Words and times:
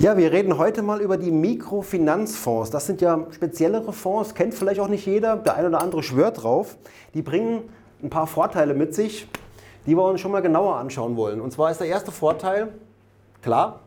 Ja, 0.00 0.16
wir 0.16 0.32
reden 0.32 0.58
heute 0.58 0.82
mal 0.82 1.00
über 1.00 1.16
die 1.16 1.30
Mikrofinanzfonds. 1.30 2.70
Das 2.70 2.84
sind 2.86 3.00
ja 3.00 3.26
speziellere 3.30 3.92
Fonds, 3.92 4.34
kennt 4.34 4.52
vielleicht 4.52 4.80
auch 4.80 4.88
nicht 4.88 5.06
jeder. 5.06 5.36
Der 5.36 5.54
eine 5.54 5.68
oder 5.68 5.80
andere 5.80 6.02
schwört 6.02 6.42
drauf. 6.42 6.76
Die 7.14 7.22
bringen 7.22 7.62
ein 8.02 8.10
paar 8.10 8.26
Vorteile 8.26 8.74
mit 8.74 8.92
sich, 8.94 9.28
die 9.86 9.96
wir 9.96 10.02
uns 10.02 10.20
schon 10.20 10.32
mal 10.32 10.42
genauer 10.42 10.76
anschauen 10.76 11.16
wollen. 11.16 11.40
Und 11.40 11.52
zwar 11.52 11.70
ist 11.70 11.80
der 11.80 11.86
erste 11.86 12.10
Vorteil, 12.10 12.68
klar, 13.40 13.80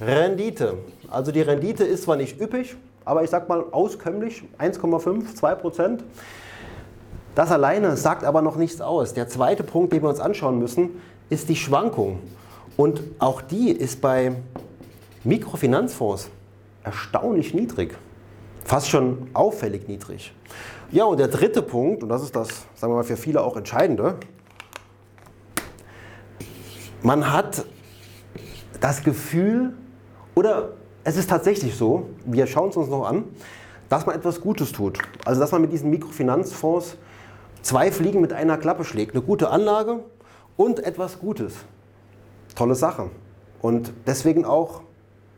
Rendite. 0.00 0.74
Also 1.08 1.30
die 1.30 1.40
Rendite 1.40 1.84
ist 1.84 2.02
zwar 2.02 2.16
nicht 2.16 2.40
üppig, 2.40 2.76
aber 3.04 3.22
ich 3.22 3.30
sag 3.30 3.48
mal 3.48 3.64
auskömmlich, 3.70 4.42
1,5, 4.58 5.36
2 5.36 5.54
Prozent. 5.54 6.04
Das 7.36 7.52
alleine 7.52 7.96
sagt 7.96 8.24
aber 8.24 8.42
noch 8.42 8.56
nichts 8.56 8.80
aus. 8.80 9.14
Der 9.14 9.28
zweite 9.28 9.62
Punkt, 9.62 9.92
den 9.92 10.02
wir 10.02 10.08
uns 10.08 10.20
anschauen 10.20 10.58
müssen, 10.58 11.00
ist 11.30 11.48
die 11.48 11.56
Schwankung. 11.56 12.18
Und 12.76 13.02
auch 13.20 13.40
die 13.40 13.70
ist 13.70 14.00
bei 14.00 14.32
Mikrofinanzfonds 15.24 16.30
erstaunlich 16.82 17.54
niedrig. 17.54 17.96
Fast 18.64 18.88
schon 18.88 19.28
auffällig 19.34 19.88
niedrig. 19.88 20.34
Ja, 20.90 21.04
und 21.04 21.18
der 21.18 21.28
dritte 21.28 21.62
Punkt, 21.62 22.02
und 22.02 22.08
das 22.08 22.22
ist 22.22 22.36
das, 22.36 22.48
sagen 22.74 22.92
wir 22.92 22.96
mal, 22.96 23.04
für 23.04 23.16
viele 23.16 23.42
auch 23.42 23.56
entscheidende, 23.56 24.16
man 27.02 27.32
hat 27.32 27.66
das 28.80 29.02
Gefühl, 29.02 29.74
oder 30.34 30.72
es 31.04 31.16
ist 31.16 31.28
tatsächlich 31.28 31.76
so, 31.76 32.08
wir 32.24 32.46
schauen 32.46 32.70
es 32.70 32.76
uns 32.76 32.88
noch 32.88 33.06
an, 33.06 33.24
dass 33.88 34.06
man 34.06 34.16
etwas 34.16 34.40
Gutes 34.40 34.72
tut. 34.72 34.98
Also 35.24 35.40
dass 35.40 35.52
man 35.52 35.60
mit 35.60 35.72
diesen 35.72 35.90
Mikrofinanzfonds 35.90 36.96
zwei 37.62 37.92
Fliegen 37.92 38.20
mit 38.20 38.32
einer 38.32 38.56
Klappe 38.56 38.84
schlägt. 38.84 39.14
Eine 39.14 39.22
gute 39.22 39.50
Anlage 39.50 40.00
und 40.56 40.80
etwas 40.80 41.18
Gutes. 41.18 41.54
Tolle 42.54 42.74
Sache. 42.74 43.10
Und 43.60 43.92
deswegen 44.06 44.44
auch 44.44 44.82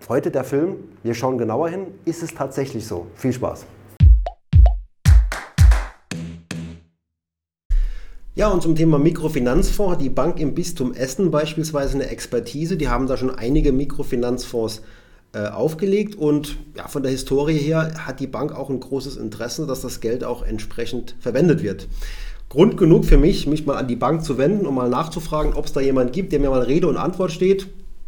Heute 0.09 0.30
der 0.30 0.45
Film, 0.45 0.77
wir 1.02 1.14
schauen 1.14 1.36
genauer 1.36 1.68
hin, 1.68 1.86
ist 2.04 2.23
es 2.23 2.32
tatsächlich 2.32 2.87
so. 2.87 3.06
Viel 3.16 3.32
Spaß. 3.32 3.66
Ja, 8.37 8.48
und 8.48 8.62
zum 8.62 8.76
Thema 8.76 8.98
Mikrofinanzfonds 8.98 9.95
hat 9.95 10.01
die 10.01 10.10
Bank 10.10 10.38
im 10.38 10.54
Bistum 10.54 10.93
Essen 10.93 11.30
beispielsweise 11.30 11.95
eine 11.95 12.09
Expertise. 12.09 12.76
Die 12.76 12.88
haben 12.88 13.06
da 13.06 13.16
schon 13.16 13.30
einige 13.30 13.73
Mikrofinanzfonds 13.73 14.82
äh, 15.32 15.48
aufgelegt 15.48 16.15
und 16.15 16.56
ja, 16.76 16.87
von 16.87 17.02
der 17.02 17.10
Historie 17.10 17.59
her 17.59 18.06
hat 18.06 18.21
die 18.21 18.26
Bank 18.26 18.54
auch 18.54 18.71
ein 18.71 18.78
großes 18.78 19.16
Interesse, 19.16 19.66
dass 19.66 19.80
das 19.80 20.01
Geld 20.01 20.23
auch 20.23 20.43
entsprechend 20.43 21.16
verwendet 21.18 21.62
wird. 21.62 21.88
Grund 22.49 22.76
genug 22.76 23.04
für 23.04 23.18
mich, 23.18 23.46
mich 23.46 23.66
mal 23.66 23.76
an 23.76 23.88
die 23.88 23.96
Bank 23.96 24.23
zu 24.23 24.38
wenden, 24.38 24.66
um 24.66 24.76
mal 24.76 24.88
nachzufragen, 24.88 25.54
ob 25.54 25.66
es 25.66 25.73
da 25.73 25.80
jemand 25.80 26.12
gibt, 26.12 26.32
der 26.32 26.38
mir 26.38 26.51
mal 26.51 26.62
Rede 26.62 26.87
und 26.87 26.96
Antwort 26.96 27.32
steht. 27.32 27.66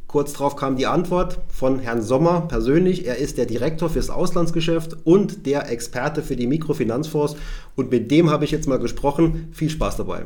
Kurz 0.08 0.32
darauf 0.32 0.56
kam 0.56 0.76
die 0.76 0.86
Antwort 0.86 1.38
von 1.48 1.80
Herrn 1.80 2.00
Sommer 2.00 2.48
persönlich. 2.48 3.06
Er 3.06 3.18
ist 3.18 3.36
der 3.36 3.44
Direktor 3.44 3.90
fürs 3.90 4.08
Auslandsgeschäft 4.08 4.96
und 5.04 5.44
der 5.44 5.70
Experte 5.70 6.22
für 6.22 6.34
die 6.34 6.46
Mikrofinanzfonds. 6.46 7.36
Und 7.76 7.90
mit 7.90 8.10
dem 8.10 8.30
habe 8.30 8.46
ich 8.46 8.50
jetzt 8.50 8.66
mal 8.66 8.78
gesprochen. 8.78 9.52
Viel 9.52 9.68
Spaß 9.68 9.98
dabei. 9.98 10.24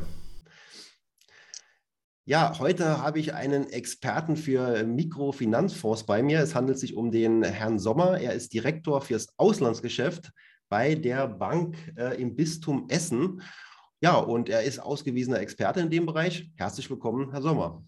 Ja, 2.24 2.60
heute 2.60 3.02
habe 3.02 3.18
ich 3.18 3.34
einen 3.34 3.68
Experten 3.70 4.36
für 4.36 4.84
Mikrofinanzfonds 4.84 6.06
bei 6.06 6.22
mir. 6.22 6.38
Es 6.38 6.54
handelt 6.54 6.78
sich 6.78 6.94
um 6.94 7.10
den 7.10 7.42
Herrn 7.42 7.80
Sommer. 7.80 8.20
Er 8.20 8.34
ist 8.34 8.52
Direktor 8.52 9.00
fürs 9.00 9.36
Auslandsgeschäft 9.36 10.30
bei 10.68 10.94
der 10.94 11.26
Bank 11.26 11.76
äh, 11.96 12.22
im 12.22 12.36
Bistum 12.36 12.86
Essen. 12.88 13.42
Ja, 14.00 14.14
und 14.14 14.48
er 14.48 14.62
ist 14.62 14.78
ausgewiesener 14.78 15.40
Experte 15.40 15.80
in 15.80 15.90
dem 15.90 16.06
Bereich. 16.06 16.52
Herzlich 16.54 16.88
willkommen, 16.88 17.32
Herr 17.32 17.42
Sommer. 17.42 17.82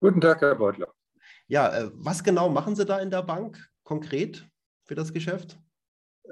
Guten 0.00 0.20
Tag, 0.20 0.40
Herr 0.40 0.54
Beutler. 0.54 0.95
Ja, 1.48 1.72
äh, 1.72 1.90
was 1.94 2.24
genau 2.24 2.48
machen 2.48 2.74
Sie 2.74 2.84
da 2.84 2.98
in 2.98 3.10
der 3.10 3.22
Bank 3.22 3.58
konkret 3.84 4.46
für 4.84 4.94
das 4.94 5.12
Geschäft? 5.12 5.58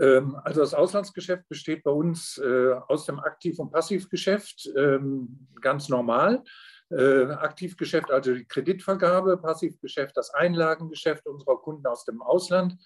Ähm, 0.00 0.36
also 0.42 0.60
das 0.60 0.74
Auslandsgeschäft 0.74 1.48
besteht 1.48 1.84
bei 1.84 1.90
uns 1.90 2.38
äh, 2.38 2.72
aus 2.88 3.06
dem 3.06 3.20
Aktiv- 3.20 3.58
und 3.58 3.70
Passivgeschäft 3.70 4.68
ähm, 4.76 5.48
ganz 5.60 5.88
normal. 5.88 6.42
Äh, 6.90 7.24
Aktivgeschäft, 7.26 8.10
also 8.10 8.34
die 8.34 8.44
Kreditvergabe, 8.44 9.38
Passivgeschäft, 9.38 10.16
das 10.16 10.30
Einlagengeschäft 10.30 11.26
unserer 11.26 11.58
Kunden 11.58 11.86
aus 11.86 12.04
dem 12.04 12.20
Ausland. 12.20 12.76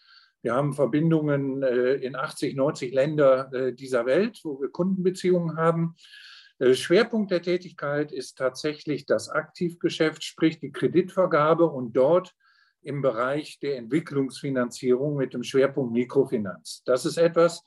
Wir 0.41 0.55
haben 0.55 0.73
Verbindungen 0.73 1.65
in 1.65 2.15
80, 2.15 2.55
90 2.55 2.95
Länder 2.95 3.73
dieser 3.73 4.07
Welt, 4.07 4.39
wo 4.45 4.61
wir 4.61 4.69
Kundenbeziehungen 4.69 5.57
haben. 5.57 5.97
Äh, 6.59 6.75
Schwerpunkt 6.75 7.31
der 7.31 7.43
Tätigkeit 7.43 8.13
ist 8.13 8.37
tatsächlich 8.39 9.07
das 9.07 9.29
Aktivgeschäft, 9.29 10.25
sprich 10.25 10.59
die 10.59 10.73
Kreditvergabe 10.73 11.67
und 11.67 11.93
dort 11.93 12.35
im 12.83 13.03
Bereich 13.03 13.59
der 13.61 13.77
Entwicklungsfinanzierung 13.77 15.17
mit 15.17 15.35
dem 15.35 15.43
Schwerpunkt 15.43 15.93
Mikrofinanz. 15.93 16.83
Das 16.85 17.05
ist 17.05 17.19
etwas, 17.19 17.65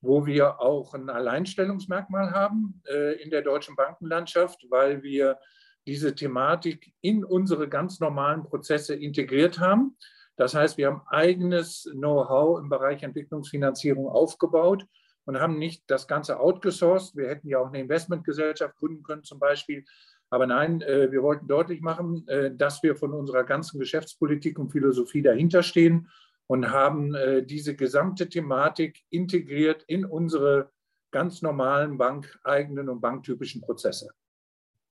wo 0.00 0.26
wir 0.26 0.60
auch 0.60 0.94
ein 0.94 1.10
Alleinstellungsmerkmal 1.10 2.32
haben 2.32 2.82
äh, 2.88 3.20
in 3.20 3.30
der 3.30 3.42
deutschen 3.42 3.74
Bankenlandschaft, 3.74 4.64
weil 4.70 5.02
wir 5.02 5.38
diese 5.86 6.14
Thematik 6.14 6.92
in 7.00 7.24
unsere 7.24 7.68
ganz 7.68 7.98
normalen 7.98 8.44
Prozesse 8.44 8.94
integriert 8.94 9.58
haben. 9.58 9.96
Das 10.36 10.54
heißt, 10.54 10.76
wir 10.76 10.88
haben 10.88 11.02
eigenes 11.08 11.88
Know-how 11.92 12.60
im 12.60 12.68
Bereich 12.68 13.02
Entwicklungsfinanzierung 13.02 14.06
aufgebaut 14.06 14.86
und 15.28 15.38
haben 15.38 15.58
nicht 15.58 15.82
das 15.88 16.08
Ganze 16.08 16.40
outgesourced. 16.40 17.14
Wir 17.14 17.28
hätten 17.28 17.48
ja 17.48 17.58
auch 17.58 17.68
eine 17.68 17.80
Investmentgesellschaft 17.80 18.74
gründen 18.76 19.02
können 19.02 19.24
zum 19.24 19.38
Beispiel. 19.38 19.84
Aber 20.30 20.46
nein, 20.46 20.80
äh, 20.80 21.12
wir 21.12 21.22
wollten 21.22 21.46
deutlich 21.46 21.82
machen, 21.82 22.26
äh, 22.28 22.50
dass 22.56 22.82
wir 22.82 22.96
von 22.96 23.12
unserer 23.12 23.44
ganzen 23.44 23.78
Geschäftspolitik 23.78 24.58
und 24.58 24.70
Philosophie 24.70 25.20
dahinter 25.20 25.62
stehen 25.62 26.08
und 26.46 26.70
haben 26.70 27.14
äh, 27.14 27.44
diese 27.44 27.76
gesamte 27.76 28.30
Thematik 28.30 29.04
integriert 29.10 29.84
in 29.86 30.06
unsere 30.06 30.70
ganz 31.10 31.42
normalen 31.42 31.98
bankeigenen 31.98 32.88
und 32.88 33.02
banktypischen 33.02 33.60
Prozesse. 33.60 34.08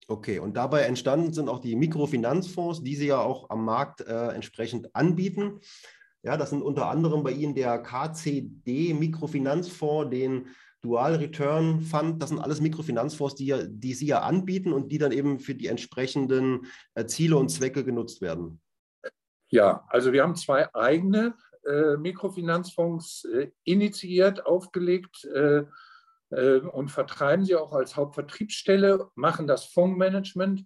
Okay, 0.09 0.39
und 0.39 0.57
dabei 0.57 0.85
entstanden 0.85 1.35
sind 1.35 1.51
auch 1.51 1.59
die 1.59 1.77
Mikrofinanzfonds, 1.77 2.83
die 2.83 2.97
Sie 2.97 3.09
ja 3.09 3.19
auch 3.19 3.51
am 3.51 3.67
Markt 3.67 4.01
äh, 4.01 4.29
entsprechend 4.29 4.97
anbieten. 4.97 5.61
Ja, 6.23 6.37
das 6.37 6.51
sind 6.51 6.63
unter 6.63 6.89
anderem 6.89 7.23
bei 7.23 7.33
Ihnen 7.33 7.55
der 7.55 7.79
KCD 7.79 8.95
Mikrofinanzfonds, 8.95 10.11
den 10.11 10.47
Dual 10.81 11.17
Return 11.17 11.81
Fund. 11.81 12.23
Das 12.23 12.31
sind 12.31 12.39
alles 12.39 12.61
Mikrofinanzfonds, 12.61 13.35
die, 13.35 13.55
die 13.69 13.95
Sie 13.95 14.07
ja 14.07 14.21
anbieten 14.21 14.73
und 14.73 14.91
die 14.91 14.99
dann 14.99 15.13
eben 15.13 15.41
für 15.41 15.55
die 15.55 15.67
entsprechenden 15.67 16.67
äh, 16.95 17.07
Ziele 17.07 17.37
und 17.37 17.49
Zwecke 17.49 17.85
genutzt 17.85 18.21
werden. 18.21 18.61
Ja, 19.49 19.85
also 19.89 20.13
wir 20.13 20.23
haben 20.23 20.37
zwei 20.37 20.73
eigene 20.75 21.35
äh, 21.65 21.97
Mikrofinanzfonds 21.97 23.25
äh, 23.25 23.51
initiiert, 23.65 24.47
aufgelegt 24.47 25.25
äh, 25.25 25.65
äh, 26.31 26.61
und 26.61 26.91
vertreiben 26.91 27.45
sie 27.45 27.57
auch 27.57 27.73
als 27.73 27.97
Hauptvertriebsstelle, 27.97 29.09
machen 29.15 29.47
das 29.47 29.67
Fondsmanagement 29.67 30.65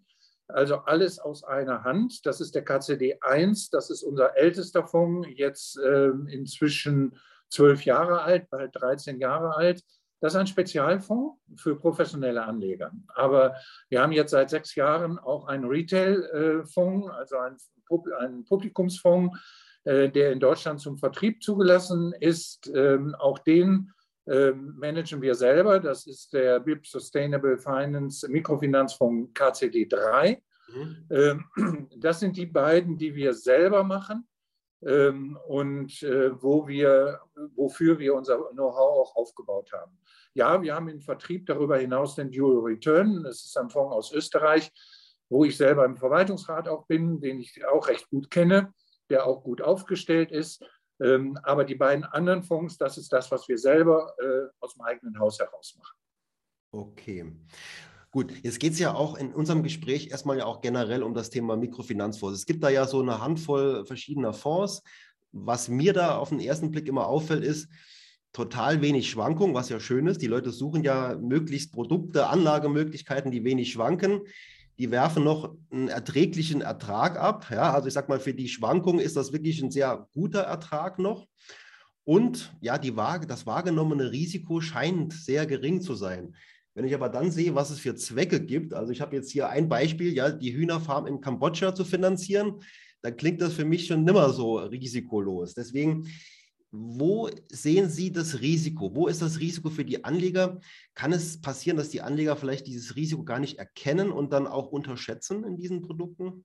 also 0.49 0.77
alles 0.77 1.19
aus 1.19 1.45
einer 1.45 1.85
Hand. 1.85 2.25
Das 2.25 2.41
ist 2.41 2.55
der 2.55 2.65
KCD 2.65 3.19
1, 3.21 3.71
das 3.71 3.91
ist 3.91 4.03
unser 4.03 4.37
ältester 4.37 4.87
Fonds, 4.87 5.29
jetzt 5.35 5.79
äh, 5.79 6.11
inzwischen 6.29 7.19
zwölf 7.49 7.85
Jahre 7.85 8.23
alt, 8.23 8.49
bald 8.51 8.75
13 8.75 9.19
Jahre 9.19 9.57
alt. 9.57 9.83
Das 10.21 10.33
ist 10.33 10.41
ein 10.41 10.47
Spezialfonds 10.47 11.39
für 11.57 11.77
professionelle 11.77 12.43
Anleger. 12.43 12.91
Aber 13.09 13.55
wir 13.91 14.01
haben 14.01 14.13
jetzt 14.13 14.31
seit 14.31 14.51
sechs 14.51 14.75
Jahren 14.75 15.19
auch 15.19 15.47
einen 15.47 15.67
Retail-Fonds, 15.67 17.09
also 17.11 17.37
einen, 17.39 18.45
Publikumsfonds, 18.45 19.39
äh, 19.85 20.09
der 20.11 20.33
in 20.33 20.41
Deutschland 20.41 20.81
zum 20.81 20.97
Vertrieb 20.97 21.43
zugelassen 21.43 22.13
ist. 22.19 22.71
Ähm, 22.75 23.15
auch 23.15 23.39
den 23.39 23.93
managen 24.27 25.23
wir 25.23 25.35
selber. 25.35 25.79
Das 25.79 26.07
ist 26.07 26.33
der 26.33 26.59
BIP 26.61 26.87
Sustainable 26.87 27.59
Finance 27.59 28.29
Mikrofinanzfonds 28.29 29.33
KCD 29.35 29.87
3. 29.87 30.43
Mhm. 30.69 31.07
Ähm, 31.11 31.89
das 31.97 32.21
sind 32.21 32.37
die 32.37 32.47
beiden, 32.47 32.97
die 32.99 33.15
wir 33.15 33.35
selber 33.35 33.85
machen 33.85 34.27
ähm, 34.83 35.39
und 35.47 36.03
äh, 36.03 36.31
wo 36.43 36.67
wir, 36.67 37.21
wofür 37.55 37.99
wir 37.99 38.15
unser 38.15 38.39
Know-how 38.53 39.09
auch 39.09 39.17
aufgebaut 39.17 39.73
haben. 39.73 39.99
Ja, 40.35 40.61
wir 40.61 40.75
haben 40.75 40.89
im 40.89 41.01
Vertrieb 41.01 41.47
darüber 41.47 41.79
hinaus 41.79 42.15
den 42.15 42.31
Dual 42.31 42.63
Return. 42.63 43.23
Das 43.23 43.45
ist 43.45 43.57
ein 43.57 43.71
Fonds 43.71 43.95
aus 43.95 44.13
Österreich, 44.13 44.71
wo 45.29 45.45
ich 45.45 45.57
selber 45.57 45.85
im 45.85 45.97
Verwaltungsrat 45.97 46.69
auch 46.69 46.87
bin, 46.87 47.21
den 47.21 47.41
ich 47.41 47.65
auch 47.67 47.89
recht 47.89 48.11
gut 48.11 48.31
kenne, 48.31 48.73
der 49.09 49.27
auch 49.27 49.43
gut 49.43 49.63
aufgestellt 49.63 50.31
ist. 50.33 50.63
Ähm, 51.01 51.39
aber 51.43 51.65
die 51.65 51.75
beiden 51.75 52.05
anderen 52.05 52.43
Fonds, 52.43 52.79
das 52.79 52.99
ist 52.99 53.13
das, 53.13 53.31
was 53.31 53.49
wir 53.49 53.59
selber 53.59 54.15
äh, 54.19 54.49
aus 54.61 54.75
dem 54.75 54.83
eigenen 54.83 55.19
Haus 55.19 55.39
heraus 55.39 55.77
machen. 55.79 55.97
Okay. 56.73 57.33
Gut, 58.11 58.33
jetzt 58.43 58.61
geht 58.61 58.73
es 58.73 58.79
ja 58.79 58.95
auch 58.95 59.17
in 59.17 59.35
unserem 59.35 59.63
Gespräch 59.63 60.11
erstmal 60.11 60.39
ja 60.39 60.47
auch 60.47 60.63
generell 60.63 61.03
um 61.03 61.13
das 61.13 61.29
Thema 61.29 61.57
Mikrofinanzfonds. 61.57 62.39
Es 62.39 62.47
gibt 62.47 62.65
da 62.65 62.71
ja 62.71 62.87
so 62.87 63.03
eine 63.03 63.21
Handvoll 63.21 63.85
verschiedener 63.85 64.33
Fonds. 64.33 64.83
Was 65.33 65.69
mir 65.69 65.93
da 65.93 66.17
auf 66.17 66.31
den 66.31 66.41
ersten 66.41 66.71
Blick 66.71 66.89
immer 66.89 67.07
auffällt, 67.09 67.45
ist 67.45 67.69
total 68.33 68.81
wenig 68.81 69.11
Schwankung, 69.11 69.55
was 69.55 69.69
ja 69.69 69.81
schön 69.81 70.07
ist. 70.07 70.23
Die 70.23 70.29
Leute 70.29 70.51
suchen 70.51 70.83
ja 70.83 71.17
möglichst 71.21 71.73
Produkte, 71.73 72.29
Anlagemöglichkeiten, 72.29 73.31
die 73.31 73.45
wenig 73.45 73.73
schwanken. 73.73 74.23
Die 74.79 74.91
werfen 74.91 75.25
noch 75.25 75.57
einen 75.71 75.89
erträglichen 75.89 76.61
Ertrag 76.61 77.19
ab. 77.19 77.47
Ja, 77.51 77.73
also 77.73 77.89
ich 77.89 77.95
sage 77.95 78.09
mal, 78.09 78.21
für 78.21 78.35
die 78.35 78.49
Schwankung 78.49 78.99
ist 78.99 79.17
das 79.17 79.33
wirklich 79.33 79.63
ein 79.63 79.71
sehr 79.71 80.09
guter 80.13 80.43
Ertrag 80.43 80.99
noch. 80.99 81.27
Und 82.05 82.55
ja, 82.61 82.79
die, 82.79 82.95
das 83.27 83.47
wahrgenommene 83.47 84.13
Risiko 84.13 84.61
scheint 84.61 85.13
sehr 85.13 85.47
gering 85.47 85.81
zu 85.81 85.95
sein. 85.95 86.37
Wenn 86.75 86.85
ich 86.85 86.95
aber 86.95 87.09
dann 87.09 87.31
sehe, 87.31 87.55
was 87.55 87.71
es 87.71 87.79
für 87.79 87.95
Zwecke 87.95 88.41
gibt, 88.41 88.75
also 88.75 88.93
ich 88.93 89.01
habe 89.01 89.17
jetzt 89.17 89.31
hier 89.31 89.49
ein 89.49 89.69
Beispiel, 89.69 90.13
ja, 90.13 90.31
die 90.31 90.55
Hühnerfarm 90.55 91.07
in 91.07 91.23
Kambodscha 91.23 91.75
zu 91.75 91.85
finanzieren, 91.85 92.61
dann 93.01 93.17
klingt 93.17 93.41
das 93.41 93.55
für 93.55 93.65
mich 93.65 93.87
schon 93.87 94.05
nimmer 94.05 94.31
so 94.31 94.59
risikolos. 94.59 95.55
Deswegen, 95.55 96.07
wo 96.71 97.31
sehen 97.51 97.89
Sie 97.89 98.13
das 98.13 98.41
Risiko? 98.41 98.95
Wo 98.95 99.07
ist 99.07 99.23
das 99.23 99.41
Risiko 99.41 99.71
für 99.71 99.85
die 99.85 100.05
Anleger? 100.05 100.61
Kann 100.95 101.13
es 101.13 101.41
passieren, 101.41 101.77
dass 101.77 101.91
die 101.91 102.03
Anleger 102.03 102.37
vielleicht 102.37 102.67
dieses 102.67 102.97
Risiko 102.97 103.25
gar 103.25 103.39
nicht 103.39 103.59
erkennen 103.59 104.11
und 104.11 104.33
dann 104.33 104.47
auch 104.47 104.73
unterschätzen 104.73 105.45
in 105.45 105.57
diesen 105.57 105.83
Produkten? 105.83 106.45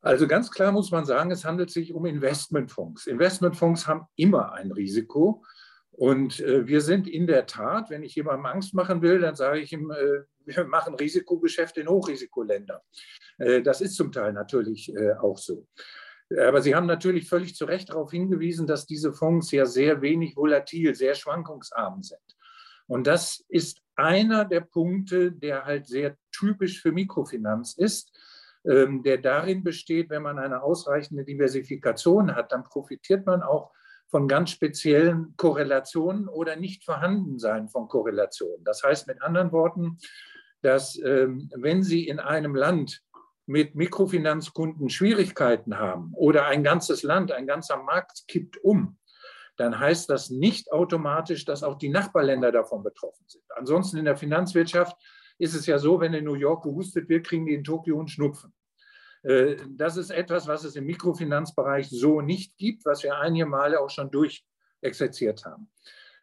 Also 0.00 0.26
ganz 0.26 0.50
klar 0.50 0.72
muss 0.72 0.90
man 0.90 1.04
sagen, 1.04 1.30
es 1.30 1.44
handelt 1.44 1.70
sich 1.70 1.92
um 1.92 2.06
Investmentfonds. 2.06 3.06
Investmentfonds 3.06 3.86
haben 3.86 4.06
immer 4.16 4.52
ein 4.52 4.72
Risiko. 4.72 5.44
Und 5.92 6.40
äh, 6.40 6.66
wir 6.66 6.80
sind 6.80 7.06
in 7.06 7.26
der 7.26 7.46
Tat, 7.46 7.90
wenn 7.90 8.02
ich 8.02 8.14
jemandem 8.14 8.46
Angst 8.46 8.74
machen 8.74 9.02
will, 9.02 9.20
dann 9.20 9.36
sage 9.36 9.60
ich 9.60 9.72
ihm, 9.72 9.90
äh, 9.90 10.22
wir 10.44 10.64
machen 10.64 10.94
Risikogeschäfte 10.94 11.82
in 11.82 11.88
Hochrisikoländern. 11.88 12.80
Äh, 13.38 13.62
das 13.62 13.80
ist 13.80 13.94
zum 13.94 14.10
Teil 14.10 14.32
natürlich 14.32 14.92
äh, 14.94 15.12
auch 15.12 15.38
so. 15.38 15.68
Aber 16.38 16.62
Sie 16.62 16.74
haben 16.74 16.86
natürlich 16.86 17.28
völlig 17.28 17.54
zu 17.54 17.64
Recht 17.64 17.90
darauf 17.90 18.10
hingewiesen, 18.10 18.66
dass 18.66 18.86
diese 18.86 19.12
Fonds 19.12 19.50
ja 19.50 19.66
sehr 19.66 20.02
wenig 20.02 20.36
volatil, 20.36 20.94
sehr 20.94 21.14
schwankungsarm 21.14 22.02
sind. 22.02 22.20
Und 22.86 23.06
das 23.06 23.44
ist 23.48 23.80
einer 23.96 24.44
der 24.44 24.60
Punkte, 24.60 25.32
der 25.32 25.64
halt 25.64 25.86
sehr 25.86 26.16
typisch 26.30 26.80
für 26.80 26.92
Mikrofinanz 26.92 27.74
ist, 27.74 28.12
ähm, 28.64 29.02
der 29.02 29.18
darin 29.18 29.64
besteht, 29.64 30.10
wenn 30.10 30.22
man 30.22 30.38
eine 30.38 30.62
ausreichende 30.62 31.24
Diversifikation 31.24 32.34
hat, 32.34 32.52
dann 32.52 32.64
profitiert 32.64 33.26
man 33.26 33.42
auch 33.42 33.72
von 34.08 34.28
ganz 34.28 34.50
speziellen 34.50 35.34
Korrelationen 35.36 36.28
oder 36.28 36.56
nicht 36.56 36.84
vorhandensein 36.84 37.68
von 37.68 37.88
Korrelationen. 37.88 38.62
Das 38.64 38.82
heißt 38.82 39.06
mit 39.08 39.22
anderen 39.22 39.52
Worten, 39.52 39.98
dass 40.60 41.00
ähm, 41.02 41.50
wenn 41.56 41.82
Sie 41.82 42.06
in 42.06 42.20
einem 42.20 42.54
Land 42.54 43.02
mit 43.52 43.74
Mikrofinanzkunden 43.74 44.88
Schwierigkeiten 44.88 45.78
haben 45.78 46.14
oder 46.14 46.46
ein 46.46 46.64
ganzes 46.64 47.02
Land, 47.02 47.32
ein 47.32 47.46
ganzer 47.46 47.76
Markt 47.76 48.24
kippt 48.26 48.56
um, 48.64 48.98
dann 49.56 49.78
heißt 49.78 50.08
das 50.08 50.30
nicht 50.30 50.72
automatisch, 50.72 51.44
dass 51.44 51.62
auch 51.62 51.76
die 51.76 51.90
Nachbarländer 51.90 52.50
davon 52.50 52.82
betroffen 52.82 53.26
sind. 53.28 53.44
Ansonsten 53.54 53.98
in 53.98 54.06
der 54.06 54.16
Finanzwirtschaft 54.16 54.96
ist 55.36 55.54
es 55.54 55.66
ja 55.66 55.78
so, 55.78 56.00
wenn 56.00 56.14
in 56.14 56.24
New 56.24 56.34
York 56.34 56.64
gehustet 56.64 57.10
wird, 57.10 57.26
kriegen 57.26 57.44
die 57.44 57.52
in 57.52 57.62
Tokio 57.62 57.98
einen 57.98 58.08
Schnupfen. 58.08 58.54
Äh, 59.22 59.56
das 59.68 59.98
ist 59.98 60.10
etwas, 60.10 60.48
was 60.48 60.64
es 60.64 60.74
im 60.74 60.86
Mikrofinanzbereich 60.86 61.90
so 61.90 62.22
nicht 62.22 62.56
gibt, 62.56 62.86
was 62.86 63.02
wir 63.02 63.18
einige 63.18 63.44
Male 63.44 63.80
auch 63.80 63.90
schon 63.90 64.10
durchexerziert 64.10 65.44
haben. 65.44 65.70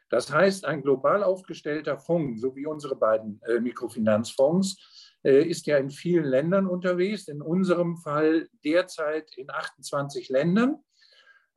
Das 0.10 0.34
heißt, 0.34 0.66
ein 0.66 0.81
global 0.81 1.22
aufgestellter 1.24 2.00
Fonds, 2.00 2.42
so 2.42 2.56
wie 2.56 2.66
unsere 2.66 2.96
beiden 2.96 3.40
äh, 3.44 3.60
Mikrofinanzfonds, 3.60 5.09
ist 5.21 5.68
ja 5.68 5.77
in 5.77 5.89
vielen 5.89 6.25
Ländern 6.25 6.66
unterwegs, 6.66 7.27
in 7.27 7.42
unserem 7.42 7.98
Fall 7.98 8.48
derzeit 8.63 9.30
in 9.36 9.50
28 9.50 10.30
Ländern. 10.30 10.77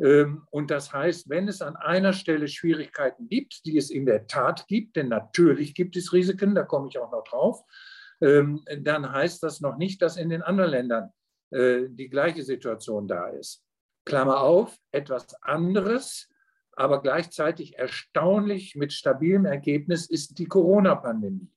Ähm, 0.01 0.47
und 0.51 0.71
das 0.71 0.93
heißt, 0.93 1.29
wenn 1.29 1.49
es 1.49 1.63
an 1.63 1.77
einer 1.77 2.13
Stelle 2.13 2.49
Schwierigkeiten 2.49 3.29
gibt, 3.29 3.65
die 3.65 3.77
es 3.77 3.91
in 3.91 4.07
der 4.07 4.27
Tat 4.27 4.67
gibt, 4.67 4.97
denn 4.97 5.09
natürlich 5.09 5.75
gibt 5.75 5.97
es 5.97 6.13
Risiken, 6.13 6.55
da 6.55 6.65
komme 6.65 6.89
ich 6.89 6.99
auch 6.99 7.13
noch 7.13 7.25
drauf, 7.25 7.63
ähm, 8.21 8.65
dann 8.81 9.11
heißt 9.11 9.43
das 9.43 9.61
noch 9.61 9.77
nicht, 9.77 10.03
dass 10.03 10.17
in 10.17 10.29
den 10.29 10.43
anderen 10.43 10.71
Ländern 10.71 11.11
äh, 11.51 11.89
die 11.89 12.09
gleiche 12.09 12.43
Situation 12.43 13.07
da 13.07 13.29
ist. 13.29 13.63
Klammer 14.05 14.41
auf, 14.41 14.77
etwas 14.91 15.41
anderes, 15.43 16.29
aber 16.73 17.03
gleichzeitig 17.03 17.79
erstaunlich 17.79 18.75
mit 18.75 18.93
stabilem 18.93 19.45
Ergebnis 19.45 20.09
ist 20.09 20.39
die 20.39 20.47
Corona-Pandemie, 20.47 21.51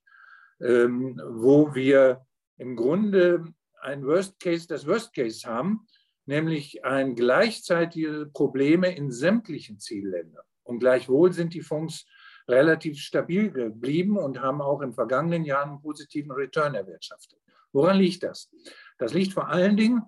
ähm, 0.60 1.20
wo 1.24 1.74
wir 1.74 2.24
im 2.58 2.76
Grunde 2.76 3.44
ein 3.82 4.04
Worst 4.04 4.38
Case, 4.40 4.66
das 4.66 4.86
Worst 4.86 5.14
Case 5.14 5.46
haben, 5.46 5.86
nämlich 6.26 6.84
ein 6.84 7.14
gleichzeitige 7.14 8.30
Probleme 8.32 8.94
in 8.94 9.10
sämtlichen 9.10 9.78
Zielländern. 9.78 10.44
Und 10.64 10.80
gleichwohl 10.80 11.32
sind 11.32 11.54
die 11.54 11.60
Fonds 11.60 12.06
relativ 12.48 12.98
stabil 12.98 13.50
geblieben 13.50 14.18
und 14.18 14.40
haben 14.40 14.60
auch 14.60 14.80
im 14.80 14.92
vergangenen 14.92 15.44
Jahr 15.44 15.64
einen 15.64 15.80
positiven 15.80 16.32
Return 16.32 16.74
erwirtschaftet. 16.74 17.38
Woran 17.72 17.98
liegt 17.98 18.22
das? 18.22 18.50
Das 18.98 19.14
liegt 19.14 19.32
vor 19.32 19.48
allen 19.48 19.76
Dingen, 19.76 20.02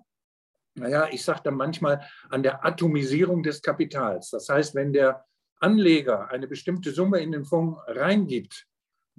naja, 0.75 1.07
ich 1.11 1.23
sage 1.23 1.41
dann 1.43 1.55
manchmal 1.55 2.01
an 2.29 2.43
der 2.43 2.65
Atomisierung 2.65 3.43
des 3.43 3.61
Kapitals. 3.61 4.29
Das 4.29 4.47
heißt, 4.49 4.75
wenn 4.75 4.93
der 4.93 5.25
Anleger 5.59 6.29
eine 6.29 6.47
bestimmte 6.47 6.91
Summe 6.91 7.19
in 7.19 7.31
den 7.31 7.45
Fonds 7.45 7.79
reingibt, 7.87 8.65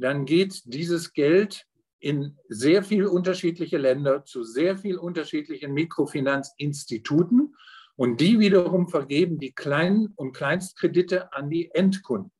dann 0.00 0.24
geht 0.24 0.62
dieses 0.64 1.12
Geld 1.12 1.66
in 1.98 2.38
sehr 2.48 2.82
viele 2.82 3.10
unterschiedliche 3.10 3.78
Länder 3.78 4.24
zu 4.24 4.42
sehr 4.42 4.78
vielen 4.78 4.98
unterschiedlichen 4.98 5.72
Mikrofinanzinstituten 5.74 7.54
und 7.96 8.20
die 8.20 8.38
wiederum 8.40 8.88
vergeben 8.88 9.38
die 9.38 9.52
kleinen 9.52 10.12
und 10.16 10.32
Kleinstkredite 10.32 11.32
an 11.34 11.50
die 11.50 11.70
Endkunden. 11.74 12.32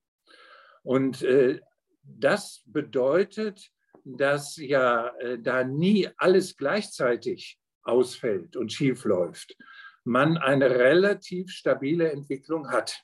Und 0.83 1.23
äh, 1.23 1.61
das 2.03 2.63
bedeutet, 2.65 3.71
dass 4.05 4.57
ja 4.57 5.09
äh, 5.19 5.39
da 5.39 5.63
nie 5.65 6.09
alles 6.17 6.57
gleichzeitig 6.57 7.59
ausfällt 7.83 8.57
und 8.57 8.73
schief 8.73 9.05
läuft, 9.05 9.57
man 10.05 10.39
eine 10.39 10.71
relativ 10.71 11.51
stabile 11.51 12.11
Entwicklung 12.11 12.71
hat. 12.71 13.03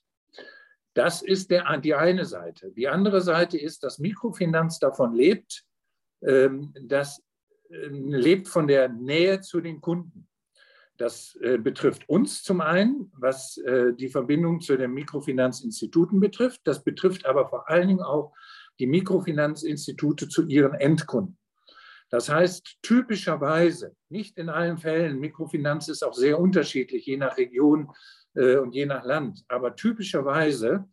Das 0.96 1.20
ist 1.20 1.50
der, 1.50 1.76
die 1.76 1.94
eine 1.94 2.25
Seite. 2.25 2.72
Die 2.72 2.88
andere 2.88 3.20
Seite 3.20 3.58
ist, 3.58 3.84
dass 3.84 3.98
Mikrofinanz 3.98 4.78
davon 4.78 5.12
lebt, 5.12 5.62
ähm, 6.22 6.72
das 6.81 7.22
äh, 7.69 7.88
lebt 7.88 8.48
von 8.48 8.66
der 8.66 8.88
Nähe 8.88 9.43
zu 9.43 9.60
den 9.60 9.82
Kunden. 9.82 10.26
Das 10.96 11.37
äh, 11.43 11.58
betrifft 11.58 12.08
uns 12.08 12.43
zum 12.43 12.62
einen, 12.62 13.12
was 13.12 13.58
äh, 13.58 13.93
die 13.93 14.08
Verbindung 14.08 14.62
zu 14.62 14.78
den 14.78 14.94
Mikrofinanzinstituten 14.94 16.19
betrifft. 16.19 16.62
Das 16.64 16.82
betrifft 16.82 17.26
aber 17.26 17.46
vor 17.46 17.69
allen 17.69 17.88
Dingen 17.88 18.02
auch 18.02 18.32
die 18.78 18.87
Mikrofinanzinstitute 18.87 20.31
zu 20.31 20.46
ihren 20.46 20.72
Endkunden. 20.72 21.37
Das 22.11 22.29
heißt, 22.29 22.79
typischerweise, 22.82 23.94
nicht 24.08 24.38
in 24.38 24.49
allen 24.49 24.79
Fällen, 24.79 25.19
Mikrofinanz 25.19 25.88
ist 25.88 26.05
auch 26.05 26.14
sehr 26.14 26.38
unterschiedlich, 26.38 27.06
je 27.06 27.17
nach 27.17 27.37
Region 27.37 27.91
äh, 28.35 28.56
und 28.56 28.75
je 28.75 28.87
nach 28.87 29.05
Land, 29.05 29.44
aber 29.49 29.75
typischerweise 29.75 30.89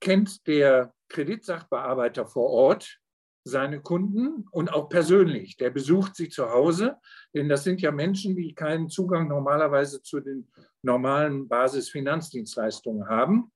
kennt 0.00 0.46
der 0.46 0.94
Kreditsachbearbeiter 1.08 2.26
vor 2.26 2.50
Ort 2.50 2.98
seine 3.44 3.80
Kunden 3.80 4.46
und 4.50 4.72
auch 4.72 4.88
persönlich. 4.88 5.56
Der 5.56 5.70
besucht 5.70 6.16
sie 6.16 6.28
zu 6.28 6.50
Hause, 6.50 6.96
denn 7.32 7.48
das 7.48 7.62
sind 7.62 7.80
ja 7.80 7.92
Menschen, 7.92 8.34
die 8.34 8.54
keinen 8.54 8.88
Zugang 8.88 9.28
normalerweise 9.28 10.02
zu 10.02 10.20
den 10.20 10.48
normalen 10.82 11.46
Basisfinanzdienstleistungen 11.46 13.08
haben. 13.08 13.52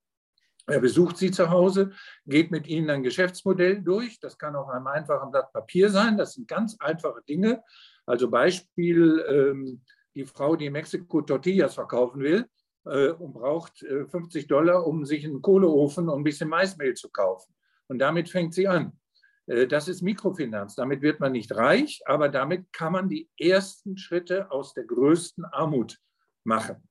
Er 0.67 0.81
besucht 0.81 1.17
sie 1.17 1.31
zu 1.31 1.51
Hause, 1.51 1.91
geht 2.27 2.51
mit 2.51 2.67
ihnen 2.67 2.91
ein 2.91 3.03
Geschäftsmodell 3.03 3.83
durch. 3.83 4.21
Das 4.21 4.39
kann 4.39 4.57
auf 4.57 4.69
einem 4.69 4.87
einfachen 4.87 5.31
Blatt 5.31 5.53
Papier 5.53 5.91
sein. 5.91 6.17
Das 6.17 6.35
sind 6.35 6.49
ganz 6.49 6.77
einfache 6.81 7.23
Dinge. 7.29 7.63
Also 8.07 8.31
Beispiel, 8.31 9.25
ähm, 9.29 9.83
die 10.15 10.27
Frau, 10.27 10.57
die 10.57 10.67
in 10.67 10.73
Mexiko 10.73 11.23
Tortillas 11.23 11.75
verkaufen 11.75 12.21
will 12.21 12.47
äh, 12.85 13.11
und 13.11 13.33
braucht 13.33 13.79
50 13.79 14.45
äh, 14.45 14.47
Dollar, 14.47 14.87
um 14.87 15.05
sich 15.05 15.25
einen 15.25 15.43
Kohleofen 15.43 16.09
und 16.09 16.21
ein 16.21 16.25
bisschen 16.25 16.49
Maismehl 16.49 16.95
zu 16.95 17.11
kaufen. 17.11 17.55
Und 17.89 17.99
damit 17.99 18.29
fängt 18.29 18.55
sie 18.55 18.69
an. 18.69 18.99
Äh, 19.47 19.67
das 19.67 19.89
ist 19.89 20.03
Mikrofinanz. 20.03 20.75
Damit 20.75 21.03
wird 21.03 21.21
man 21.21 21.33
nicht 21.33 21.55
reich, 21.55 22.03
aber 22.07 22.29
damit 22.29 22.73
kann 22.73 22.93
man 22.93 23.09
die 23.09 23.29
ersten 23.39 23.97
Schritte 23.97 24.51
aus 24.51 24.75
der 24.75 24.85
größten 24.85 25.45
Armut 25.45 25.99
machen. 26.45 26.89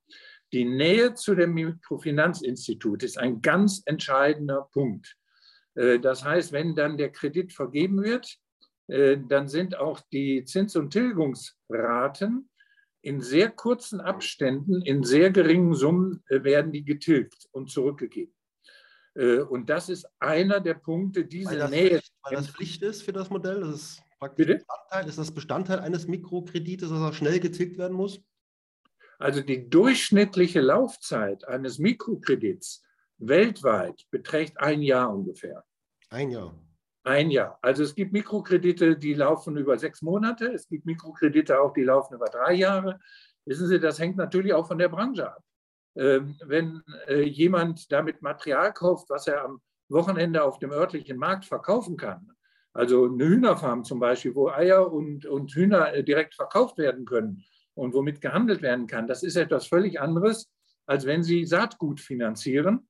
Die 0.52 0.66
Nähe 0.66 1.14
zu 1.14 1.36
dem 1.36 1.54
Mikrofinanzinstitut 1.54 3.04
ist 3.04 3.18
ein 3.18 3.42
ganz 3.42 3.84
entscheidender 3.86 4.68
Punkt. 4.72 5.16
Äh, 5.76 6.00
das 6.00 6.24
heißt, 6.24 6.52
wenn 6.52 6.76
dann 6.76 6.98
der 6.98 7.12
Kredit 7.12 7.54
vergeben 7.54 8.04
wird, 8.04 8.38
äh, 8.88 9.18
dann 9.28 9.48
sind 9.48 9.78
auch 9.78 10.02
die 10.12 10.44
Zins- 10.46 10.76
und 10.76 10.92
Tilgungsraten 10.92 12.50
in 13.02 13.22
sehr 13.22 13.50
kurzen 13.50 14.02
Abständen, 14.02 14.82
in 14.82 15.04
sehr 15.04 15.32
geringen 15.32 15.74
Summen 15.74 16.24
äh, 16.28 16.44
werden 16.44 16.72
die 16.72 16.84
getilgt 16.84 17.48
und 17.52 17.70
zurückgegeben. 17.70 18.34
Und 19.50 19.70
das 19.70 19.90
ist 19.90 20.08
einer 20.20 20.62
der 20.62 20.76
Punkte, 20.76 21.26
diese 21.26 21.50
weil 21.50 21.58
das 21.58 21.72
Nähe. 21.72 22.02
Weil 22.22 22.36
das 22.36 22.48
Pflicht 22.48 22.84
ist 22.84 23.02
für 23.02 23.12
das 23.12 23.30
Modell, 23.30 23.60
das 23.62 23.76
ist 23.76 24.02
praktisch 24.20 24.46
Bestandteil, 24.46 25.10
ist 25.10 25.18
das 25.18 25.32
Bestandteil 25.34 25.80
eines 25.80 26.08
Mikrokredites, 26.08 26.90
dass 26.90 27.02
er 27.02 27.12
schnell 27.12 27.40
getilgt 27.40 27.78
werden 27.78 27.98
muss? 27.98 28.22
Also 29.20 29.42
die 29.42 29.70
durchschnittliche 29.70 30.62
Laufzeit 30.62 31.46
eines 31.46 31.78
Mikrokredits 31.78 32.82
weltweit 33.18 34.06
beträgt 34.12 34.60
ein 34.60 34.82
Jahr 34.82 35.14
ungefähr. 35.14 35.66
Ein 36.10 36.32
Jahr. 36.32 36.58
Ein 37.04 37.30
Jahr. 37.30 37.60
Also 37.62 37.84
es 37.84 37.94
gibt 37.96 38.14
Mikrokredite, 38.14 38.98
die 38.98 39.14
laufen 39.14 39.58
über 39.58 39.78
sechs 39.78 40.02
Monate. 40.02 40.48
Es 40.54 40.70
gibt 40.70 40.86
Mikrokredite 40.86 41.60
auch, 41.60 41.74
die 41.74 41.84
laufen 41.84 42.16
über 42.16 42.28
drei 42.28 42.54
Jahre. 42.54 43.00
Wissen 43.46 43.68
Sie, 43.68 43.80
das 43.80 44.00
hängt 44.00 44.16
natürlich 44.16 44.54
auch 44.54 44.68
von 44.68 44.78
der 44.78 44.90
Branche 44.90 45.28
ab. 45.28 45.44
Ähm, 45.96 46.38
wenn 46.46 46.82
äh, 47.08 47.24
jemand 47.24 47.92
damit 47.92 48.22
Material 48.22 48.72
kauft, 48.72 49.10
was 49.10 49.28
er 49.28 49.44
am 49.44 49.60
Wochenende 49.90 50.44
auf 50.44 50.60
dem 50.60 50.72
örtlichen 50.72 51.18
Markt 51.18 51.46
verkaufen 51.46 51.98
kann, 51.98 52.32
also 52.72 53.06
eine 53.06 53.26
Hühnerfarm 53.26 53.84
zum 53.84 54.00
Beispiel, 54.00 54.36
wo 54.36 54.50
Eier 54.50 54.92
und, 54.94 55.26
und 55.26 55.52
Hühner 55.52 55.94
äh, 55.94 56.04
direkt 56.04 56.36
verkauft 56.36 56.78
werden 56.78 57.06
können 57.06 57.44
und 57.80 57.94
womit 57.94 58.22
gehandelt 58.22 58.62
werden 58.62 58.88
kann, 58.88 59.08
das 59.08 59.24
ist 59.24 59.36
etwas 59.36 59.68
völlig 59.68 60.00
anderes, 60.00 60.52
als 60.86 61.06
wenn 61.06 61.24
Sie 61.24 61.46
Saatgut 61.46 62.02
finanzieren, 62.02 62.88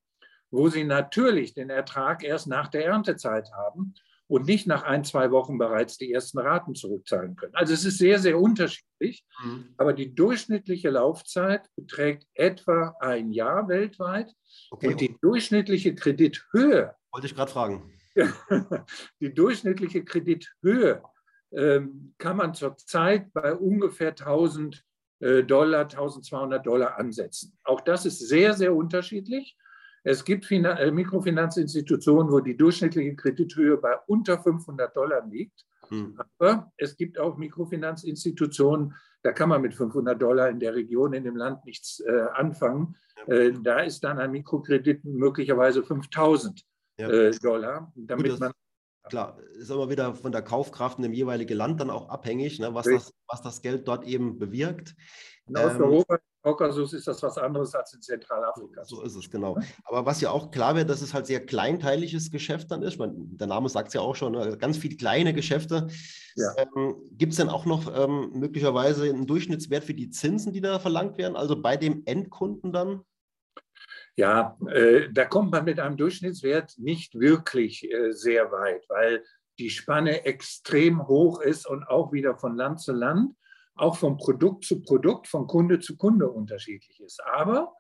wo 0.52 0.68
Sie 0.70 0.84
natürlich 0.84 1.54
den 1.54 1.70
Ertrag 1.70 2.24
erst 2.24 2.48
nach 2.48 2.70
der 2.70 2.86
Erntezeit 2.86 3.52
haben 3.54 3.94
und 4.28 4.46
nicht 4.46 4.68
nach 4.68 4.84
ein, 4.84 5.04
zwei 5.04 5.32
Wochen 5.32 5.58
bereits 5.58 5.98
die 5.98 6.12
ersten 6.12 6.40
Raten 6.40 6.76
zurückzahlen 6.76 7.36
können. 7.36 7.56
Also 7.56 7.74
es 7.74 7.86
ist 7.86 7.98
sehr, 7.98 8.20
sehr 8.20 8.40
unterschiedlich, 8.40 9.26
mhm. 9.44 9.74
aber 9.78 9.94
die 9.94 10.14
durchschnittliche 10.14 10.90
Laufzeit 10.90 11.68
beträgt 11.76 12.26
etwa 12.34 12.96
ein 13.00 13.32
Jahr 13.32 13.68
weltweit 13.68 14.34
okay. 14.72 14.88
und 14.88 15.02
die 15.02 15.16
durchschnittliche 15.22 15.96
Kredithöhe. 15.96 16.96
Wollte 17.12 17.28
ich 17.28 17.36
gerade 17.36 17.52
fragen. 17.52 17.92
die 19.20 19.34
durchschnittliche 19.34 20.04
Kredithöhe 20.04 21.04
kann 21.52 22.38
man 22.38 22.54
zurzeit 22.54 23.34
bei 23.34 23.56
ungefähr 23.56 24.10
1000 24.10 24.84
äh, 25.20 25.44
Dollar, 25.44 25.82
1200 25.82 26.66
Dollar 26.66 26.98
ansetzen. 26.98 27.58
Auch 27.64 27.82
das 27.82 28.06
ist 28.06 28.20
sehr, 28.20 28.54
sehr 28.54 28.74
unterschiedlich. 28.74 29.58
Es 30.04 30.24
gibt 30.24 30.50
äh, 30.50 30.92
Mikrofinanzinstitutionen, 30.92 32.32
wo 32.32 32.40
die 32.40 32.56
durchschnittliche 32.56 33.16
Kredithöhe 33.16 33.78
bei 33.78 33.98
unter 34.08 34.42
500 34.42 34.96
Dollar 34.96 35.26
liegt. 35.28 35.66
Hm. 35.90 36.18
Aber 36.38 36.72
es 36.78 36.96
gibt 36.96 37.20
auch 37.20 37.38
Mikrofinanzinstitutionen, 37.38 38.96
da 39.22 39.34
kann 39.34 39.50
man 39.50 39.62
mit 39.62 39.74
500 39.74 40.22
Dollar 40.22 40.50
in 40.50 40.60
der 40.60 40.74
Region, 40.74 41.12
in 41.14 41.26
dem 41.26 41.36
Land 41.36 41.66
nichts 41.66 42.00
äh, 42.00 42.28
anfangen. 42.34 42.96
Äh, 43.28 43.52
da 43.62 43.82
ist 43.82 44.04
dann 44.06 44.20
ein 44.20 44.32
Mikrokredit 44.32 45.04
möglicherweise 45.04 45.84
5000 45.84 46.64
ja. 46.98 47.10
äh, 47.10 47.32
Dollar, 47.32 47.92
damit 47.96 48.32
Gut, 48.32 48.40
man 48.40 48.54
Klar, 49.10 49.38
ist 49.58 49.70
immer 49.70 49.90
wieder 49.90 50.14
von 50.14 50.32
der 50.32 50.42
Kaufkraft 50.42 50.98
in 50.98 51.04
dem 51.04 51.14
jeweiligen 51.14 51.58
Land 51.58 51.80
dann 51.82 51.90
auch 51.90 52.10
abhängig, 52.10 52.60
ne, 52.60 52.74
was, 52.74 52.86
das, 52.86 53.14
was 53.28 53.42
das 53.42 53.62
Geld 53.62 53.88
dort 53.88 54.06
eben 54.06 54.40
bewirkt. 54.40 54.96
In 55.48 55.58
Osteuropa, 55.58 56.16
ähm, 56.16 56.20
Kaukasus 56.42 56.94
ist 56.94 57.08
das 57.08 57.22
was 57.22 57.38
anderes 57.38 57.76
als 57.76 57.94
in 57.94 58.02
Zentralafrika. 58.02 58.86
So 58.86 59.02
ist 59.02 59.16
es, 59.16 59.30
genau. 59.30 59.58
Aber 59.84 60.06
was 60.06 60.22
ja 60.22 60.32
auch 60.32 60.52
klar 60.52 60.76
wird, 60.76 60.90
dass 60.90 61.02
es 61.02 61.14
halt 61.14 61.26
sehr 61.26 61.46
kleinteiliges 61.46 62.32
Geschäft 62.32 62.72
dann 62.72 62.82
ist. 62.82 62.98
Man, 62.98 63.38
der 63.38 63.48
Name 63.48 63.68
sagt 63.68 63.90
es 63.90 63.94
ja 63.96 64.02
auch 64.02 64.16
schon, 64.16 64.34
ne? 64.34 64.58
ganz 64.58 64.78
viele 64.78 64.96
kleine 64.96 65.34
Geschäfte. 65.34 65.88
Ja. 66.36 66.54
Ähm, 66.58 66.96
Gibt 67.12 67.34
es 67.34 67.38
denn 67.38 67.50
auch 67.50 67.66
noch 67.66 67.94
ähm, 67.94 68.32
möglicherweise 68.34 69.10
einen 69.10 69.28
Durchschnittswert 69.28 69.84
für 69.84 69.94
die 69.94 70.10
Zinsen, 70.12 70.54
die 70.54 70.62
da 70.62 70.80
verlangt 70.80 71.18
werden? 71.18 71.36
Also 71.36 71.62
bei 71.62 71.76
dem 71.76 72.04
Endkunden 72.06 72.72
dann? 72.72 73.02
Ja, 74.20 74.58
äh, 74.68 75.08
da 75.14 75.24
kommt 75.24 75.54
man 75.54 75.64
mit 75.64 75.80
einem 75.80 75.96
Durchschnittswert 75.96 76.78
nicht 76.78 77.18
wirklich 77.18 77.90
äh, 77.90 78.12
sehr 78.12 78.52
weit, 78.52 78.84
weil 78.90 79.24
die 79.60 79.70
Spanne 79.70 80.26
extrem 80.26 81.08
hoch 81.08 81.40
ist 81.40 81.66
und 81.66 81.88
auch 81.88 82.12
wieder 82.12 82.36
von 82.36 82.58
Land 82.58 82.82
zu 82.82 82.92
Land 82.92 83.34
auch 83.76 83.96
von 83.96 84.18
Produkt 84.18 84.66
zu 84.66 84.82
Produkt, 84.82 85.30
von 85.30 85.48
Kunde 85.48 85.80
zu 85.80 85.96
Kunde 85.96 86.30
unterschiedlich 86.30 87.00
ist. 87.00 87.24
Aber 87.24 87.74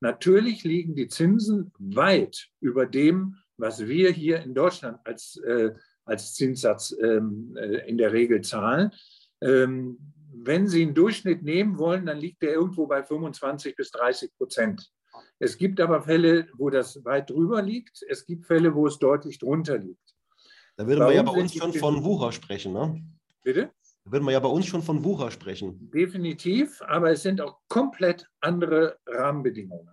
natürlich 0.00 0.64
liegen 0.64 0.96
die 0.96 1.06
Zinsen 1.06 1.70
weit 1.78 2.48
über 2.58 2.84
dem, 2.84 3.36
was 3.56 3.86
wir 3.86 4.10
hier 4.10 4.42
in 4.42 4.56
Deutschland 4.56 4.98
als, 5.04 5.36
äh, 5.46 5.72
als 6.04 6.34
Zinssatz 6.34 6.96
ähm, 7.00 7.56
äh, 7.56 7.88
in 7.88 7.96
der 7.96 8.12
Regel 8.12 8.40
zahlen. 8.40 8.90
Ähm, 9.40 9.98
wenn 10.34 10.66
Sie 10.66 10.82
einen 10.82 10.94
Durchschnitt 10.94 11.44
nehmen 11.44 11.78
wollen, 11.78 12.06
dann 12.06 12.18
liegt 12.18 12.42
der 12.42 12.54
irgendwo 12.54 12.88
bei 12.88 13.04
25 13.04 13.76
bis 13.76 13.92
30 13.92 14.36
Prozent. 14.36 14.90
Es 15.38 15.58
gibt 15.58 15.80
aber 15.80 16.02
Fälle, 16.02 16.48
wo 16.54 16.70
das 16.70 17.04
weit 17.04 17.30
drüber 17.30 17.62
liegt. 17.62 18.02
Es 18.08 18.24
gibt 18.24 18.46
Fälle, 18.46 18.74
wo 18.74 18.86
es 18.86 18.98
deutlich 18.98 19.38
drunter 19.38 19.78
liegt. 19.78 20.14
Da 20.76 20.86
würde 20.86 21.02
man 21.02 21.14
ja 21.14 21.22
bei 21.22 21.32
uns 21.32 21.54
schon 21.54 21.72
von 21.72 22.04
Wucher 22.04 22.32
sprechen, 22.32 22.72
ne? 22.72 23.02
Bitte? 23.42 23.70
Da 24.04 24.12
würden 24.12 24.24
wir 24.24 24.32
ja 24.32 24.40
bei 24.40 24.48
uns 24.48 24.66
schon 24.66 24.82
von 24.82 25.04
Wucher 25.04 25.30
sprechen. 25.30 25.90
Definitiv, 25.90 26.80
aber 26.82 27.10
es 27.10 27.22
sind 27.22 27.40
auch 27.40 27.58
komplett 27.68 28.26
andere 28.40 28.98
Rahmenbedingungen. 29.06 29.90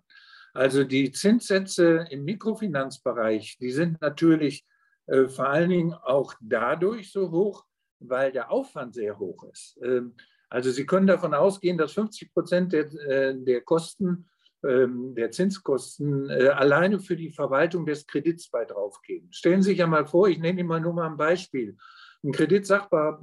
Also 0.53 0.83
die 0.83 1.11
Zinssätze 1.11 2.05
im 2.11 2.23
Mikrofinanzbereich, 2.25 3.57
die 3.59 3.71
sind 3.71 3.99
natürlich 4.01 4.65
äh, 5.07 5.27
vor 5.27 5.49
allen 5.49 5.69
Dingen 5.69 5.93
auch 5.93 6.35
dadurch 6.41 7.11
so 7.11 7.31
hoch, 7.31 7.65
weil 7.99 8.31
der 8.31 8.51
Aufwand 8.51 8.93
sehr 8.93 9.17
hoch 9.17 9.43
ist. 9.51 9.79
Ähm, 9.81 10.15
also 10.49 10.69
Sie 10.69 10.85
können 10.85 11.07
davon 11.07 11.33
ausgehen, 11.33 11.77
dass 11.79 11.93
50 11.93 12.31
Prozent 12.31 12.73
der, 12.73 12.93
äh, 13.07 13.35
der 13.35 13.61
Kosten, 13.61 14.29
der 14.63 15.31
Zinskosten 15.31 16.29
äh, 16.29 16.47
alleine 16.47 16.99
für 16.99 17.17
die 17.17 17.31
Verwaltung 17.31 17.85
des 17.85 18.07
Kredits 18.07 18.49
bei 18.49 18.63
draufgehen. 18.63 19.27
Stellen 19.31 19.61
Sie 19.61 19.71
sich 19.71 19.79
ja 19.79 19.87
mal 19.87 20.05
vor, 20.05 20.29
ich 20.29 20.39
nenne 20.39 20.59
Ihnen 20.59 20.69
mal 20.69 20.79
nur 20.79 20.93
mal 20.93 21.09
ein 21.09 21.17
Beispiel. 21.17 21.75
Ein 22.23 22.31
Kreditsachbar, 22.31 23.21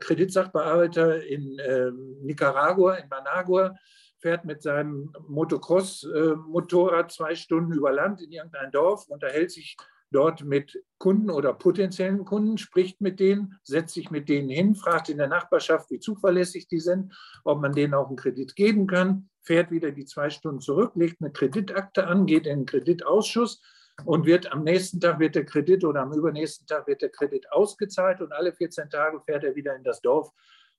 Kreditsachbearbeiter 0.00 1.24
in 1.24 1.58
äh, 1.60 1.92
Nicaragua, 2.22 2.94
in 2.94 3.08
Managua, 3.08 3.76
fährt 4.18 4.44
mit 4.44 4.62
seinem 4.62 5.12
Motocross-Motorrad 5.28 7.12
zwei 7.12 7.36
Stunden 7.36 7.72
über 7.72 7.92
Land 7.92 8.20
in 8.20 8.32
irgendein 8.32 8.72
Dorf, 8.72 9.08
unterhält 9.08 9.52
sich 9.52 9.76
dort 10.12 10.44
mit 10.44 10.82
Kunden 10.98 11.30
oder 11.30 11.52
potenziellen 11.52 12.24
Kunden, 12.24 12.58
spricht 12.58 13.00
mit 13.00 13.18
denen, 13.18 13.58
setzt 13.64 13.94
sich 13.94 14.10
mit 14.10 14.28
denen 14.28 14.48
hin, 14.48 14.74
fragt 14.74 15.08
in 15.08 15.18
der 15.18 15.28
Nachbarschaft, 15.28 15.90
wie 15.90 15.98
zuverlässig 15.98 16.68
die 16.68 16.80
sind, 16.80 17.12
ob 17.44 17.60
man 17.60 17.72
denen 17.72 17.94
auch 17.94 18.08
einen 18.08 18.16
Kredit 18.16 18.54
geben 18.54 18.86
kann, 18.86 19.28
fährt 19.42 19.70
wieder 19.70 19.90
die 19.90 20.04
zwei 20.04 20.30
Stunden 20.30 20.60
zurück, 20.60 20.92
legt 20.94 21.20
eine 21.20 21.32
Kreditakte 21.32 22.06
an, 22.06 22.26
geht 22.26 22.46
in 22.46 22.60
den 22.60 22.66
Kreditausschuss 22.66 23.60
und 24.04 24.26
wird 24.26 24.52
am 24.52 24.64
nächsten 24.64 25.00
Tag 25.00 25.18
wird 25.18 25.34
der 25.34 25.44
Kredit 25.44 25.84
oder 25.84 26.02
am 26.02 26.12
übernächsten 26.12 26.66
Tag 26.66 26.86
wird 26.86 27.02
der 27.02 27.10
Kredit 27.10 27.50
ausgezahlt 27.52 28.20
und 28.20 28.32
alle 28.32 28.52
14 28.52 28.90
Tage 28.90 29.20
fährt 29.20 29.44
er 29.44 29.54
wieder 29.54 29.74
in 29.74 29.84
das 29.84 30.00
Dorf, 30.00 30.30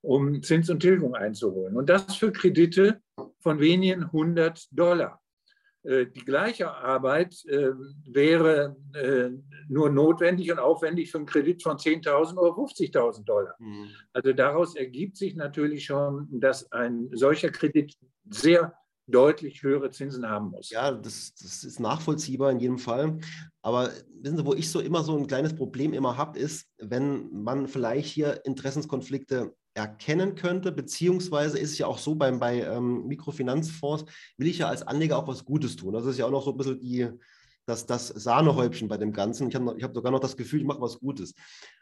um 0.02 0.44
Zins 0.44 0.70
und 0.70 0.82
Tilgung 0.82 1.16
einzuholen. 1.16 1.76
Und 1.76 1.90
das 1.90 2.16
für 2.16 2.32
Kredite 2.32 3.02
von 3.40 3.60
wenigen 3.60 4.12
hundert 4.12 4.68
Dollar. 4.72 5.23
Äh, 5.84 6.08
die 6.08 6.24
gleiche 6.24 6.72
Arbeit 6.72 7.36
äh, 7.46 7.72
wäre 8.06 8.76
äh, 8.94 9.30
nur 9.68 9.90
notwendig 9.90 10.52
und 10.52 10.60
aufwendig 10.60 11.12
für 11.12 11.18
einen 11.18 11.28
Kredit 11.28 11.62
von 11.62 11.78
10.000 11.78 12.38
oder 12.38 12.52
50.000 12.52 13.26
Dollar. 13.26 13.56
Mhm. 13.60 13.90
Also 14.14 14.34
daraus 14.34 14.76
ergibt 14.76 15.18
sich 15.18 15.36
natürlich 15.36 15.86
schon, 15.86 16.28
dass 16.32 16.72
ein 16.72 17.10
solcher 17.14 17.50
Kredit 17.50 17.96
sehr 18.30 18.74
deutlich 19.08 19.64
höhere 19.64 19.92
Zinsen 19.92 20.28
haben 20.30 20.52
muss. 20.52 20.70
Ja, 20.70 20.92
das, 20.92 21.34
das 21.36 21.64
ist 21.66 21.80
nachvollziehbar 21.80 22.52
in 22.52 22.60
jedem 22.60 22.78
Fall. 22.78 23.20
Aber 23.62 23.92
wissen 24.22 24.38
Sie, 24.38 24.46
wo 24.46 24.54
ich 24.54 24.72
so 24.72 24.80
immer 24.80 25.04
so 25.04 25.18
ein 25.18 25.28
kleines 25.28 25.54
Problem 25.54 25.94
immer 25.94 26.16
habe, 26.16 26.40
ist, 26.40 26.68
wenn 26.78 27.44
man 27.44 27.68
vielleicht 27.68 28.08
hier 28.08 28.46
Interessenskonflikte 28.46 29.54
erkennen 29.74 30.36
könnte, 30.36 30.72
beziehungsweise 30.72 31.58
ist 31.58 31.72
es 31.72 31.78
ja 31.78 31.88
auch 31.88 31.98
so, 31.98 32.16
beim, 32.16 32.40
bei 32.40 32.62
ähm, 32.62 33.08
Mikrofinanzfonds 33.08 34.06
will 34.38 34.48
ich 34.48 34.60
ja 34.60 34.70
als 34.70 34.84
Anleger 34.84 35.18
auch 35.18 35.28
was 35.28 35.46
Gutes 35.46 35.76
tun. 35.76 35.94
Das 35.94 36.06
ist 36.06 36.18
ja 36.18 36.26
auch 36.26 36.32
noch 36.32 36.44
so 36.44 36.52
ein 36.52 36.58
bisschen 36.58 36.80
die, 36.80 37.10
das, 37.66 37.86
das 37.86 38.08
Sahnehäubchen 38.08 38.88
bei 38.88 38.98
dem 38.98 39.14
Ganzen. 39.14 39.50
Ich 39.50 39.56
habe 39.56 39.78
hab 39.82 39.96
sogar 39.96 40.12
noch 40.12 40.20
das 40.20 40.38
Gefühl, 40.38 40.62
ich 40.62 40.68
mache 40.68 40.82
was 40.82 41.00
Gutes. 41.00 41.34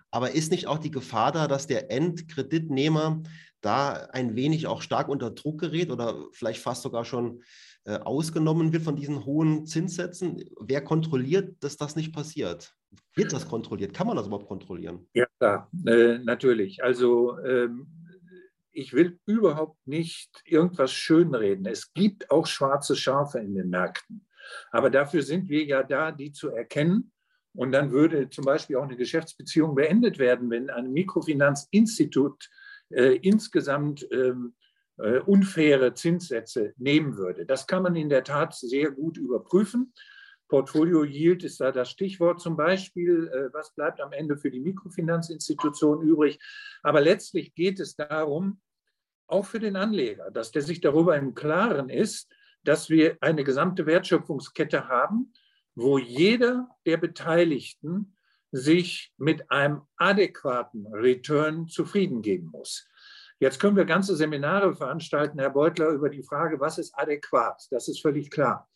Aber 0.09 0.31
ist 0.31 0.51
nicht 0.51 0.67
auch 0.67 0.77
die 0.77 0.91
Gefahr 0.91 1.31
da, 1.31 1.47
dass 1.47 1.67
der 1.67 1.91
Endkreditnehmer 1.91 3.23
da 3.61 3.93
ein 4.11 4.35
wenig 4.35 4.67
auch 4.67 4.81
stark 4.81 5.07
unter 5.07 5.31
Druck 5.31 5.59
gerät 5.59 5.91
oder 5.91 6.25
vielleicht 6.31 6.61
fast 6.61 6.83
sogar 6.83 7.05
schon 7.05 7.43
äh, 7.85 7.97
ausgenommen 7.97 8.73
wird 8.73 8.83
von 8.83 8.95
diesen 8.95 9.25
hohen 9.25 9.65
Zinssätzen? 9.65 10.43
Wer 10.59 10.81
kontrolliert, 10.83 11.63
dass 11.63 11.77
das 11.77 11.95
nicht 11.95 12.13
passiert? 12.13 12.75
Wird 13.15 13.33
das 13.33 13.47
kontrolliert? 13.47 13.93
Kann 13.93 14.07
man 14.07 14.15
das 14.15 14.27
überhaupt 14.27 14.47
kontrollieren? 14.47 15.07
Ja, 15.13 15.25
klar, 15.37 15.69
äh, 15.85 16.17
natürlich. 16.19 16.83
Also 16.83 17.37
ähm, 17.39 17.87
ich 18.71 18.93
will 18.93 19.19
überhaupt 19.25 19.85
nicht 19.85 20.41
irgendwas 20.45 20.91
schönreden. 20.91 21.65
Es 21.65 21.93
gibt 21.93 22.31
auch 22.31 22.47
schwarze 22.47 22.95
Schafe 22.95 23.39
in 23.39 23.55
den 23.55 23.69
Märkten. 23.69 24.25
Aber 24.71 24.89
dafür 24.89 25.23
sind 25.23 25.49
wir 25.49 25.63
ja 25.65 25.83
da, 25.83 26.11
die 26.11 26.31
zu 26.31 26.49
erkennen. 26.49 27.11
Und 27.53 27.73
dann 27.73 27.91
würde 27.91 28.29
zum 28.29 28.45
Beispiel 28.45 28.77
auch 28.77 28.83
eine 28.83 28.95
Geschäftsbeziehung 28.95 29.75
beendet 29.75 30.19
werden, 30.19 30.49
wenn 30.49 30.69
ein 30.69 30.93
Mikrofinanzinstitut 30.93 32.49
äh, 32.89 33.17
insgesamt 33.17 34.07
ähm, 34.11 34.55
äh, 34.97 35.19
unfaire 35.19 35.93
Zinssätze 35.93 36.73
nehmen 36.77 37.17
würde. 37.17 37.45
Das 37.45 37.67
kann 37.67 37.83
man 37.83 37.95
in 37.95 38.09
der 38.09 38.23
Tat 38.23 38.55
sehr 38.55 38.91
gut 38.91 39.17
überprüfen. 39.17 39.93
Portfolio 40.51 41.05
Yield 41.05 41.45
ist 41.45 41.61
da 41.61 41.71
das 41.71 41.89
Stichwort 41.89 42.41
zum 42.41 42.57
Beispiel. 42.57 43.29
Äh, 43.29 43.53
was 43.53 43.73
bleibt 43.73 44.01
am 44.01 44.11
Ende 44.11 44.35
für 44.35 44.51
die 44.51 44.59
Mikrofinanzinstitution 44.59 46.01
übrig? 46.01 46.39
Aber 46.83 46.99
letztlich 46.99 47.55
geht 47.55 47.79
es 47.79 47.95
darum, 47.95 48.59
auch 49.27 49.45
für 49.45 49.61
den 49.61 49.77
Anleger, 49.77 50.29
dass 50.29 50.51
der 50.51 50.61
sich 50.61 50.81
darüber 50.81 51.15
im 51.15 51.35
Klaren 51.35 51.87
ist, 51.87 52.29
dass 52.65 52.89
wir 52.89 53.17
eine 53.21 53.45
gesamte 53.45 53.85
Wertschöpfungskette 53.85 54.89
haben, 54.89 55.31
wo 55.73 55.97
jeder 55.97 56.67
der 56.85 56.97
Beteiligten 56.97 58.17
sich 58.51 59.13
mit 59.15 59.49
einem 59.49 59.83
adäquaten 59.95 60.85
Return 60.87 61.69
zufrieden 61.69 62.21
geben 62.21 62.49
muss. 62.51 62.89
Jetzt 63.39 63.61
können 63.61 63.77
wir 63.77 63.85
ganze 63.85 64.17
Seminare 64.17 64.75
veranstalten, 64.75 65.39
Herr 65.39 65.51
Beutler, 65.51 65.91
über 65.91 66.09
die 66.09 66.23
Frage, 66.23 66.59
was 66.59 66.77
ist 66.77 66.93
adäquat? 66.99 67.67
Das 67.71 67.87
ist 67.87 68.01
völlig 68.01 68.29
klar. 68.29 68.69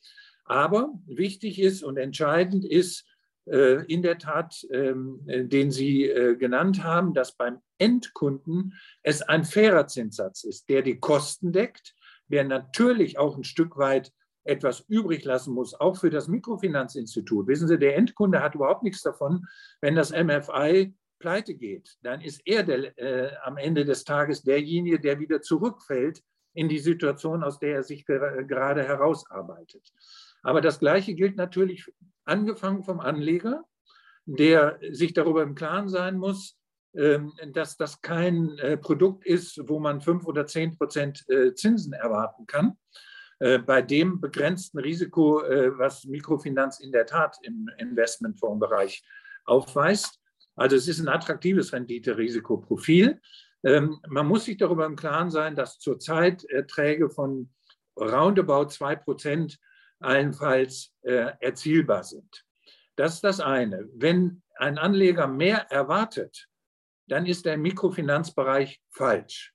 Aber 0.45 0.93
wichtig 1.05 1.59
ist 1.59 1.83
und 1.83 1.97
entscheidend 1.97 2.65
ist 2.65 3.05
äh, 3.45 3.83
in 3.85 4.01
der 4.01 4.17
Tat, 4.17 4.65
ähm, 4.71 5.21
den 5.25 5.71
Sie 5.71 6.05
äh, 6.05 6.35
genannt 6.35 6.83
haben, 6.83 7.13
dass 7.13 7.35
beim 7.35 7.59
Endkunden 7.77 8.73
es 9.03 9.21
ein 9.21 9.43
fairer 9.43 9.87
Zinssatz 9.87 10.43
ist, 10.43 10.69
der 10.69 10.81
die 10.81 10.99
Kosten 10.99 11.51
deckt, 11.51 11.95
der 12.27 12.43
natürlich 12.43 13.17
auch 13.17 13.37
ein 13.37 13.43
Stück 13.43 13.77
weit 13.77 14.11
etwas 14.43 14.81
übrig 14.87 15.25
lassen 15.25 15.53
muss, 15.53 15.73
auch 15.73 15.97
für 15.97 16.09
das 16.09 16.27
Mikrofinanzinstitut. 16.27 17.47
Wissen 17.47 17.67
Sie, 17.67 17.79
der 17.79 17.97
Endkunde 17.97 18.41
hat 18.41 18.55
überhaupt 18.55 18.83
nichts 18.83 19.01
davon, 19.01 19.45
wenn 19.81 19.95
das 19.95 20.11
MFI 20.11 20.93
pleite 21.19 21.55
geht. 21.55 21.97
Dann 22.03 22.21
ist 22.21 22.41
er 22.45 22.63
der, 22.63 22.97
äh, 22.97 23.35
am 23.43 23.57
Ende 23.57 23.85
des 23.85 24.03
Tages 24.03 24.43
derjenige, 24.43 24.99
der 24.99 25.19
wieder 25.19 25.41
zurückfällt 25.41 26.21
in 26.53 26.69
die 26.69 26.79
Situation, 26.79 27.43
aus 27.43 27.59
der 27.59 27.75
er 27.75 27.83
sich 27.83 28.05
gerade 28.05 28.83
herausarbeitet. 28.83 29.91
Aber 30.45 30.61
das 30.61 30.77
Gleiche 30.77 31.15
gilt 31.15 31.37
natürlich 31.37 31.91
angefangen 32.23 32.83
vom 32.83 32.99
Anleger, 32.99 33.65
der 34.25 34.79
sich 34.91 35.13
darüber 35.13 35.41
im 35.41 35.55
Klaren 35.55 35.89
sein 35.89 36.17
muss, 36.17 36.55
ähm, 36.93 37.33
dass 37.53 37.77
das 37.77 37.99
kein 38.03 38.55
äh, 38.59 38.77
Produkt 38.77 39.25
ist, 39.25 39.59
wo 39.67 39.79
man 39.79 40.01
fünf 40.01 40.27
oder 40.27 40.45
zehn 40.45 40.77
Prozent 40.77 41.27
äh, 41.29 41.55
Zinsen 41.55 41.93
erwarten 41.93 42.45
kann. 42.45 42.77
Äh, 43.39 43.57
bei 43.57 43.81
dem 43.81 44.21
begrenzten 44.21 44.77
Risiko, 44.77 45.41
was 45.77 46.05
Mikrofinanz 46.05 46.79
in 46.79 46.91
der 46.91 47.07
Tat 47.07 47.37
im 47.41 47.67
Investmentfondsbereich 47.79 49.03
aufweist. 49.45 50.21
Also 50.55 50.75
es 50.75 50.87
ist 50.87 50.99
ein 50.99 51.07
attraktives 51.07 51.73
Rendite-Risikoprofil. 51.73 53.19
Ähm, 53.63 53.99
man 54.07 54.27
muss 54.27 54.45
sich 54.45 54.57
darüber 54.57 54.85
im 54.85 54.95
Klaren 54.95 55.31
sein, 55.31 55.55
dass 55.55 55.79
zurzeit 55.79 56.43
Erträge 56.45 57.09
von 57.09 57.49
roundabout 57.99 58.67
zwei 58.67 58.95
Prozent 58.95 59.57
allenfalls 60.05 60.93
erzielbar 61.03 62.03
sind. 62.03 62.45
Das 62.95 63.15
ist 63.15 63.23
das 63.23 63.39
eine. 63.39 63.89
Wenn 63.93 64.41
ein 64.55 64.77
Anleger 64.77 65.27
mehr 65.27 65.69
erwartet, 65.71 66.47
dann 67.07 67.25
ist 67.25 67.45
der 67.45 67.57
Mikrofinanzbereich 67.57 68.81
falsch. 68.89 69.53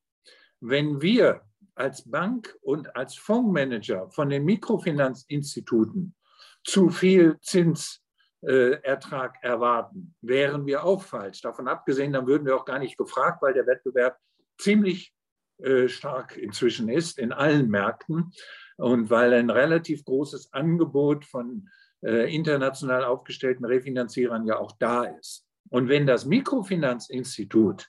Wenn 0.60 1.00
wir 1.00 1.42
als 1.74 2.08
Bank 2.08 2.56
und 2.60 2.94
als 2.94 3.14
Fondsmanager 3.14 4.10
von 4.10 4.28
den 4.28 4.44
Mikrofinanzinstituten 4.44 6.14
zu 6.62 6.90
viel 6.90 7.38
Zinsertrag 7.40 9.38
erwarten, 9.42 10.14
wären 10.20 10.66
wir 10.66 10.84
auch 10.84 11.02
falsch. 11.02 11.40
Davon 11.40 11.68
abgesehen, 11.68 12.12
dann 12.12 12.26
würden 12.26 12.46
wir 12.46 12.56
auch 12.56 12.66
gar 12.66 12.78
nicht 12.78 12.98
gefragt, 12.98 13.40
weil 13.42 13.54
der 13.54 13.66
Wettbewerb 13.66 14.18
ziemlich 14.58 15.14
äh, 15.58 15.88
stark 15.88 16.36
inzwischen 16.36 16.88
ist 16.88 17.18
in 17.18 17.32
allen 17.32 17.70
Märkten 17.70 18.32
und 18.80 19.10
weil 19.10 19.34
ein 19.34 19.50
relativ 19.50 20.04
großes 20.04 20.52
Angebot 20.52 21.24
von 21.24 21.68
äh, 22.02 22.34
international 22.34 23.04
aufgestellten 23.04 23.64
Refinanzierern 23.64 24.46
ja 24.46 24.58
auch 24.58 24.72
da 24.78 25.04
ist. 25.04 25.46
Und 25.68 25.88
wenn 25.88 26.06
das 26.06 26.24
Mikrofinanzinstitut 26.24 27.88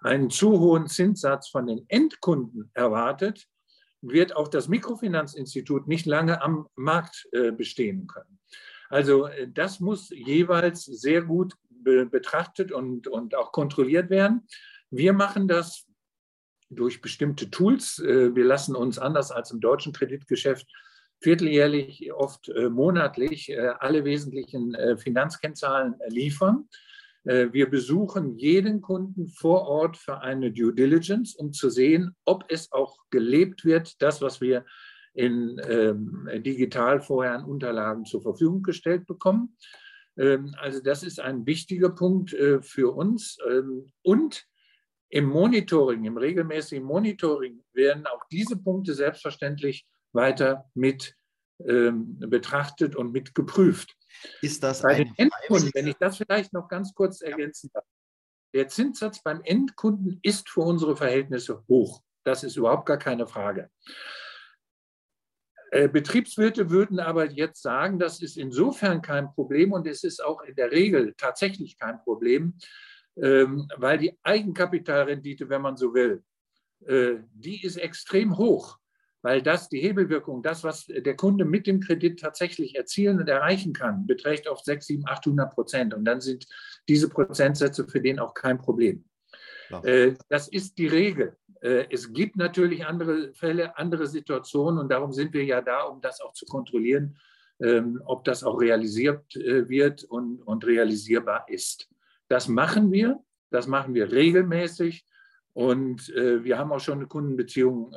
einen 0.00 0.30
zu 0.30 0.60
hohen 0.60 0.86
Zinssatz 0.86 1.48
von 1.48 1.66
den 1.66 1.84
Endkunden 1.88 2.70
erwartet, 2.74 3.46
wird 4.00 4.36
auch 4.36 4.46
das 4.46 4.68
Mikrofinanzinstitut 4.68 5.88
nicht 5.88 6.06
lange 6.06 6.40
am 6.40 6.68
Markt 6.76 7.28
äh, 7.32 7.50
bestehen 7.50 8.06
können. 8.06 8.38
Also 8.88 9.26
äh, 9.26 9.48
das 9.52 9.80
muss 9.80 10.10
jeweils 10.10 10.84
sehr 10.84 11.22
gut 11.22 11.54
betrachtet 12.10 12.70
und, 12.72 13.06
und 13.06 13.34
auch 13.34 13.52
kontrolliert 13.52 14.10
werden. 14.10 14.46
Wir 14.90 15.12
machen 15.12 15.48
das 15.48 15.87
durch 16.70 17.00
bestimmte 17.00 17.50
Tools. 17.50 17.98
Äh, 17.98 18.34
wir 18.34 18.44
lassen 18.44 18.76
uns 18.76 18.98
anders 18.98 19.30
als 19.30 19.50
im 19.50 19.60
deutschen 19.60 19.92
Kreditgeschäft 19.92 20.66
vierteljährlich, 21.20 22.12
oft 22.12 22.48
monatlich 22.70 23.52
alle 23.80 24.04
wesentlichen 24.04 24.76
Finanzkennzahlen 24.98 25.96
liefern. 26.06 26.68
Äh, 27.28 27.52
wir 27.52 27.68
besuchen 27.68 28.36
jeden 28.36 28.80
Kunden 28.80 29.28
vor 29.28 29.62
Ort 29.68 29.96
für 29.96 30.20
eine 30.20 30.50
Due 30.50 30.74
Diligence, 30.74 31.34
um 31.34 31.52
zu 31.52 31.68
sehen, 31.70 32.16
ob 32.24 32.44
es 32.48 32.72
auch 32.72 32.96
gelebt 33.10 33.64
wird, 33.64 34.00
das, 34.02 34.22
was 34.22 34.40
wir 34.40 34.64
in 35.14 35.60
ähm, 35.68 36.28
digital 36.36 37.00
vorher 37.00 37.32
an 37.32 37.44
Unterlagen 37.44 38.04
zur 38.04 38.22
Verfügung 38.22 38.62
gestellt 38.62 39.06
bekommen. 39.06 39.56
Ähm, 40.16 40.54
also 40.58 40.80
das 40.80 41.02
ist 41.02 41.20
ein 41.20 41.44
wichtiger 41.46 41.90
Punkt 41.90 42.32
äh, 42.32 42.62
für 42.62 42.94
uns. 42.94 43.38
Ähm, 43.50 43.92
und 44.02 44.46
im 45.10 45.24
Monitoring, 45.24 46.04
im 46.04 46.16
regelmäßigen 46.16 46.84
Monitoring 46.84 47.64
werden 47.72 48.06
auch 48.06 48.24
diese 48.30 48.56
Punkte 48.56 48.94
selbstverständlich 48.94 49.86
weiter 50.12 50.70
mit 50.74 51.16
ähm, 51.66 52.18
betrachtet 52.18 52.94
und 52.94 53.12
mit 53.12 53.34
geprüft. 53.34 53.96
Ist 54.42 54.62
das 54.62 54.82
Bei 54.82 54.94
den 54.94 55.12
Endkunden, 55.16 55.70
wenn 55.74 55.86
ich 55.86 55.96
das 55.96 56.16
vielleicht 56.16 56.52
noch 56.52 56.68
ganz 56.68 56.94
kurz 56.94 57.20
ergänzen 57.20 57.70
darf. 57.72 57.84
Der 58.54 58.68
Zinssatz 58.68 59.22
beim 59.22 59.42
Endkunden 59.42 60.20
ist 60.22 60.48
für 60.48 60.60
unsere 60.60 60.96
Verhältnisse 60.96 61.64
hoch. 61.68 62.02
Das 62.24 62.44
ist 62.44 62.56
überhaupt 62.56 62.86
gar 62.86 62.98
keine 62.98 63.26
Frage. 63.26 63.70
Äh, 65.70 65.88
Betriebswirte 65.88 66.70
würden 66.70 66.98
aber 66.98 67.30
jetzt 67.30 67.62
sagen, 67.62 67.98
das 67.98 68.22
ist 68.22 68.36
insofern 68.36 69.02
kein 69.02 69.32
Problem 69.32 69.72
und 69.72 69.86
es 69.86 70.02
ist 70.02 70.24
auch 70.24 70.42
in 70.42 70.54
der 70.54 70.70
Regel 70.70 71.14
tatsächlich 71.16 71.78
kein 71.78 72.00
Problem, 72.02 72.54
weil 73.20 73.98
die 73.98 74.18
Eigenkapitalrendite, 74.22 75.48
wenn 75.48 75.62
man 75.62 75.76
so 75.76 75.92
will, 75.92 76.22
äh, 76.86 77.16
die 77.32 77.64
ist 77.64 77.76
extrem 77.76 78.36
hoch 78.36 78.78
weil 79.22 79.42
das 79.42 79.68
die 79.68 79.80
Hebelwirkung, 79.80 80.42
das, 80.42 80.62
was 80.64 80.86
der 80.86 81.16
Kunde 81.16 81.44
mit 81.44 81.66
dem 81.66 81.80
Kredit 81.80 82.20
tatsächlich 82.20 82.76
erzielen 82.76 83.18
und 83.18 83.28
erreichen 83.28 83.72
kann, 83.72 84.06
beträgt 84.06 84.46
oft 84.48 84.64
6, 84.64 84.86
7, 84.86 85.06
800 85.06 85.52
Prozent. 85.52 85.94
Und 85.94 86.04
dann 86.04 86.20
sind 86.20 86.46
diese 86.88 87.08
Prozentsätze 87.08 87.86
für 87.88 88.00
den 88.00 88.18
auch 88.18 88.34
kein 88.34 88.58
Problem. 88.58 89.04
Ja. 89.70 89.82
Äh, 89.82 90.14
das 90.28 90.48
ist 90.48 90.78
die 90.78 90.86
Regel. 90.86 91.36
Äh, 91.60 91.86
es 91.90 92.12
gibt 92.12 92.36
natürlich 92.36 92.86
andere 92.86 93.34
Fälle, 93.34 93.76
andere 93.76 94.06
Situationen 94.06 94.78
und 94.78 94.88
darum 94.88 95.12
sind 95.12 95.34
wir 95.34 95.44
ja 95.44 95.60
da, 95.60 95.82
um 95.82 96.00
das 96.00 96.20
auch 96.20 96.32
zu 96.32 96.46
kontrollieren, 96.46 97.18
ähm, 97.60 98.00
ob 98.06 98.24
das 98.24 98.44
auch 98.44 98.60
realisiert 98.60 99.34
wird 99.34 100.04
und, 100.04 100.40
und 100.42 100.64
realisierbar 100.64 101.44
ist. 101.48 101.88
Das 102.28 102.48
machen 102.48 102.92
wir, 102.92 103.18
das 103.50 103.66
machen 103.66 103.94
wir 103.94 104.12
regelmäßig 104.12 105.04
und 105.54 106.08
wir 106.08 106.58
haben 106.58 106.72
auch 106.72 106.80
schon 106.80 106.98
eine 106.98 107.06
Kundenbeziehung 107.06 107.94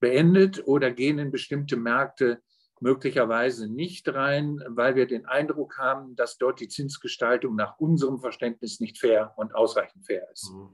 beendet 0.00 0.66
oder 0.66 0.90
gehen 0.90 1.18
in 1.18 1.30
bestimmte 1.30 1.76
Märkte 1.76 2.40
möglicherweise 2.82 3.68
nicht 3.70 4.08
rein, 4.08 4.58
weil 4.66 4.94
wir 4.94 5.06
den 5.06 5.26
Eindruck 5.26 5.76
haben, 5.76 6.16
dass 6.16 6.38
dort 6.38 6.60
die 6.60 6.68
Zinsgestaltung 6.68 7.54
nach 7.54 7.78
unserem 7.78 8.20
Verständnis 8.20 8.80
nicht 8.80 8.96
fair 8.96 9.34
und 9.36 9.54
ausreichend 9.54 10.06
fair 10.06 10.26
ist. 10.32 10.50
Mhm. 10.50 10.70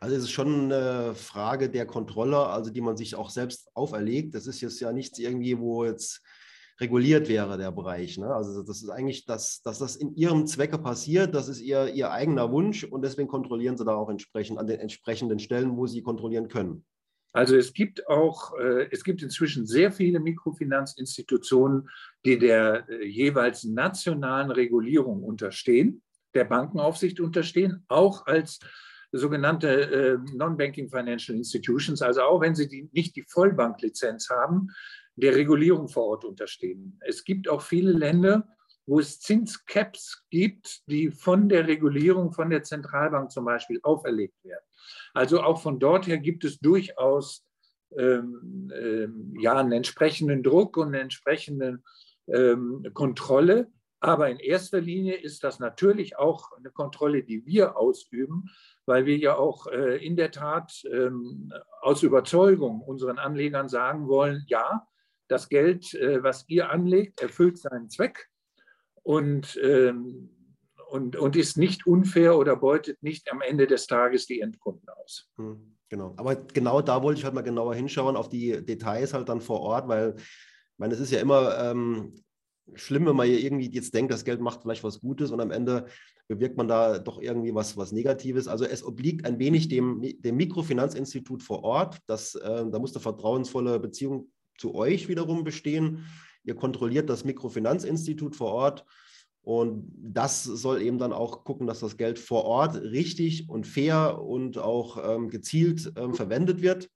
Also 0.00 0.16
es 0.16 0.24
ist 0.24 0.32
schon 0.32 0.72
eine 0.72 1.14
Frage 1.14 1.70
der 1.70 1.86
Kontrolle, 1.86 2.38
also 2.48 2.72
die 2.72 2.80
man 2.80 2.96
sich 2.96 3.14
auch 3.14 3.30
selbst 3.30 3.70
auferlegt. 3.74 4.34
Das 4.34 4.48
ist 4.48 4.60
jetzt 4.60 4.80
ja 4.80 4.92
nichts 4.92 5.20
irgendwie, 5.20 5.56
wo 5.56 5.84
jetzt 5.84 6.23
reguliert 6.80 7.28
wäre, 7.28 7.56
der 7.56 7.70
Bereich. 7.70 8.18
Ne? 8.18 8.26
Also 8.26 8.62
das 8.62 8.82
ist 8.82 8.90
eigentlich, 8.90 9.26
dass, 9.26 9.62
dass 9.62 9.78
das 9.78 9.96
in 9.96 10.14
ihrem 10.16 10.46
Zwecke 10.46 10.78
passiert, 10.78 11.34
das 11.34 11.48
ist 11.48 11.60
ihr, 11.60 11.88
ihr 11.88 12.10
eigener 12.10 12.50
Wunsch 12.50 12.84
und 12.84 13.02
deswegen 13.02 13.28
kontrollieren 13.28 13.76
sie 13.76 13.84
da 13.84 13.94
auch 13.94 14.08
entsprechend 14.08 14.58
an 14.58 14.66
den 14.66 14.80
entsprechenden 14.80 15.38
Stellen, 15.38 15.76
wo 15.76 15.86
sie 15.86 16.02
kontrollieren 16.02 16.48
können. 16.48 16.84
Also 17.32 17.56
es 17.56 17.72
gibt 17.72 18.06
auch, 18.08 18.56
äh, 18.58 18.88
es 18.92 19.02
gibt 19.02 19.22
inzwischen 19.22 19.66
sehr 19.66 19.90
viele 19.90 20.20
Mikrofinanzinstitutionen, 20.20 21.88
die 22.24 22.38
der 22.38 22.88
äh, 22.88 23.04
jeweils 23.06 23.64
nationalen 23.64 24.52
Regulierung 24.52 25.22
unterstehen, 25.24 26.02
der 26.34 26.44
Bankenaufsicht 26.44 27.18
unterstehen, 27.20 27.84
auch 27.88 28.26
als 28.26 28.60
sogenannte 29.10 29.68
äh, 29.68 30.18
Non-Banking 30.32 30.88
Financial 30.90 31.36
Institutions, 31.36 32.02
also 32.02 32.22
auch 32.22 32.40
wenn 32.40 32.54
sie 32.54 32.68
die, 32.68 32.88
nicht 32.92 33.16
die 33.16 33.24
Vollbanklizenz 33.28 34.30
haben, 34.30 34.68
der 35.16 35.34
Regulierung 35.34 35.88
vor 35.88 36.06
Ort 36.06 36.24
unterstehen. 36.24 36.98
Es 37.06 37.24
gibt 37.24 37.48
auch 37.48 37.62
viele 37.62 37.92
Länder, 37.92 38.48
wo 38.86 39.00
es 39.00 39.20
Zinscaps 39.20 40.24
gibt, 40.30 40.82
die 40.88 41.10
von 41.10 41.48
der 41.48 41.66
Regulierung, 41.66 42.32
von 42.32 42.50
der 42.50 42.62
Zentralbank 42.62 43.30
zum 43.30 43.44
Beispiel 43.44 43.80
auferlegt 43.82 44.44
werden. 44.44 44.64
Also 45.14 45.42
auch 45.42 45.60
von 45.60 45.78
dort 45.78 46.06
her 46.06 46.18
gibt 46.18 46.44
es 46.44 46.58
durchaus 46.58 47.46
ähm, 47.96 48.70
ähm, 48.74 49.36
ja, 49.40 49.56
einen 49.56 49.72
entsprechenden 49.72 50.42
Druck 50.42 50.76
und 50.76 50.88
eine 50.88 51.00
entsprechende 51.00 51.82
ähm, 52.26 52.84
Kontrolle. 52.92 53.70
Aber 54.00 54.28
in 54.28 54.38
erster 54.38 54.82
Linie 54.82 55.14
ist 55.14 55.44
das 55.44 55.60
natürlich 55.60 56.18
auch 56.18 56.52
eine 56.52 56.70
Kontrolle, 56.70 57.22
die 57.22 57.46
wir 57.46 57.78
ausüben, 57.78 58.50
weil 58.84 59.06
wir 59.06 59.16
ja 59.16 59.36
auch 59.36 59.66
äh, 59.68 60.04
in 60.04 60.16
der 60.16 60.30
Tat 60.30 60.84
ähm, 60.92 61.50
aus 61.80 62.02
Überzeugung 62.02 62.82
unseren 62.82 63.18
Anlegern 63.18 63.68
sagen 63.68 64.08
wollen, 64.08 64.44
ja, 64.46 64.86
das 65.34 65.48
Geld, 65.48 65.92
äh, 65.94 66.22
was 66.22 66.44
ihr 66.48 66.70
anlegt, 66.70 67.20
erfüllt 67.20 67.58
seinen 67.58 67.90
Zweck. 67.90 68.28
Und, 69.02 69.60
ähm, 69.62 70.30
und, 70.88 71.16
und 71.16 71.36
ist 71.36 71.58
nicht 71.58 71.86
unfair 71.86 72.38
oder 72.38 72.56
beutet 72.56 73.02
nicht 73.02 73.30
am 73.30 73.42
Ende 73.42 73.66
des 73.66 73.86
Tages 73.86 74.26
die 74.26 74.40
Endkunden 74.40 74.88
aus. 74.88 75.28
Hm. 75.36 75.76
Genau, 75.90 76.14
aber 76.16 76.36
genau 76.36 76.80
da 76.80 77.02
wollte 77.02 77.18
ich 77.18 77.24
halt 77.24 77.34
mal 77.34 77.42
genauer 77.42 77.74
hinschauen, 77.74 78.16
auf 78.16 78.28
die 78.28 78.64
Details 78.64 79.12
halt 79.12 79.28
dann 79.28 79.40
vor 79.40 79.60
Ort, 79.60 79.86
weil 79.86 80.14
ich 80.16 80.78
meine, 80.78 80.94
es 80.94 81.00
ist 81.00 81.12
ja 81.12 81.20
immer 81.20 81.58
ähm, 81.58 82.14
schlimm, 82.74 83.06
wenn 83.06 83.16
man 83.16 83.28
irgendwie 83.28 83.70
jetzt 83.70 83.94
denkt, 83.94 84.12
das 84.12 84.24
Geld 84.24 84.40
macht 84.40 84.62
vielleicht 84.62 84.82
was 84.82 85.00
Gutes 85.00 85.30
und 85.30 85.40
am 85.40 85.50
Ende 85.50 85.86
bewirkt 86.26 86.56
man 86.56 86.68
da 86.68 86.98
doch 86.98 87.20
irgendwie 87.20 87.54
was, 87.54 87.76
was 87.76 87.92
Negatives. 87.92 88.48
Also 88.48 88.64
es 88.64 88.84
obliegt 88.84 89.26
ein 89.26 89.38
wenig 89.38 89.68
dem, 89.68 90.00
dem 90.02 90.36
Mikrofinanzinstitut 90.36 91.42
vor 91.42 91.62
Ort. 91.62 91.98
Das, 92.06 92.34
äh, 92.34 92.64
da 92.70 92.78
muss 92.78 92.94
eine 92.94 93.02
vertrauensvolle 93.02 93.78
Beziehung 93.78 94.32
zu 94.58 94.74
euch 94.74 95.08
wiederum 95.08 95.44
bestehen. 95.44 96.06
Ihr 96.44 96.54
kontrolliert 96.54 97.08
das 97.08 97.24
Mikrofinanzinstitut 97.24 98.36
vor 98.36 98.52
Ort 98.52 98.84
und 99.44 99.92
das 99.96 100.42
soll 100.44 100.80
eben 100.80 100.98
dann 100.98 101.12
auch 101.12 101.44
gucken, 101.44 101.66
dass 101.66 101.80
das 101.80 101.98
Geld 101.98 102.18
vor 102.18 102.44
Ort 102.44 102.80
richtig 102.80 103.48
und 103.50 103.66
fair 103.66 104.18
und 104.22 104.56
auch 104.56 105.16
ähm, 105.16 105.28
gezielt 105.28 105.92
ähm, 105.96 106.14
verwendet 106.14 106.62
wird. 106.62 106.90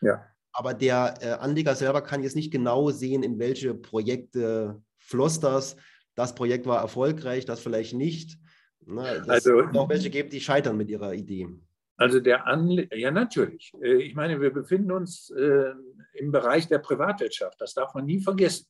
Ja. 0.00 0.24
Aber 0.52 0.72
der 0.72 1.14
äh, 1.20 1.30
Anleger 1.32 1.74
selber 1.74 2.00
kann 2.00 2.22
jetzt 2.22 2.36
nicht 2.36 2.50
genau 2.50 2.90
sehen, 2.90 3.22
in 3.22 3.38
welche 3.38 3.74
Projekte 3.74 4.82
floss 4.98 5.40
das. 5.40 5.76
Das 6.14 6.34
Projekt 6.34 6.66
war 6.66 6.80
erfolgreich, 6.80 7.44
das 7.44 7.60
vielleicht 7.60 7.94
nicht. 7.94 8.38
Das 8.80 9.28
also, 9.28 9.60
auch 9.74 9.88
welche 9.90 10.08
geben, 10.10 10.30
die 10.30 10.40
scheitern 10.40 10.78
mit 10.78 10.88
ihrer 10.90 11.12
Idee. 11.14 11.48
Also 11.96 12.18
der 12.18 12.46
Anleger, 12.46 12.96
ja 12.96 13.10
natürlich. 13.10 13.74
Äh, 13.82 14.02
ich 14.02 14.14
meine, 14.14 14.40
wir 14.40 14.50
befinden 14.50 14.90
uns 14.90 15.28
äh, 15.30 15.74
im 16.14 16.32
Bereich 16.32 16.68
der 16.68 16.78
Privatwirtschaft. 16.78 17.60
Das 17.60 17.74
darf 17.74 17.94
man 17.94 18.06
nie 18.06 18.20
vergessen. 18.20 18.66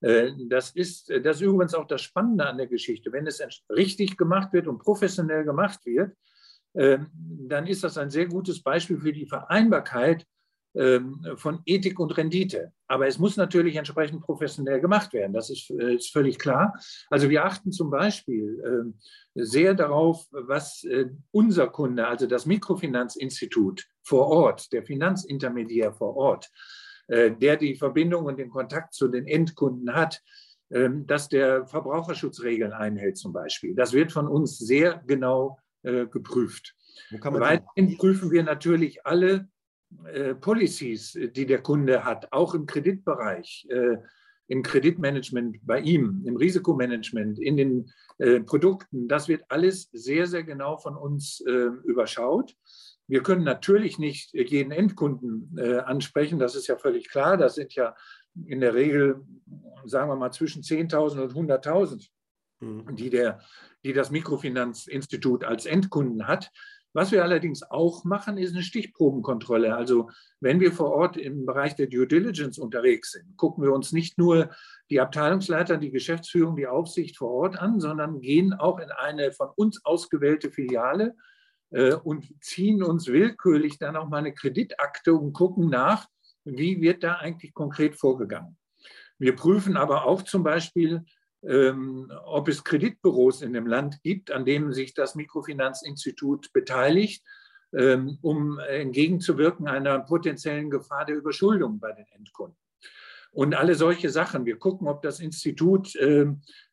Äh, 0.00 0.32
das 0.48 0.70
ist, 0.70 1.10
das 1.10 1.36
ist 1.36 1.42
übrigens 1.42 1.74
auch 1.74 1.86
das 1.86 2.02
Spannende 2.02 2.46
an 2.46 2.58
der 2.58 2.66
Geschichte. 2.66 3.12
Wenn 3.12 3.26
es 3.26 3.42
richtig 3.70 4.16
gemacht 4.16 4.52
wird 4.52 4.66
und 4.66 4.78
professionell 4.78 5.44
gemacht 5.44 5.84
wird, 5.86 6.16
ähm, 6.74 7.10
dann 7.12 7.66
ist 7.66 7.84
das 7.84 7.98
ein 7.98 8.10
sehr 8.10 8.26
gutes 8.26 8.62
Beispiel 8.62 8.98
für 8.98 9.12
die 9.12 9.26
Vereinbarkeit 9.26 10.26
von 10.74 11.60
Ethik 11.64 11.98
und 11.98 12.16
Rendite. 12.16 12.72
Aber 12.88 13.06
es 13.06 13.18
muss 13.18 13.36
natürlich 13.36 13.76
entsprechend 13.76 14.22
professionell 14.22 14.80
gemacht 14.80 15.12
werden. 15.12 15.34
Das 15.34 15.50
ist, 15.50 15.70
äh, 15.70 15.96
ist 15.96 16.10
völlig 16.10 16.38
klar. 16.38 16.74
Also 17.10 17.28
wir 17.28 17.44
achten 17.44 17.70
zum 17.70 17.90
Beispiel 17.90 18.62
ähm, 18.64 18.98
sehr 19.34 19.74
darauf, 19.74 20.26
was 20.30 20.84
äh, 20.84 21.10
unser 21.30 21.68
Kunde, 21.68 22.06
also 22.06 22.26
das 22.26 22.46
Mikrofinanzinstitut 22.46 23.86
vor 24.02 24.28
Ort, 24.28 24.72
der 24.72 24.82
Finanzintermediär 24.82 25.92
vor 25.92 26.16
Ort, 26.16 26.50
äh, 27.08 27.30
der 27.30 27.58
die 27.58 27.76
Verbindung 27.76 28.24
und 28.24 28.38
den 28.38 28.48
Kontakt 28.48 28.94
zu 28.94 29.08
den 29.08 29.26
Endkunden 29.26 29.94
hat, 29.94 30.22
ähm, 30.70 31.06
dass 31.06 31.28
der 31.28 31.66
Verbraucherschutzregeln 31.66 32.72
einhält 32.72 33.18
zum 33.18 33.34
Beispiel. 33.34 33.74
Das 33.74 33.92
wird 33.92 34.12
von 34.12 34.26
uns 34.26 34.58
sehr 34.58 35.02
genau 35.06 35.58
geprüft. 35.82 36.74
Weiterhin 37.22 37.96
prüfen 37.96 38.32
wir 38.32 38.42
natürlich 38.42 39.06
alle 39.06 39.48
äh, 40.12 40.34
Policies, 40.34 41.12
die 41.12 41.46
der 41.46 41.62
Kunde 41.62 42.04
hat, 42.04 42.32
auch 42.32 42.54
im 42.54 42.66
Kreditbereich, 42.66 43.66
im 44.50 44.62
Kreditmanagement 44.62 45.58
bei 45.62 45.80
ihm, 45.80 46.22
im 46.24 46.36
Risikomanagement, 46.36 47.38
in 47.38 47.56
den 47.56 47.92
Produkten. 48.46 49.06
Das 49.06 49.28
wird 49.28 49.44
alles 49.48 49.90
sehr, 49.92 50.26
sehr 50.26 50.42
genau 50.42 50.78
von 50.78 50.96
uns 50.96 51.40
überschaut. 51.84 52.56
Wir 53.08 53.22
können 53.22 53.42
natürlich 53.42 53.98
nicht 53.98 54.34
jeden 54.34 54.70
Endkunden 54.70 55.56
äh, 55.56 55.78
ansprechen, 55.78 56.38
das 56.38 56.54
ist 56.54 56.66
ja 56.66 56.76
völlig 56.76 57.08
klar. 57.08 57.38
Das 57.38 57.54
sind 57.54 57.74
ja 57.74 57.96
in 58.46 58.60
der 58.60 58.74
Regel, 58.74 59.24
sagen 59.86 60.10
wir 60.10 60.16
mal, 60.16 60.30
zwischen 60.30 60.62
10.000 60.62 61.22
und 61.22 61.32
100.000, 61.32 62.06
mhm. 62.60 62.94
die, 62.94 63.10
die 63.82 63.92
das 63.94 64.10
Mikrofinanzinstitut 64.10 65.44
als 65.44 65.64
Endkunden 65.64 66.28
hat. 66.28 66.50
Was 66.94 67.12
wir 67.12 67.22
allerdings 67.22 67.62
auch 67.62 68.04
machen, 68.04 68.38
ist 68.38 68.54
eine 68.54 68.62
Stichprobenkontrolle. 68.62 69.76
Also 69.76 70.10
wenn 70.40 70.58
wir 70.58 70.72
vor 70.72 70.92
Ort 70.92 71.16
im 71.16 71.44
Bereich 71.44 71.76
der 71.76 71.86
Due 71.86 72.06
Diligence 72.06 72.58
unterwegs 72.58 73.12
sind, 73.12 73.36
gucken 73.36 73.62
wir 73.62 73.72
uns 73.72 73.92
nicht 73.92 74.18
nur 74.18 74.50
die 74.90 75.00
Abteilungsleiter, 75.00 75.76
die 75.76 75.90
Geschäftsführung, 75.90 76.56
die 76.56 76.66
Aufsicht 76.66 77.18
vor 77.18 77.30
Ort 77.30 77.58
an, 77.58 77.78
sondern 77.78 78.20
gehen 78.20 78.54
auch 78.54 78.78
in 78.78 78.90
eine 78.90 79.32
von 79.32 79.48
uns 79.54 79.84
ausgewählte 79.84 80.50
Filiale 80.50 81.14
äh, 81.70 81.94
und 81.94 82.26
ziehen 82.40 82.82
uns 82.82 83.06
willkürlich 83.06 83.78
dann 83.78 83.96
auch 83.96 84.08
mal 84.08 84.18
eine 84.18 84.34
Kreditakte 84.34 85.12
und 85.14 85.34
gucken 85.34 85.68
nach, 85.68 86.08
wie 86.44 86.80
wird 86.80 87.04
da 87.04 87.16
eigentlich 87.16 87.52
konkret 87.52 87.96
vorgegangen. 87.96 88.56
Wir 89.18 89.34
prüfen 89.34 89.76
aber 89.76 90.06
auch 90.06 90.22
zum 90.22 90.42
Beispiel, 90.42 91.04
ähm, 91.48 92.12
ob 92.26 92.48
es 92.48 92.62
Kreditbüros 92.62 93.40
in 93.42 93.54
dem 93.54 93.66
Land 93.66 94.02
gibt, 94.02 94.30
an 94.30 94.44
denen 94.44 94.72
sich 94.72 94.92
das 94.94 95.14
Mikrofinanzinstitut 95.14 96.52
beteiligt, 96.52 97.24
ähm, 97.72 98.18
um 98.22 98.58
entgegenzuwirken 98.58 99.66
einer 99.66 99.98
potenziellen 100.00 100.70
Gefahr 100.70 101.06
der 101.06 101.16
Überschuldung 101.16 101.80
bei 101.80 101.92
den 101.92 102.06
Endkunden. 102.12 102.58
Und 103.30 103.54
alle 103.54 103.74
solche 103.74 104.10
Sachen. 104.10 104.46
Wir 104.46 104.58
gucken, 104.58 104.88
ob 104.88 105.02
das 105.02 105.20
Institut 105.20 105.94
äh, 105.96 106.26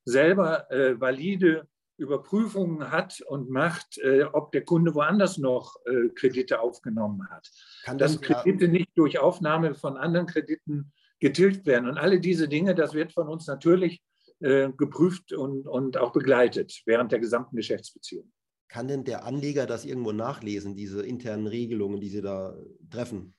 selber 0.03 0.69
äh, 0.71 0.99
valide 0.99 1.67
Überprüfungen 1.97 2.91
hat 2.91 3.21
und 3.21 3.49
macht, 3.49 3.97
äh, 3.99 4.23
ob 4.23 4.51
der 4.51 4.65
Kunde 4.65 4.93
woanders 4.93 5.38
noch 5.38 5.75
äh, 5.85 6.09
Kredite 6.09 6.59
aufgenommen 6.59 7.29
hat. 7.29 7.49
Kann 7.83 7.97
Dass 7.97 8.19
Kredite 8.19 8.65
ja. 8.65 8.71
nicht 8.71 8.89
durch 8.95 9.19
Aufnahme 9.19 9.75
von 9.75 9.97
anderen 9.97 10.27
Krediten 10.27 10.91
getilgt 11.19 11.65
werden. 11.65 11.88
Und 11.89 11.97
alle 11.97 12.19
diese 12.19 12.49
Dinge, 12.49 12.75
das 12.75 12.93
wird 12.93 13.13
von 13.13 13.27
uns 13.29 13.47
natürlich 13.47 14.01
äh, 14.39 14.69
geprüft 14.77 15.33
und, 15.33 15.67
und 15.67 15.97
auch 15.97 16.11
begleitet 16.11 16.81
während 16.85 17.11
der 17.11 17.19
gesamten 17.19 17.55
Geschäftsbeziehung. 17.55 18.31
Kann 18.67 18.87
denn 18.87 19.03
der 19.03 19.25
Anleger 19.25 19.65
das 19.65 19.85
irgendwo 19.85 20.11
nachlesen, 20.11 20.75
diese 20.75 21.05
internen 21.05 21.47
Regelungen, 21.47 21.99
die 22.01 22.09
Sie 22.09 22.21
da 22.21 22.57
treffen? 22.89 23.35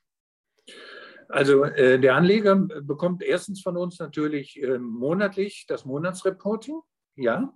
Also 1.29 1.65
äh, 1.65 1.99
der 1.99 2.15
Anleger 2.15 2.55
bekommt 2.55 3.21
erstens 3.21 3.61
von 3.61 3.77
uns 3.77 3.99
natürlich 3.99 4.61
äh, 4.61 4.79
monatlich 4.79 5.65
das 5.67 5.85
Monatsreporting, 5.85 6.79
ja. 7.15 7.53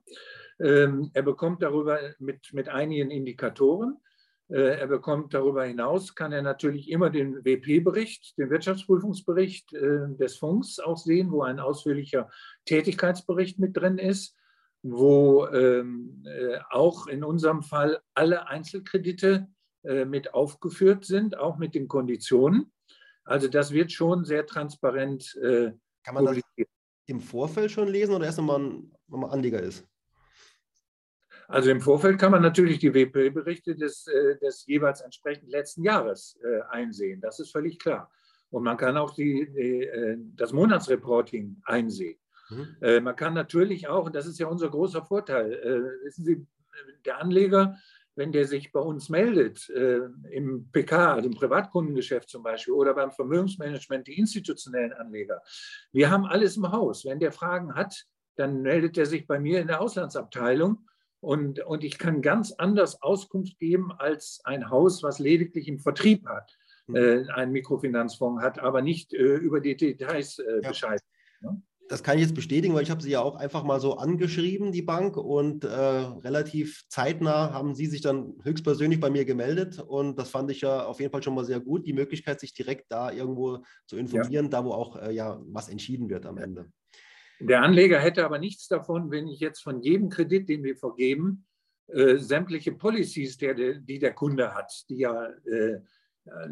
Ähm, 0.59 1.09
er 1.13 1.23
bekommt 1.23 1.63
darüber 1.63 1.99
mit, 2.19 2.53
mit 2.53 2.69
einigen 2.69 3.09
Indikatoren. 3.09 3.97
Äh, 4.51 4.79
er 4.79 4.87
bekommt 4.87 5.33
darüber 5.33 5.63
hinaus, 5.63 6.13
kann 6.13 6.33
er 6.33 6.41
natürlich 6.41 6.89
immer 6.89 7.09
den 7.09 7.45
WP-Bericht, 7.45 8.37
den 8.37 8.49
Wirtschaftsprüfungsbericht 8.49 9.73
äh, 9.73 10.09
des 10.09 10.35
Fonds 10.35 10.79
auch 10.79 10.97
sehen, 10.97 11.31
wo 11.31 11.43
ein 11.43 11.59
ausführlicher 11.59 12.29
Tätigkeitsbericht 12.65 13.59
mit 13.59 13.77
drin 13.77 13.97
ist, 13.97 14.35
wo 14.83 15.47
ähm, 15.47 16.23
äh, 16.25 16.59
auch 16.69 17.07
in 17.07 17.23
unserem 17.23 17.61
Fall 17.61 18.01
alle 18.13 18.47
Einzelkredite 18.47 19.47
mit 20.05 20.35
aufgeführt 20.35 21.05
sind, 21.05 21.39
auch 21.39 21.57
mit 21.57 21.73
den 21.73 21.87
Konditionen. 21.87 22.71
Also 23.23 23.47
das 23.47 23.71
wird 23.71 23.91
schon 23.91 24.25
sehr 24.25 24.45
transparent 24.45 25.35
Kann 25.41 26.13
man 26.13 26.25
das 26.25 26.37
im 27.07 27.19
Vorfeld 27.19 27.71
schon 27.71 27.87
lesen 27.87 28.13
oder 28.13 28.25
erst, 28.25 28.37
wenn 28.37 28.45
man, 28.45 28.91
wenn 29.07 29.21
man 29.21 29.31
Anleger 29.31 29.59
ist? 29.59 29.83
Also 31.51 31.69
im 31.69 31.81
Vorfeld 31.81 32.17
kann 32.17 32.31
man 32.31 32.41
natürlich 32.41 32.79
die 32.79 32.93
WP-Berichte 32.93 33.75
des, 33.75 34.07
äh, 34.07 34.37
des 34.39 34.65
jeweils 34.67 35.01
entsprechend 35.01 35.51
letzten 35.51 35.83
Jahres 35.83 36.39
äh, 36.43 36.61
einsehen. 36.69 37.19
Das 37.19 37.41
ist 37.41 37.51
völlig 37.51 37.77
klar. 37.77 38.09
Und 38.51 38.63
man 38.63 38.77
kann 38.77 38.95
auch 38.95 39.13
die, 39.13 39.51
die, 39.51 39.83
äh, 39.83 40.17
das 40.35 40.53
Monatsreporting 40.53 41.61
einsehen. 41.65 42.17
Mhm. 42.49 43.03
Man 43.03 43.15
kann 43.15 43.33
natürlich 43.33 43.87
auch, 43.87 44.07
und 44.07 44.13
das 44.13 44.25
ist 44.25 44.37
ja 44.37 44.47
unser 44.47 44.69
großer 44.69 45.05
Vorteil, 45.05 45.51
wissen 46.03 46.25
Sie, 46.25 46.45
der 47.05 47.21
Anleger, 47.21 47.77
wenn 48.15 48.33
der 48.33 48.45
sich 48.45 48.73
bei 48.73 48.81
uns 48.81 49.07
meldet, 49.07 49.69
im 49.69 50.69
PK, 50.73 51.13
also 51.13 51.29
im 51.29 51.33
Privatkundengeschäft 51.33 52.27
zum 52.27 52.43
Beispiel, 52.43 52.73
oder 52.73 52.93
beim 52.93 53.13
Vermögensmanagement, 53.13 54.05
die 54.05 54.19
institutionellen 54.19 54.91
Anleger, 54.91 55.41
wir 55.93 56.09
haben 56.09 56.25
alles 56.25 56.57
im 56.57 56.69
Haus. 56.69 57.05
Wenn 57.05 57.21
der 57.21 57.31
Fragen 57.31 57.73
hat, 57.73 58.03
dann 58.35 58.61
meldet 58.61 58.97
er 58.97 59.05
sich 59.05 59.27
bei 59.27 59.39
mir 59.39 59.61
in 59.61 59.67
der 59.67 59.79
Auslandsabteilung 59.79 60.85
und, 61.21 61.59
und 61.59 61.83
ich 61.83 61.97
kann 61.97 62.21
ganz 62.21 62.51
anders 62.51 63.01
Auskunft 63.01 63.59
geben 63.59 63.91
als 63.91 64.41
ein 64.43 64.69
Haus, 64.69 65.03
was 65.03 65.19
lediglich 65.19 65.67
im 65.67 65.79
Vertrieb 65.79 66.27
hat, 66.27 66.57
mhm. 66.87 66.95
äh, 66.95 67.27
einen 67.29 67.51
Mikrofinanzfonds 67.51 68.43
hat, 68.43 68.59
aber 68.59 68.81
nicht 68.81 69.13
äh, 69.13 69.35
über 69.35 69.61
die 69.61 69.77
Details 69.77 70.39
äh, 70.39 70.61
ja. 70.61 70.69
Bescheid. 70.69 70.99
Ne? 71.41 71.61
Das 71.89 72.03
kann 72.03 72.17
ich 72.17 72.23
jetzt 72.23 72.35
bestätigen, 72.35 72.73
weil 72.73 72.83
ich 72.83 72.89
habe 72.89 73.01
sie 73.01 73.11
ja 73.11 73.21
auch 73.21 73.35
einfach 73.35 73.63
mal 73.63 73.81
so 73.81 73.97
angeschrieben, 73.97 74.71
die 74.71 74.81
Bank, 74.81 75.17
und 75.17 75.65
äh, 75.65 75.67
relativ 75.67 76.85
zeitnah 76.87 77.51
haben 77.51 77.75
sie 77.75 77.85
sich 77.85 77.99
dann 77.99 78.33
höchstpersönlich 78.43 79.01
bei 79.01 79.09
mir 79.09 79.25
gemeldet. 79.25 79.77
Und 79.79 80.17
das 80.17 80.29
fand 80.29 80.49
ich 80.51 80.61
ja 80.61 80.85
auf 80.85 81.01
jeden 81.01 81.11
Fall 81.11 81.21
schon 81.21 81.35
mal 81.35 81.43
sehr 81.43 81.59
gut, 81.59 81.85
die 81.85 81.91
Möglichkeit, 81.93 82.39
sich 82.39 82.53
direkt 82.53 82.91
da 82.93 83.11
irgendwo 83.11 83.63
zu 83.87 83.97
informieren, 83.97 84.45
ja. 84.45 84.51
da 84.51 84.65
wo 84.65 84.71
auch 84.71 84.95
äh, 84.95 85.11
ja 85.11 85.41
was 85.47 85.67
entschieden 85.67 86.09
wird 86.09 86.25
am 86.25 86.37
Ende. 86.37 86.71
Der 87.41 87.63
Anleger 87.63 87.99
hätte 87.99 88.23
aber 88.23 88.37
nichts 88.37 88.67
davon, 88.67 89.09
wenn 89.09 89.27
ich 89.27 89.39
jetzt 89.39 89.61
von 89.61 89.81
jedem 89.81 90.09
Kredit, 90.09 90.47
den 90.47 90.63
wir 90.63 90.75
vergeben, 90.75 91.45
äh, 91.87 92.17
sämtliche 92.17 92.71
Policies, 92.71 93.37
der, 93.37 93.55
die 93.55 93.99
der 93.99 94.13
Kunde 94.13 94.53
hat, 94.53 94.71
die 94.89 94.97
ja 94.97 95.25
äh, 95.45 95.81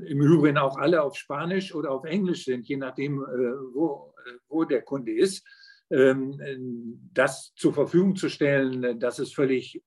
im 0.05 0.21
Übrigen 0.21 0.57
auch 0.57 0.77
alle 0.77 1.03
auf 1.03 1.15
Spanisch 1.15 1.73
oder 1.75 1.91
auf 1.91 2.05
Englisch 2.05 2.45
sind, 2.45 2.67
je 2.67 2.77
nachdem, 2.77 3.21
äh, 3.21 3.25
wo, 3.73 4.13
wo 4.47 4.65
der 4.65 4.81
Kunde 4.81 5.13
ist, 5.13 5.45
ähm, 5.91 6.99
das 7.13 7.53
zur 7.55 7.73
Verfügung 7.73 8.15
zu 8.15 8.29
stellen, 8.29 8.99
das 8.99 9.19
ist 9.19 9.35
völlig, 9.35 9.83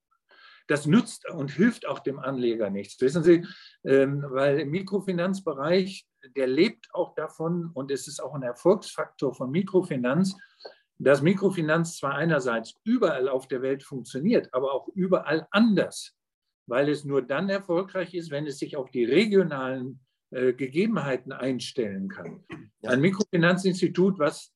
das 0.68 0.86
nützt 0.86 1.28
und 1.28 1.50
hilft 1.50 1.86
auch 1.86 1.98
dem 1.98 2.18
Anleger 2.18 2.70
nichts. 2.70 3.00
Wissen 3.00 3.24
Sie, 3.24 3.44
ähm, 3.84 4.24
weil 4.28 4.60
im 4.60 4.70
Mikrofinanzbereich, 4.70 6.06
der 6.36 6.46
lebt 6.46 6.88
auch 6.92 7.14
davon 7.14 7.70
und 7.74 7.90
es 7.90 8.06
ist 8.06 8.22
auch 8.22 8.34
ein 8.34 8.42
Erfolgsfaktor 8.42 9.34
von 9.34 9.50
Mikrofinanz, 9.50 10.36
dass 11.04 11.22
Mikrofinanz 11.22 11.96
zwar 11.96 12.14
einerseits 12.14 12.74
überall 12.84 13.28
auf 13.28 13.48
der 13.48 13.62
Welt 13.62 13.82
funktioniert, 13.82 14.48
aber 14.52 14.72
auch 14.72 14.88
überall 14.94 15.46
anders, 15.50 16.14
weil 16.66 16.88
es 16.88 17.04
nur 17.04 17.22
dann 17.22 17.48
erfolgreich 17.48 18.14
ist, 18.14 18.30
wenn 18.30 18.46
es 18.46 18.58
sich 18.58 18.76
auf 18.76 18.90
die 18.90 19.04
regionalen 19.04 20.00
äh, 20.30 20.52
Gegebenheiten 20.52 21.32
einstellen 21.32 22.08
kann. 22.08 22.44
Ein 22.82 23.00
Mikrofinanzinstitut, 23.00 24.18
was 24.18 24.52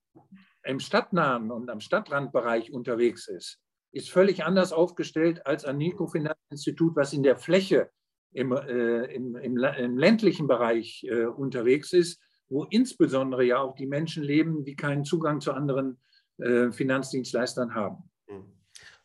im 0.64 0.80
stadtnahen 0.80 1.50
und 1.50 1.68
am 1.68 1.80
Stadtrandbereich 1.80 2.72
unterwegs 2.72 3.28
ist, 3.28 3.60
ist 3.92 4.10
völlig 4.10 4.44
anders 4.44 4.72
aufgestellt 4.72 5.46
als 5.46 5.64
ein 5.64 5.78
Mikrofinanzinstitut, 5.78 6.96
was 6.96 7.12
in 7.12 7.22
der 7.22 7.36
Fläche 7.36 7.90
im, 8.32 8.52
äh, 8.52 9.04
im, 9.14 9.36
im, 9.36 9.56
im, 9.58 9.98
ländlichen 9.98 10.46
Bereich 10.46 11.04
äh, 11.08 11.24
unterwegs 11.24 11.92
ist, 11.92 12.20
wo 12.48 12.64
insbesondere 12.64 13.44
ja 13.44 13.58
auch 13.58 13.74
die 13.74 13.86
Menschen 13.86 14.22
leben, 14.22 14.64
die 14.64 14.76
keinen 14.76 15.04
Zugang 15.04 15.40
zu 15.40 15.52
anderen 15.52 15.98
äh, 16.38 16.70
Finanzdienstleistern 16.70 17.74
haben. 17.74 18.10
Hm. 18.28 18.44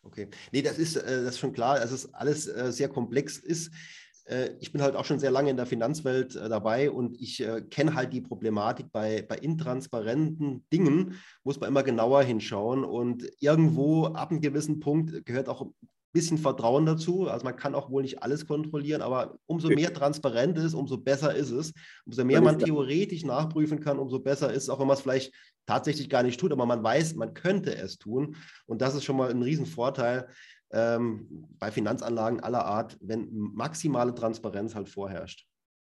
Okay, 0.03 0.27
nee, 0.51 0.61
das 0.61 0.77
ist, 0.77 0.95
äh, 0.95 1.23
das 1.23 1.35
ist 1.35 1.39
schon 1.39 1.53
klar, 1.53 1.79
dass 1.79 1.91
es 1.91 2.13
alles 2.13 2.47
äh, 2.47 2.71
sehr 2.71 2.89
komplex 2.89 3.37
ist. 3.37 3.71
Ich 4.59 4.71
bin 4.71 4.83
halt 4.83 4.95
auch 4.95 5.03
schon 5.03 5.19
sehr 5.19 5.31
lange 5.31 5.49
in 5.49 5.57
der 5.57 5.65
Finanzwelt 5.65 6.35
dabei 6.35 6.91
und 6.91 7.19
ich 7.19 7.43
kenne 7.71 7.95
halt 7.95 8.13
die 8.13 8.21
Problematik 8.21 8.89
bei, 8.91 9.25
bei 9.27 9.35
intransparenten 9.35 10.63
Dingen, 10.71 11.19
muss 11.43 11.59
man 11.59 11.67
immer 11.67 11.81
genauer 11.81 12.21
hinschauen 12.21 12.85
und 12.85 13.27
irgendwo 13.39 14.05
ab 14.05 14.29
einem 14.29 14.39
gewissen 14.39 14.79
Punkt 14.79 15.25
gehört 15.25 15.49
auch 15.49 15.71
bisschen 16.11 16.37
Vertrauen 16.37 16.85
dazu. 16.85 17.27
Also 17.27 17.43
man 17.43 17.55
kann 17.55 17.75
auch 17.75 17.89
wohl 17.89 18.01
nicht 18.01 18.21
alles 18.23 18.45
kontrollieren, 18.45 19.01
aber 19.01 19.37
umso 19.45 19.69
mehr 19.69 19.93
transparent 19.93 20.57
ist, 20.57 20.73
umso 20.73 20.97
besser 20.97 21.33
ist 21.33 21.51
es. 21.51 21.73
Umso 22.05 22.23
mehr 22.25 22.41
man 22.41 22.59
theoretisch 22.59 23.23
nachprüfen 23.23 23.79
kann, 23.79 23.99
umso 23.99 24.19
besser 24.19 24.51
ist 24.51 24.63
es, 24.63 24.69
auch 24.69 24.79
wenn 24.79 24.87
man 24.87 24.95
es 24.95 25.01
vielleicht 25.01 25.33
tatsächlich 25.65 26.09
gar 26.09 26.23
nicht 26.23 26.39
tut, 26.39 26.51
aber 26.51 26.65
man 26.65 26.83
weiß, 26.83 27.15
man 27.15 27.33
könnte 27.33 27.75
es 27.75 27.97
tun. 27.97 28.35
Und 28.65 28.81
das 28.81 28.95
ist 28.95 29.03
schon 29.03 29.17
mal 29.17 29.29
ein 29.29 29.41
Riesenvorteil, 29.41 30.27
ähm, 30.73 31.47
bei 31.59 31.71
Finanzanlagen 31.71 32.39
aller 32.39 32.65
Art, 32.65 32.97
wenn 33.01 33.29
maximale 33.31 34.13
Transparenz 34.13 34.75
halt 34.75 34.89
vorherrscht. 34.89 35.45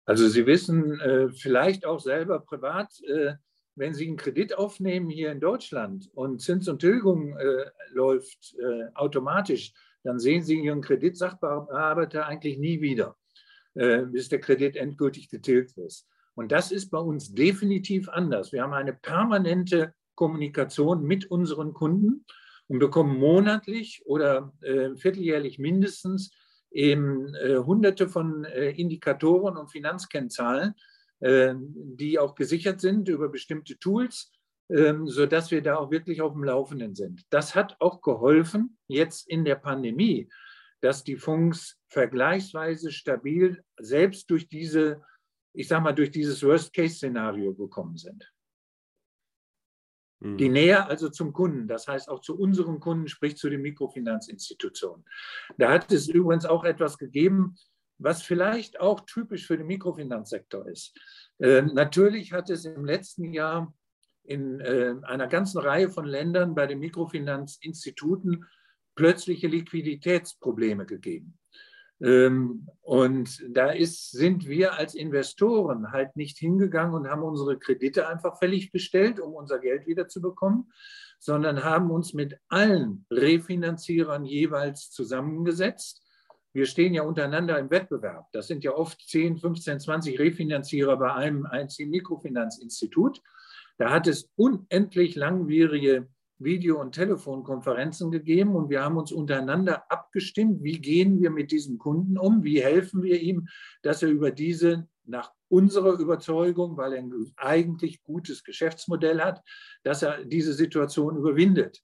Also 0.06 0.28
Sie 0.28 0.46
wissen 0.46 1.00
äh, 1.00 1.30
vielleicht 1.30 1.86
auch 1.86 2.00
selber 2.00 2.40
privat, 2.40 2.92
äh, 3.02 3.34
wenn 3.76 3.94
Sie 3.94 4.06
einen 4.06 4.16
Kredit 4.16 4.56
aufnehmen 4.56 5.08
hier 5.08 5.32
in 5.32 5.40
Deutschland 5.40 6.08
und 6.14 6.40
Zins 6.40 6.68
und 6.68 6.80
Tilgung 6.80 7.36
äh, 7.36 7.70
läuft 7.92 8.54
äh, 8.58 8.92
automatisch, 8.94 9.72
dann 10.04 10.18
sehen 10.18 10.42
Sie 10.42 10.60
Ihren 10.60 10.82
Kreditsachbearbeiter 10.82 12.26
eigentlich 12.26 12.58
nie 12.58 12.80
wieder, 12.80 13.16
äh, 13.74 14.02
bis 14.02 14.28
der 14.28 14.38
Kredit 14.38 14.76
endgültig 14.76 15.28
getilgt 15.28 15.76
ist. 15.78 16.06
Und 16.34 16.52
das 16.52 16.70
ist 16.70 16.90
bei 16.90 16.98
uns 16.98 17.34
definitiv 17.34 18.08
anders. 18.08 18.52
Wir 18.52 18.62
haben 18.62 18.74
eine 18.74 18.92
permanente 18.92 19.94
Kommunikation 20.14 21.02
mit 21.02 21.30
unseren 21.30 21.72
Kunden 21.72 22.24
und 22.68 22.78
bekommen 22.78 23.18
monatlich 23.18 24.02
oder 24.04 24.52
äh, 24.60 24.94
vierteljährlich 24.94 25.58
mindestens 25.58 26.32
eben 26.70 27.34
äh, 27.34 27.56
hunderte 27.56 28.08
von 28.08 28.44
Indikatoren 28.44 29.56
und 29.56 29.70
Finanzkennzahlen, 29.70 30.74
die 31.20 32.18
auch 32.18 32.34
gesichert 32.34 32.80
sind 32.82 33.08
über 33.08 33.30
bestimmte 33.30 33.78
Tools, 33.78 34.33
sodass 34.68 35.50
wir 35.50 35.62
da 35.62 35.76
auch 35.76 35.90
wirklich 35.90 36.22
auf 36.22 36.32
dem 36.32 36.44
Laufenden 36.44 36.94
sind. 36.94 37.22
Das 37.30 37.54
hat 37.54 37.76
auch 37.80 38.00
geholfen, 38.00 38.78
jetzt 38.86 39.28
in 39.28 39.44
der 39.44 39.56
Pandemie, 39.56 40.28
dass 40.80 41.04
die 41.04 41.16
Fonds 41.16 41.78
vergleichsweise 41.88 42.90
stabil 42.90 43.62
selbst 43.78 44.30
durch 44.30 44.48
diese, 44.48 45.02
ich 45.52 45.68
sage 45.68 45.82
mal, 45.82 45.94
durch 45.94 46.10
dieses 46.10 46.42
Worst-Case-Szenario 46.42 47.54
gekommen 47.54 47.96
sind. 47.96 48.30
Die 50.24 50.48
mhm. 50.48 50.52
Nähe 50.54 50.86
also 50.86 51.10
zum 51.10 51.34
Kunden, 51.34 51.68
das 51.68 51.86
heißt 51.86 52.08
auch 52.08 52.20
zu 52.20 52.38
unseren 52.38 52.80
Kunden, 52.80 53.08
sprich 53.08 53.36
zu 53.36 53.50
den 53.50 53.60
Mikrofinanzinstitutionen. 53.60 55.04
Da 55.58 55.70
hat 55.70 55.92
es 55.92 56.08
übrigens 56.08 56.46
auch 56.46 56.64
etwas 56.64 56.96
gegeben, 56.96 57.56
was 57.98 58.22
vielleicht 58.22 58.80
auch 58.80 59.00
typisch 59.00 59.46
für 59.46 59.58
den 59.58 59.66
Mikrofinanzsektor 59.66 60.66
ist. 60.66 60.98
Äh, 61.38 61.62
natürlich 61.62 62.32
hat 62.32 62.48
es 62.48 62.64
im 62.64 62.84
letzten 62.86 63.34
Jahr 63.34 63.74
in 64.24 64.60
äh, 64.60 64.94
einer 65.02 65.26
ganzen 65.26 65.58
Reihe 65.58 65.88
von 65.88 66.06
Ländern 66.06 66.54
bei 66.54 66.66
den 66.66 66.78
Mikrofinanzinstituten 66.80 68.46
plötzliche 68.94 69.48
Liquiditätsprobleme 69.48 70.86
gegeben. 70.86 71.38
Ähm, 72.00 72.68
und 72.82 73.42
da 73.48 73.70
ist, 73.70 74.10
sind 74.10 74.48
wir 74.48 74.74
als 74.74 74.94
Investoren 74.94 75.92
halt 75.92 76.16
nicht 76.16 76.38
hingegangen 76.38 76.94
und 76.94 77.08
haben 77.08 77.22
unsere 77.22 77.58
Kredite 77.58 78.08
einfach 78.08 78.38
fällig 78.38 78.72
gestellt, 78.72 79.20
um 79.20 79.34
unser 79.34 79.58
Geld 79.58 79.86
wiederzubekommen, 79.86 80.72
sondern 81.18 81.64
haben 81.64 81.90
uns 81.90 82.12
mit 82.12 82.38
allen 82.48 83.06
Refinanzierern 83.10 84.24
jeweils 84.24 84.90
zusammengesetzt. 84.90 86.02
Wir 86.52 86.66
stehen 86.66 86.94
ja 86.94 87.02
untereinander 87.02 87.58
im 87.58 87.70
Wettbewerb. 87.70 88.26
Das 88.32 88.46
sind 88.48 88.64
ja 88.64 88.72
oft 88.72 89.00
10, 89.08 89.38
15, 89.38 89.80
20 89.80 90.18
Refinanzierer 90.18 90.96
bei 90.96 91.12
einem 91.12 91.46
einzigen 91.46 91.90
Mikrofinanzinstitut. 91.90 93.22
Da 93.76 93.90
hat 93.90 94.06
es 94.06 94.30
unendlich 94.36 95.14
langwierige 95.16 96.08
Video- 96.38 96.80
und 96.80 96.92
Telefonkonferenzen 96.92 98.10
gegeben 98.10 98.54
und 98.54 98.68
wir 98.68 98.82
haben 98.82 98.96
uns 98.96 99.12
untereinander 99.12 99.90
abgestimmt, 99.90 100.62
wie 100.62 100.80
gehen 100.80 101.20
wir 101.20 101.30
mit 101.30 101.50
diesem 101.52 101.78
Kunden 101.78 102.18
um, 102.18 102.44
wie 102.44 102.62
helfen 102.62 103.02
wir 103.02 103.20
ihm, 103.20 103.48
dass 103.82 104.02
er 104.02 104.10
über 104.10 104.30
diese 104.30 104.88
nach 105.04 105.32
unserer 105.48 105.98
Überzeugung, 105.98 106.76
weil 106.76 106.94
er 106.94 106.98
ein 107.00 107.12
eigentlich 107.36 108.02
gutes 108.02 108.42
Geschäftsmodell 108.42 109.20
hat, 109.20 109.42
dass 109.82 110.02
er 110.02 110.24
diese 110.24 110.54
Situation 110.54 111.16
überwindet. 111.16 111.80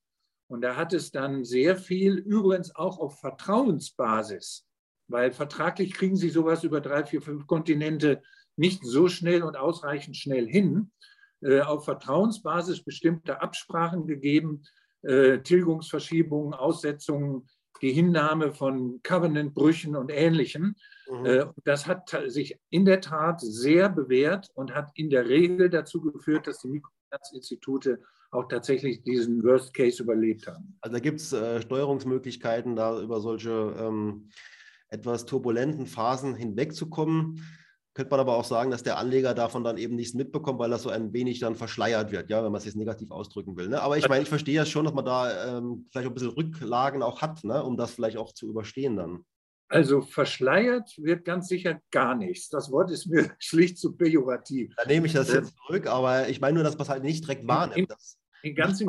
Und 0.48 0.62
da 0.62 0.74
hat 0.74 0.92
es 0.92 1.12
dann 1.12 1.44
sehr 1.44 1.76
viel, 1.76 2.14
übrigens 2.14 2.74
auch 2.74 2.98
auf 2.98 3.20
Vertrauensbasis, 3.20 4.66
weil 5.06 5.30
vertraglich 5.30 5.92
kriegen 5.92 6.16
Sie 6.16 6.30
sowas 6.30 6.64
über 6.64 6.80
drei, 6.80 7.04
vier, 7.04 7.22
fünf 7.22 7.46
Kontinente 7.46 8.22
nicht 8.56 8.84
so 8.84 9.08
schnell 9.08 9.42
und 9.42 9.56
ausreichend 9.56 10.16
schnell 10.16 10.48
hin. 10.48 10.90
Äh, 11.42 11.60
auf 11.60 11.86
Vertrauensbasis 11.86 12.82
bestimmte 12.82 13.40
Absprachen 13.40 14.06
gegeben, 14.06 14.62
äh, 15.02 15.38
Tilgungsverschiebungen, 15.38 16.52
Aussetzungen, 16.52 17.48
die 17.80 17.92
Hinnahme 17.92 18.52
von 18.52 19.00
Covenantbrüchen 19.02 19.96
und 19.96 20.10
Ähnlichem. 20.10 20.76
Mhm. 21.10 21.24
Äh, 21.24 21.46
das 21.64 21.86
hat 21.86 22.14
sich 22.26 22.58
in 22.68 22.84
der 22.84 23.00
Tat 23.00 23.40
sehr 23.40 23.88
bewährt 23.88 24.48
und 24.54 24.74
hat 24.74 24.90
in 24.94 25.08
der 25.08 25.28
Regel 25.28 25.70
dazu 25.70 26.02
geführt, 26.02 26.46
dass 26.46 26.60
die 26.60 26.68
Mikrofinanzinstitute 26.68 28.00
auch 28.32 28.46
tatsächlich 28.48 29.02
diesen 29.02 29.42
Worst 29.42 29.72
Case 29.72 30.02
überlebt 30.02 30.46
haben. 30.46 30.76
Also 30.82 30.94
da 30.94 31.00
gibt 31.00 31.20
es 31.20 31.32
äh, 31.32 31.62
Steuerungsmöglichkeiten, 31.62 32.76
da 32.76 33.00
über 33.00 33.20
solche 33.20 33.74
ähm, 33.78 34.28
etwas 34.88 35.24
turbulenten 35.24 35.86
Phasen 35.86 36.34
hinwegzukommen. 36.34 37.42
Könnte 37.92 38.10
man 38.10 38.20
aber 38.20 38.36
auch 38.36 38.44
sagen, 38.44 38.70
dass 38.70 38.84
der 38.84 38.98
Anleger 38.98 39.34
davon 39.34 39.64
dann 39.64 39.76
eben 39.76 39.96
nichts 39.96 40.14
mitbekommt, 40.14 40.60
weil 40.60 40.70
das 40.70 40.82
so 40.82 40.90
ein 40.90 41.12
wenig 41.12 41.40
dann 41.40 41.56
verschleiert 41.56 42.12
wird, 42.12 42.30
ja, 42.30 42.44
wenn 42.44 42.52
man 42.52 42.60
es 42.60 42.64
jetzt 42.64 42.76
negativ 42.76 43.10
ausdrücken 43.10 43.56
will. 43.56 43.68
Ne? 43.68 43.82
Aber 43.82 43.98
ich 43.98 44.08
meine, 44.08 44.22
ich 44.22 44.28
verstehe 44.28 44.54
ja 44.54 44.64
schon, 44.64 44.84
dass 44.84 44.94
man 44.94 45.04
da 45.04 45.58
ähm, 45.58 45.86
vielleicht 45.90 46.06
auch 46.06 46.12
ein 46.12 46.14
bisschen 46.14 46.30
Rücklagen 46.30 47.02
auch 47.02 47.20
hat, 47.20 47.42
ne? 47.42 47.64
um 47.64 47.76
das 47.76 47.92
vielleicht 47.92 48.16
auch 48.16 48.32
zu 48.32 48.48
überstehen 48.48 48.96
dann. 48.96 49.24
Also 49.68 50.02
verschleiert 50.02 50.92
wird 50.98 51.24
ganz 51.24 51.48
sicher 51.48 51.80
gar 51.90 52.14
nichts. 52.14 52.48
Das 52.48 52.70
Wort 52.70 52.90
ist 52.90 53.06
mir 53.06 53.30
schlicht 53.38 53.78
zu 53.78 53.96
pejorativ. 53.96 54.72
Da 54.76 54.84
nehme 54.84 55.06
ich 55.06 55.12
das 55.12 55.32
jetzt 55.32 55.56
zurück, 55.56 55.86
aber 55.88 56.28
ich 56.28 56.40
meine 56.40 56.54
nur, 56.54 56.64
dass 56.64 56.74
man 56.74 56.82
es 56.82 56.88
halt 56.88 57.02
nicht 57.02 57.24
direkt 57.24 57.46
wahrnimmt. 57.46 57.92
In, 58.42 58.50
in 58.50 58.56
ganz, 58.56 58.80
im 58.80 58.88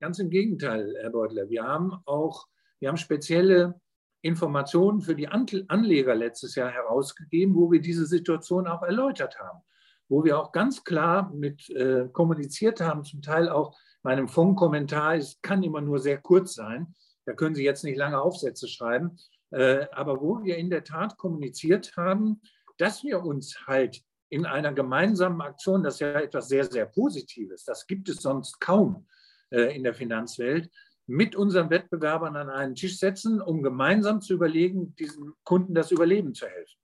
ganz 0.00 0.18
im 0.18 0.30
Gegenteil, 0.30 0.94
Herr 1.00 1.10
Beutler. 1.10 1.48
Wir 1.48 1.62
haben 1.62 1.92
auch, 2.06 2.46
wir 2.78 2.88
haben 2.88 2.96
spezielle 2.96 3.80
Informationen 4.24 5.02
für 5.02 5.14
die 5.14 5.28
Anleger 5.28 6.14
letztes 6.14 6.54
Jahr 6.54 6.70
herausgegeben, 6.70 7.54
wo 7.54 7.70
wir 7.70 7.80
diese 7.80 8.06
Situation 8.06 8.66
auch 8.66 8.82
erläutert 8.82 9.38
haben, 9.38 9.60
wo 10.08 10.24
wir 10.24 10.38
auch 10.38 10.50
ganz 10.50 10.82
klar 10.82 11.30
mit 11.34 11.68
äh, 11.70 12.08
kommuniziert 12.10 12.80
haben, 12.80 13.04
zum 13.04 13.20
Teil 13.20 13.50
auch 13.50 13.76
meinem 14.02 14.28
Fondkommentar, 14.28 15.16
es 15.16 15.40
kann 15.42 15.62
immer 15.62 15.82
nur 15.82 15.98
sehr 15.98 16.18
kurz 16.18 16.54
sein, 16.54 16.94
da 17.26 17.34
können 17.34 17.54
Sie 17.54 17.64
jetzt 17.64 17.84
nicht 17.84 17.98
lange 17.98 18.20
Aufsätze 18.20 18.66
schreiben, 18.66 19.18
äh, 19.50 19.86
aber 19.92 20.22
wo 20.22 20.42
wir 20.42 20.56
in 20.56 20.70
der 20.70 20.84
Tat 20.84 21.18
kommuniziert 21.18 21.92
haben, 21.98 22.40
dass 22.78 23.04
wir 23.04 23.22
uns 23.22 23.66
halt 23.66 24.00
in 24.30 24.46
einer 24.46 24.72
gemeinsamen 24.72 25.42
Aktion, 25.42 25.82
das 25.82 25.94
ist 25.94 26.00
ja 26.00 26.20
etwas 26.20 26.48
sehr, 26.48 26.64
sehr 26.64 26.86
Positives, 26.86 27.64
das 27.64 27.86
gibt 27.86 28.08
es 28.08 28.22
sonst 28.22 28.58
kaum 28.58 29.06
äh, 29.50 29.76
in 29.76 29.84
der 29.84 29.92
Finanzwelt, 29.94 30.70
mit 31.06 31.36
unseren 31.36 31.70
Wettbewerbern 31.70 32.36
an 32.36 32.50
einen 32.50 32.74
Tisch 32.74 32.98
setzen, 32.98 33.40
um 33.40 33.62
gemeinsam 33.62 34.20
zu 34.20 34.34
überlegen, 34.34 34.94
diesen 34.96 35.32
Kunden 35.44 35.74
das 35.74 35.90
Überleben 35.90 36.34
zu 36.34 36.46
helfen 36.46 36.78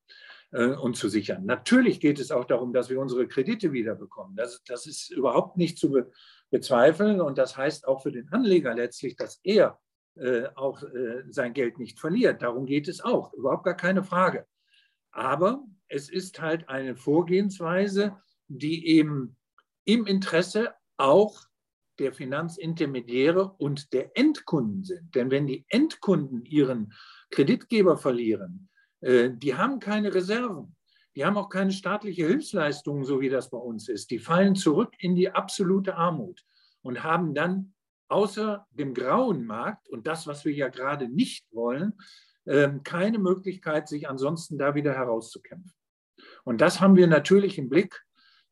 äh, 0.52 0.76
und 0.76 0.96
zu 0.96 1.08
sichern. 1.08 1.46
Natürlich 1.46 2.00
geht 2.00 2.20
es 2.20 2.30
auch 2.30 2.44
darum, 2.44 2.72
dass 2.72 2.90
wir 2.90 3.00
unsere 3.00 3.26
Kredite 3.26 3.72
wiederbekommen. 3.72 4.36
Das, 4.36 4.62
das 4.64 4.86
ist 4.86 5.10
überhaupt 5.10 5.56
nicht 5.56 5.78
zu, 5.78 6.04
bezweifeln. 6.50 7.20
Und 7.20 7.38
das 7.38 7.56
heißt 7.56 7.86
auch 7.88 8.02
für 8.02 8.12
den 8.12 8.28
Anleger 8.30 8.74
letztlich, 8.74 9.16
dass 9.16 9.40
er 9.42 9.78
äh, 10.16 10.48
auch 10.54 10.82
äh, 10.82 11.22
sein 11.30 11.54
Geld 11.54 11.78
nicht 11.78 11.98
verliert. 11.98 12.42
Darum 12.42 12.66
geht 12.66 12.88
es 12.88 13.00
auch, 13.00 13.32
überhaupt 13.32 13.64
gar 13.64 13.76
keine 13.76 14.02
Frage. 14.02 14.46
Aber 15.12 15.64
es 15.88 16.08
ist 16.08 16.40
halt 16.40 16.68
eine 16.68 16.96
Vorgehensweise, 16.96 18.16
die 18.48 18.86
eben 18.88 19.36
im 19.84 20.06
Interesse 20.06 20.74
auch 20.96 21.42
der 22.00 22.12
Finanzintermediäre 22.12 23.52
und 23.58 23.92
der 23.92 24.16
Endkunden 24.16 24.82
sind. 24.82 25.14
Denn 25.14 25.30
wenn 25.30 25.46
die 25.46 25.64
Endkunden 25.68 26.44
ihren 26.44 26.92
Kreditgeber 27.30 27.96
verlieren, 27.96 28.68
äh, 29.00 29.30
die 29.32 29.54
haben 29.54 29.78
keine 29.78 30.12
Reserven. 30.12 30.74
Die 31.16 31.24
haben 31.24 31.36
auch 31.36 31.48
keine 31.48 31.72
staatliche 31.72 32.26
Hilfsleistungen, 32.26 33.04
so 33.04 33.20
wie 33.20 33.28
das 33.28 33.50
bei 33.50 33.58
uns 33.58 33.88
ist. 33.88 34.10
Die 34.10 34.18
fallen 34.18 34.54
zurück 34.54 34.94
in 34.98 35.14
die 35.14 35.30
absolute 35.30 35.96
Armut 35.96 36.44
und 36.82 37.02
haben 37.02 37.34
dann 37.34 37.74
außer 38.08 38.66
dem 38.70 38.94
grauen 38.94 39.44
Markt 39.44 39.88
und 39.88 40.06
das, 40.06 40.26
was 40.26 40.44
wir 40.44 40.52
ja 40.52 40.68
gerade 40.68 41.08
nicht 41.08 41.46
wollen, 41.52 41.94
ähm, 42.46 42.82
keine 42.82 43.18
Möglichkeit, 43.18 43.88
sich 43.88 44.08
ansonsten 44.08 44.58
da 44.58 44.74
wieder 44.74 44.94
herauszukämpfen. 44.94 45.72
Und 46.44 46.60
das 46.60 46.80
haben 46.80 46.96
wir 46.96 47.06
natürlich 47.06 47.58
im 47.58 47.68
Blick. 47.68 48.02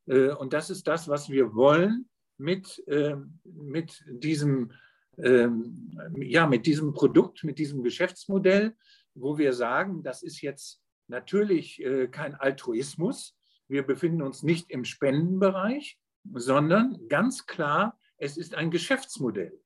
Äh, 0.06 0.30
und 0.30 0.52
das 0.52 0.70
ist 0.70 0.86
das, 0.86 1.08
was 1.08 1.28
wir 1.28 1.54
wollen 1.54 2.08
mit, 2.38 2.82
ähm, 2.86 3.40
mit, 3.44 4.04
diesem, 4.08 4.72
ähm, 5.18 6.14
ja, 6.16 6.46
mit 6.46 6.66
diesem 6.66 6.92
Produkt, 6.92 7.44
mit 7.44 7.58
diesem 7.58 7.82
Geschäftsmodell, 7.82 8.74
wo 9.14 9.36
wir 9.38 9.52
sagen, 9.52 10.02
das 10.02 10.22
ist 10.22 10.40
jetzt 10.40 10.80
natürlich 11.08 11.82
äh, 11.82 12.08
kein 12.08 12.34
Altruismus. 12.34 13.36
Wir 13.66 13.82
befinden 13.82 14.22
uns 14.22 14.42
nicht 14.42 14.70
im 14.70 14.84
Spendenbereich, 14.84 15.98
sondern 16.34 17.08
ganz 17.08 17.46
klar, 17.46 17.98
es 18.16 18.36
ist 18.36 18.54
ein 18.54 18.70
Geschäftsmodell. 18.70 19.60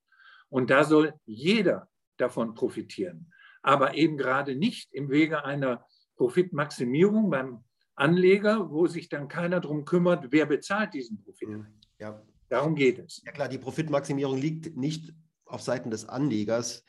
Und 0.49 0.69
da 0.69 0.83
soll 0.83 1.13
jeder 1.25 1.89
davon 2.17 2.53
profitieren. 2.53 3.31
Aber 3.61 3.95
eben 3.95 4.17
gerade 4.17 4.55
nicht 4.55 4.93
im 4.93 5.09
Wege 5.09 5.45
einer 5.45 5.85
Profitmaximierung 6.15 7.29
beim 7.29 7.63
Anleger, 7.95 8.69
wo 8.69 8.87
sich 8.87 9.09
dann 9.09 9.27
keiner 9.27 9.59
darum 9.59 9.85
kümmert, 9.85 10.31
wer 10.31 10.45
bezahlt 10.45 10.93
diesen 10.93 11.23
Profit. 11.23 11.49
Ja. 11.99 12.21
Darum 12.53 12.75
geht 12.75 12.99
es. 12.99 13.21
Ja 13.25 13.31
klar, 13.31 13.49
die 13.49 13.57
Profitmaximierung 13.57 14.37
liegt 14.37 14.77
nicht 14.77 15.11
auf 15.45 15.61
Seiten 15.61 15.89
des 15.89 16.07
Anlegers, 16.07 16.83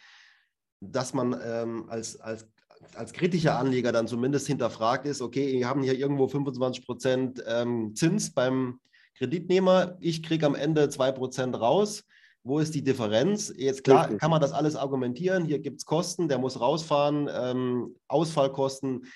dass 0.81 1.14
man 1.14 1.35
ähm, 1.42 1.88
als, 1.88 2.20
als 2.20 2.46
als 2.92 3.14
kritischer 3.14 3.59
Anleger 3.59 3.92
dann 3.92 4.07
zumindest 4.07 4.46
hinterfragt 4.46 5.07
ist, 5.07 5.22
okay, 5.22 5.55
wir 5.55 5.66
haben 5.66 5.83
hier 5.83 5.98
irgendwo 5.98 6.29
25 6.29 6.85
Prozent 6.85 7.42
ähm, 7.46 7.94
Zins 7.94 8.35
beim 8.35 8.79
Kreditnehmer, 9.16 9.96
ich 10.00 10.22
kriege 10.22 10.44
am 10.44 10.55
Ende 10.55 10.90
2 10.90 11.12
Prozent 11.12 11.59
raus. 11.59 12.05
Wo 12.42 12.59
ist 12.59 12.74
die 12.74 12.85
Differenz? 12.85 13.50
Jetzt 13.57 13.85
klar 13.85 14.05
Richtig. 14.05 14.20
kann 14.20 14.31
man 14.31 14.42
das 14.42 14.53
alles 14.53 14.77
argumentieren. 14.77 15.46
Hier 15.46 15.61
gibt 15.61 15.79
es 15.79 15.87
Kosten, 15.87 16.29
der 16.29 16.37
muss 16.37 16.61
rausfahren, 16.61 17.31
ähm, 17.33 17.96
Ausfallkosten, 18.07 19.07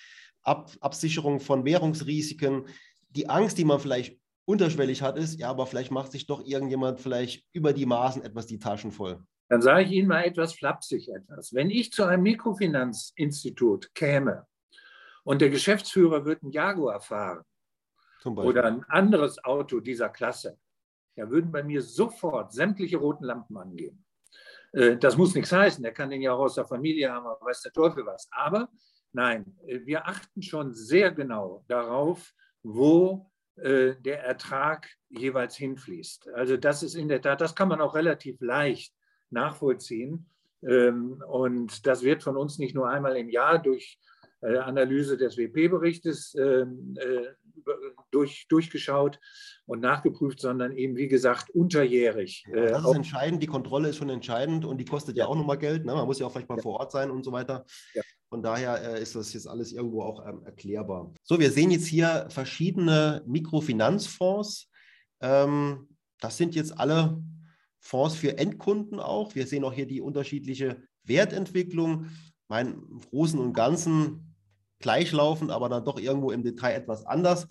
Ab 0.43 0.73
Absicherung 0.81 1.41
von 1.41 1.67
Währungsrisiken. 1.67 2.65
Die 3.11 3.29
Angst, 3.29 3.59
die 3.59 3.67
man 3.67 3.81
vielleicht 3.81 4.17
unterschwellig 4.49 5.03
hat, 5.03 5.19
ist, 5.19 5.39
ja, 5.39 5.51
aber 5.51 5.67
vielleicht 5.67 5.91
macht 5.91 6.11
sich 6.11 6.27
doch 6.27 6.43
irgendjemand 6.45 7.01
vielleicht 7.01 7.45
über 7.53 7.75
die 7.75 7.85
Maßen 7.85 8.23
etwas 8.23 8.47
die 8.47 8.59
Taschen 8.59 8.91
voll. 8.91 9.23
Dann 9.51 9.61
sage 9.61 9.85
ich 9.85 9.93
Ihnen 9.93 10.09
mal 10.09 10.25
etwas 10.25 10.55
flapsig 10.55 11.09
etwas. 11.09 11.53
Wenn 11.53 11.71
ich 11.71 11.93
zu 11.93 12.05
einem 12.05 12.23
Mikrofinanzinstitut 12.23 13.95
käme 13.95 14.47
und 15.25 15.43
der 15.43 15.51
Geschäftsführer 15.51 16.25
wird 16.25 16.43
einen 16.43 16.53
Jaguar 16.53 17.01
fahren 17.01 17.45
oder 18.25 18.65
ein 18.65 18.85
anderes 18.85 19.43
Auto 19.45 19.81
dieser 19.81 20.09
Klasse, 20.09 20.59
da 21.17 21.29
würden 21.29 21.53
bei 21.53 21.63
mir 21.63 21.83
sofort 21.83 22.53
sämtliche 22.53 22.97
roten 22.97 23.25
Lampen 23.25 23.57
angehen. 23.57 24.05
Äh, 24.73 24.97
das 24.97 25.19
muss 25.19 25.35
nichts 25.35 25.53
heißen, 25.53 25.83
der 25.83 25.93
kann 25.93 26.09
den 26.09 26.23
ja 26.23 26.33
auch 26.33 26.41
aus 26.41 26.55
der 26.55 26.65
Familie 26.65 27.13
haben, 27.13 27.27
weiß 27.27 27.63
der 27.63 27.73
Teufel 27.73 28.07
was. 28.07 28.29
Aber 28.31 28.71
nein, 29.13 29.59
äh, 29.67 29.81
wir 29.85 30.07
achten 30.07 30.41
schon 30.41 30.73
sehr 30.73 31.11
genau 31.11 31.65
darauf, 31.69 32.33
wo 32.63 33.28
der 33.61 34.23
Ertrag 34.25 34.89
jeweils 35.09 35.57
hinfließt. 35.57 36.29
Also 36.29 36.57
das 36.57 36.83
ist 36.83 36.95
in 36.95 37.09
der 37.09 37.21
Tat, 37.21 37.41
das 37.41 37.55
kann 37.55 37.69
man 37.69 37.81
auch 37.81 37.95
relativ 37.95 38.41
leicht 38.41 38.95
nachvollziehen. 39.31 40.27
Ähm, 40.67 41.23
und 41.29 41.87
das 41.87 42.03
wird 42.03 42.23
von 42.23 42.37
uns 42.37 42.59
nicht 42.59 42.75
nur 42.75 42.89
einmal 42.89 43.17
im 43.17 43.29
Jahr 43.29 43.61
durch 43.61 43.99
äh, 44.41 44.57
Analyse 44.59 45.17
des 45.17 45.37
WP-Berichtes 45.37 46.35
ähm, 46.35 46.95
äh, 46.99 47.27
durch, 48.11 48.47
durchgeschaut 48.49 49.21
und 49.67 49.81
nachgeprüft, 49.81 50.41
sondern 50.41 50.73
eben, 50.73 50.97
wie 50.97 51.09
gesagt, 51.09 51.51
unterjährig. 51.51 52.45
Ja, 52.53 52.67
das 52.67 52.85
ist 52.85 52.95
entscheidend, 52.95 53.43
die 53.43 53.47
Kontrolle 53.47 53.89
ist 53.89 53.97
schon 53.97 54.11
entscheidend 54.11 54.65
und 54.65 54.79
die 54.79 54.85
kostet 54.85 55.17
ja, 55.17 55.25
ja 55.25 55.31
auch 55.31 55.37
nochmal 55.37 55.59
Geld. 55.59 55.85
Ne? 55.85 55.95
Man 55.95 56.07
muss 56.07 56.19
ja 56.19 56.27
auch 56.27 56.33
vielleicht 56.33 56.49
mal 56.49 56.57
ja. 56.57 56.63
vor 56.63 56.81
Ort 56.81 56.93
sein 56.93 57.11
und 57.11 57.25
so 57.25 57.33
weiter. 57.33 57.65
Von 58.31 58.43
daher 58.43 58.83
äh, 58.83 59.03
ist 59.03 59.15
das 59.15 59.33
jetzt 59.33 59.49
alles 59.49 59.73
irgendwo 59.73 60.03
auch 60.03 60.27
ähm, 60.27 60.43
erklärbar. 60.45 61.13
So, 61.23 61.41
wir 61.41 61.51
sehen 61.51 61.71
jetzt 61.71 61.87
hier 61.87 62.27
verschiedene 62.29 63.23
Mikrofinanzfonds. 63.27 64.69
Ähm, 65.21 65.89
das 66.21 66.37
sind 66.37 66.55
jetzt 66.55 66.79
alle 66.79 67.23
Fonds 67.81 68.17
für 68.17 68.37
Endkunden 68.37 69.01
auch. 69.01 69.35
Wir 69.35 69.47
sehen 69.47 69.65
auch 69.65 69.73
hier 69.73 69.87
die 69.87 70.03
unterschiedliche 70.03 70.83
Wertentwicklung. 71.05 72.07
Mein 72.49 72.83
Großen 73.11 73.39
und 73.39 73.55
Ganzen 73.55 74.35
gleichlaufend, 74.81 75.51
aber 75.51 75.69
dann 75.69 75.85
doch 75.85 75.99
irgendwo 75.99 76.31
im 76.31 76.43
Detail 76.43 76.75
etwas 76.75 77.05
anders. 77.07 77.47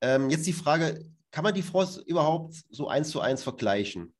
Ähm, 0.00 0.30
jetzt 0.30 0.46
die 0.46 0.52
Frage, 0.52 1.04
kann 1.30 1.44
man 1.44 1.54
die 1.54 1.62
Fonds 1.62 1.98
überhaupt 1.98 2.54
so 2.70 2.88
eins 2.88 3.10
zu 3.10 3.20
eins 3.20 3.42
vergleichen? 3.42 4.14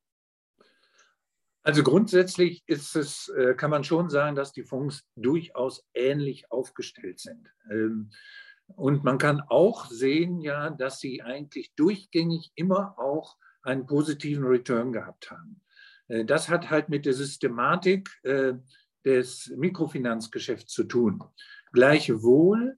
Also 1.64 1.82
grundsätzlich 1.84 2.64
ist 2.66 2.96
es, 2.96 3.28
äh, 3.28 3.54
kann 3.54 3.70
man 3.70 3.84
schon 3.84 4.10
sagen, 4.10 4.34
dass 4.34 4.52
die 4.52 4.64
Fonds 4.64 5.04
durchaus 5.14 5.84
ähnlich 5.94 6.50
aufgestellt 6.50 7.20
sind. 7.20 7.48
Ähm, 7.70 8.10
und 8.66 9.04
man 9.04 9.18
kann 9.18 9.40
auch 9.40 9.86
sehen, 9.86 10.40
ja, 10.40 10.70
dass 10.70 10.98
sie 10.98 11.22
eigentlich 11.22 11.72
durchgängig 11.76 12.52
immer 12.56 12.98
auch 12.98 13.36
einen 13.62 13.86
positiven 13.86 14.44
Return 14.44 14.92
gehabt 14.92 15.30
haben. 15.30 15.60
Äh, 16.08 16.24
das 16.24 16.48
hat 16.48 16.70
halt 16.70 16.88
mit 16.88 17.06
der 17.06 17.12
Systematik 17.12 18.10
äh, 18.24 18.54
des 19.04 19.52
Mikrofinanzgeschäfts 19.56 20.72
zu 20.72 20.84
tun. 20.84 21.22
Gleichwohl 21.72 22.76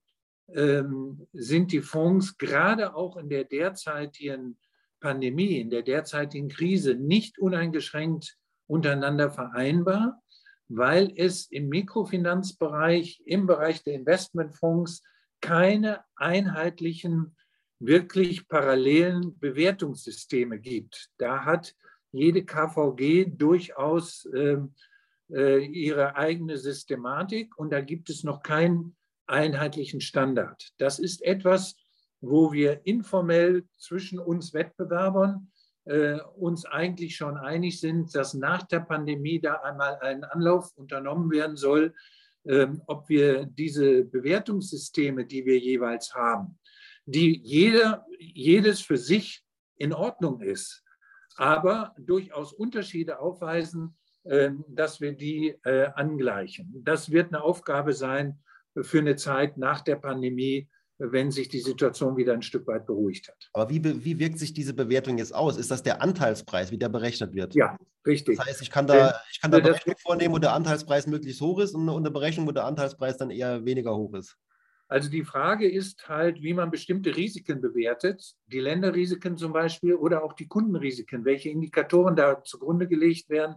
ähm, 0.49 1.27
sind 1.33 1.73
die 1.73 1.81
Fonds 1.81 2.37
gerade 2.37 2.95
auch 2.95 3.17
in 3.17 3.29
der 3.29 3.45
derzeitigen 3.45 4.59
Pandemie, 5.01 5.61
in 5.61 5.71
der 5.71 5.83
derzeitigen 5.83 6.49
Krise 6.49 6.95
nicht 6.95 7.39
uneingeschränkt 7.39 8.37
untereinander 8.67 9.31
vereinbar, 9.31 10.23
weil 10.69 11.13
es 11.17 11.51
im 11.51 11.69
Mikrofinanzbereich, 11.69 13.23
im 13.27 13.47
Bereich 13.47 13.83
der 13.85 13.95
Investmentfonds 13.95 15.03
keine 15.41 16.05
einheitlichen 16.17 17.37
wirklich 17.79 18.49
parallelen 18.49 19.39
Bewertungssysteme 19.39 20.59
gibt. 20.59 21.11
Da 21.19 21.45
hat 21.45 21.75
jede 22.13 22.45
KVG 22.45 23.27
durchaus 23.37 24.25
äh, 24.27 24.59
äh, 25.31 25.65
ihre 25.65 26.17
eigene 26.17 26.57
Systematik 26.57 27.59
und 27.59 27.71
da 27.71 27.81
gibt 27.81 28.09
es 28.11 28.25
noch 28.25 28.43
keinen 28.43 28.97
einheitlichen 29.27 30.01
Standard. 30.01 30.73
Das 30.79 30.99
ist 30.99 31.23
etwas, 31.23 31.77
wo 32.21 32.53
wir 32.53 32.87
informell 32.87 33.65
zwischen 33.79 34.19
uns 34.19 34.55
Wettbewerbern 34.55 35.51
äh, 35.87 36.19
uns 36.37 36.65
eigentlich 36.65 37.17
schon 37.17 37.37
einig 37.37 37.81
sind, 37.81 38.15
dass 38.15 38.35
nach 38.35 38.63
der 38.63 38.81
Pandemie 38.81 39.41
da 39.41 39.57
einmal 39.57 39.99
ein 40.01 40.25
Anlauf 40.25 40.73
unternommen 40.77 41.31
werden 41.31 41.57
soll, 41.57 41.95
ähm, 42.47 42.83
ob 42.87 43.09
wir 43.09 43.47
diese 43.47 44.05
Bewertungssysteme, 44.05 45.27
die 45.27 45.45
wir 45.45 45.59
jeweils 45.59 46.15
haben, 46.15 46.59
die 47.07 47.41
jeder, 47.43 48.07
jedes 48.19 48.81
für 48.81 48.97
sich 48.97 49.43
in 49.77 49.93
Ordnung 49.93 50.41
ist, 50.41 50.83
aber 51.37 51.95
durchaus 51.99 52.53
Unterschiede 52.53 53.19
aufweisen, 53.19 53.97
ähm, 54.25 54.65
dass 54.69 55.01
wir 55.01 55.13
die 55.13 55.59
äh, 55.65 55.91
angleichen. 55.95 56.83
Das 56.85 57.11
wird 57.11 57.29
eine 57.29 57.43
Aufgabe 57.43 57.93
sein 57.93 58.39
für 58.83 58.99
eine 58.99 59.17
Zeit 59.17 59.59
nach 59.59 59.83
der 59.83 59.97
Pandemie, 59.97 60.69
wenn 60.99 61.31
sich 61.31 61.49
die 61.49 61.61
Situation 61.61 62.17
wieder 62.17 62.33
ein 62.33 62.43
Stück 62.43 62.67
weit 62.67 62.87
beruhigt 62.87 63.29
hat. 63.29 63.49
Aber 63.53 63.71
wie, 63.71 64.05
wie 64.05 64.19
wirkt 64.19 64.39
sich 64.39 64.53
diese 64.53 64.75
Bewertung 64.75 65.19
jetzt 65.19 65.35
aus? 65.35 65.57
Ist 65.57 65.71
das 65.71 65.83
der 65.83 66.01
Anteilspreis, 66.01 66.71
wie 66.71 66.79
der 66.79 66.89
berechnet 66.89 67.35
wird? 67.35 67.55
Ja, 67.55 67.77
richtig. 68.07 68.37
Das 68.37 68.47
heißt, 68.47 68.63
ich 68.63 68.71
kann 68.71 68.87
da, 68.87 69.21
ich 69.33 69.41
kann 69.41 69.51
da 69.51 69.59
eine 69.59 69.69
Berechnung 69.69 69.97
vornehmen, 69.99 70.35
wo 70.35 70.39
der 70.39 70.53
Anteilspreis 70.53 71.07
möglichst 71.07 71.41
hoch 71.41 71.59
ist 71.59 71.75
und 71.75 71.89
eine 71.89 72.11
Berechnung, 72.11 72.47
wo 72.47 72.53
der 72.53 72.65
Anteilspreis 72.65 73.17
dann 73.17 73.31
eher 73.31 73.65
weniger 73.65 73.97
hoch 73.97 74.15
ist. 74.15 74.37
Also 74.87 75.11
die 75.11 75.25
Frage 75.25 75.69
ist 75.69 76.09
halt, 76.09 76.43
wie 76.43 76.55
man 76.55 76.71
bestimmte 76.71 77.17
Risiken 77.17 77.61
bewertet, 77.61 78.35
die 78.47 78.61
Länderrisiken 78.61 79.37
zum 79.37 79.53
Beispiel 79.53 79.95
oder 79.95 80.23
auch 80.23 80.35
die 80.35 80.47
Kundenrisiken, 80.47 81.25
welche 81.25 81.49
Indikatoren 81.49 82.15
da 82.15 82.45
zugrunde 82.45 82.87
gelegt 82.87 83.31
werden 83.31 83.57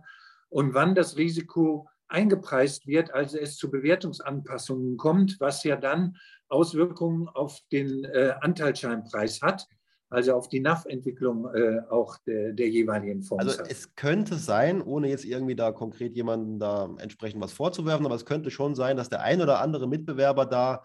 und 0.50 0.74
wann 0.74 0.96
das 0.96 1.18
Risiko 1.18 1.88
eingepreist 2.08 2.88
wird, 2.88 3.14
also 3.14 3.38
es 3.38 3.58
zu 3.58 3.70
Bewertungsanpassungen 3.70 4.98
kommt, 4.98 5.40
was 5.40 5.64
ja 5.64 5.76
dann 5.76 6.18
Auswirkungen 6.50 7.28
auf 7.30 7.60
den 7.72 8.04
äh, 8.06 8.34
Anteilsscheinpreis 8.42 9.42
hat. 9.42 9.68
also 10.10 10.34
auf 10.34 10.48
die 10.48 10.62
NAV-Entwicklung 10.62 11.54
äh, 11.54 11.82
auch 11.90 12.18
der, 12.20 12.54
der, 12.54 12.70
jeweiligen 12.70 13.22
Fonds. 13.22 13.46
Also 13.46 13.64
es 13.64 13.96
könnte 13.96 14.36
sein, 14.36 14.82
ohne 14.82 15.10
jetzt 15.10 15.26
irgendwie 15.26 15.56
da 15.56 15.72
konkret 15.72 16.16
jemanden 16.16 16.60
da 16.60 16.90
entsprechend 16.98 17.42
was 17.42 17.54
vorzuwerfen, 17.54 18.06
aber 18.06 18.16
es 18.16 18.26
könnte 18.26 18.52
schon 18.52 18.76
sein, 18.76 18.96
dass 18.96 19.10
der 19.10 19.22
ein 19.22 19.42
oder 19.42 19.60
andere 19.60 19.88
Mitbewerber 19.88 20.46
da 20.46 20.84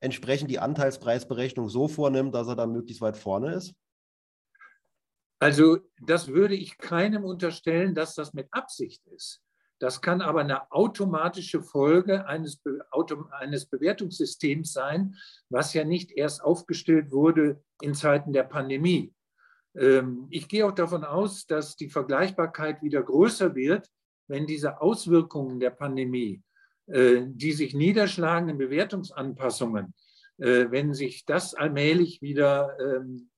entsprechend 0.00 0.50
die 0.50 0.58
Anteilspreisberechnung 0.58 1.68
so 1.68 1.88
vornimmt, 1.88 2.34
dass 2.34 2.48
er 2.48 2.56
da 2.56 2.66
möglichst 2.66 3.00
weit 3.00 3.16
vorne 3.16 3.54
ist. 3.54 3.74
Also 5.38 5.78
das 6.00 6.28
würde 6.28 6.54
ich 6.54 6.78
keinem 6.78 7.24
unterstellen, 7.24 7.94
dass 7.94 8.14
das 8.14 8.32
mit 8.32 8.48
Absicht 8.52 9.04
ist. 9.06 9.40
Das 9.82 10.00
kann 10.00 10.20
aber 10.20 10.42
eine 10.42 10.70
automatische 10.70 11.60
Folge 11.60 12.24
eines, 12.28 12.58
Be 12.58 12.86
eines 13.32 13.66
Bewertungssystems 13.66 14.72
sein, 14.72 15.16
was 15.48 15.74
ja 15.74 15.82
nicht 15.82 16.12
erst 16.12 16.44
aufgestellt 16.44 17.10
wurde 17.10 17.60
in 17.80 17.92
Zeiten 17.92 18.32
der 18.32 18.44
Pandemie. 18.44 19.12
Ähm, 19.74 20.28
ich 20.30 20.46
gehe 20.46 20.64
auch 20.64 20.72
davon 20.72 21.02
aus, 21.02 21.46
dass 21.48 21.74
die 21.74 21.88
Vergleichbarkeit 21.88 22.80
wieder 22.80 23.02
größer 23.02 23.56
wird, 23.56 23.88
wenn 24.28 24.46
diese 24.46 24.80
Auswirkungen 24.80 25.58
der 25.58 25.70
Pandemie, 25.70 26.44
äh, 26.86 27.22
die 27.26 27.52
sich 27.52 27.74
niederschlagen 27.74 28.50
in 28.50 28.58
Bewertungsanpassungen, 28.58 29.94
äh, 30.38 30.66
wenn 30.70 30.94
sich 30.94 31.26
das 31.26 31.54
allmählich 31.54 32.22
wieder 32.22 32.78
ähm, 32.78 33.31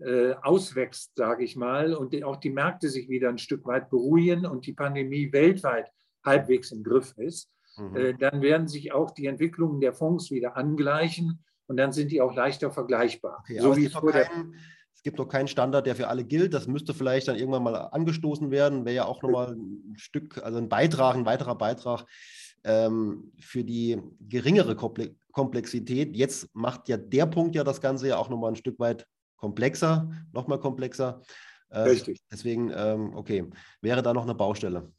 äh, 0.00 0.34
auswächst, 0.42 1.12
sage 1.16 1.44
ich 1.44 1.56
mal, 1.56 1.94
und 1.94 2.22
auch 2.24 2.36
die 2.36 2.50
Märkte 2.50 2.88
sich 2.88 3.08
wieder 3.08 3.28
ein 3.28 3.38
Stück 3.38 3.66
weit 3.66 3.90
beruhigen 3.90 4.46
und 4.46 4.66
die 4.66 4.72
Pandemie 4.72 5.32
weltweit 5.32 5.90
halbwegs 6.24 6.72
im 6.72 6.82
Griff 6.82 7.14
ist, 7.16 7.50
mhm. 7.76 7.96
Äh, 7.96 8.14
dann 8.14 8.42
werden 8.42 8.68
sich 8.68 8.92
auch 8.92 9.10
die 9.12 9.26
Entwicklungen 9.26 9.80
der 9.80 9.92
Fonds 9.92 10.30
wieder 10.30 10.56
angleichen 10.56 11.44
und 11.66 11.76
dann 11.76 11.92
sind 11.92 12.10
die 12.10 12.20
auch 12.20 12.34
leichter 12.34 12.70
vergleichbar. 12.70 13.38
Okay, 13.40 13.60
so 13.60 13.76
wie 13.76 13.86
es, 13.86 13.92
kein, 13.92 14.54
es 14.92 15.02
gibt 15.02 15.18
noch 15.18 15.28
keinen 15.28 15.48
Standard, 15.48 15.86
der 15.86 15.96
für 15.96 16.08
alle 16.08 16.24
gilt. 16.24 16.52
Das 16.52 16.66
müsste 16.66 16.92
vielleicht 16.92 17.28
dann 17.28 17.36
irgendwann 17.36 17.62
mal 17.62 17.74
angestoßen 17.74 18.50
werden. 18.50 18.84
Wäre 18.84 18.96
ja 18.96 19.04
auch 19.06 19.22
nochmal 19.22 19.52
ein 19.52 19.94
Stück, 19.96 20.42
also 20.42 20.58
ein 20.58 20.68
Beitrag, 20.68 21.14
ein 21.14 21.24
weiterer 21.24 21.54
Beitrag 21.54 22.04
ähm, 22.64 23.32
für 23.40 23.64
die 23.64 23.98
geringere 24.20 24.76
Komplexität. 24.76 26.16
Jetzt 26.16 26.48
macht 26.54 26.88
ja 26.88 26.96
der 26.96 27.26
Punkt 27.26 27.54
ja 27.54 27.64
das 27.64 27.80
Ganze 27.80 28.08
ja 28.08 28.18
auch 28.18 28.28
nochmal 28.28 28.52
ein 28.52 28.56
Stück 28.56 28.78
weit 28.78 29.06
komplexer, 29.40 30.10
nochmal 30.32 30.60
komplexer. 30.60 31.22
Äh, 31.70 31.80
Richtig. 31.80 32.20
Deswegen, 32.30 32.72
ähm, 32.74 33.14
okay, 33.14 33.48
wäre 33.80 34.02
da 34.02 34.12
noch 34.12 34.24
eine 34.24 34.34
Baustelle. 34.34 34.92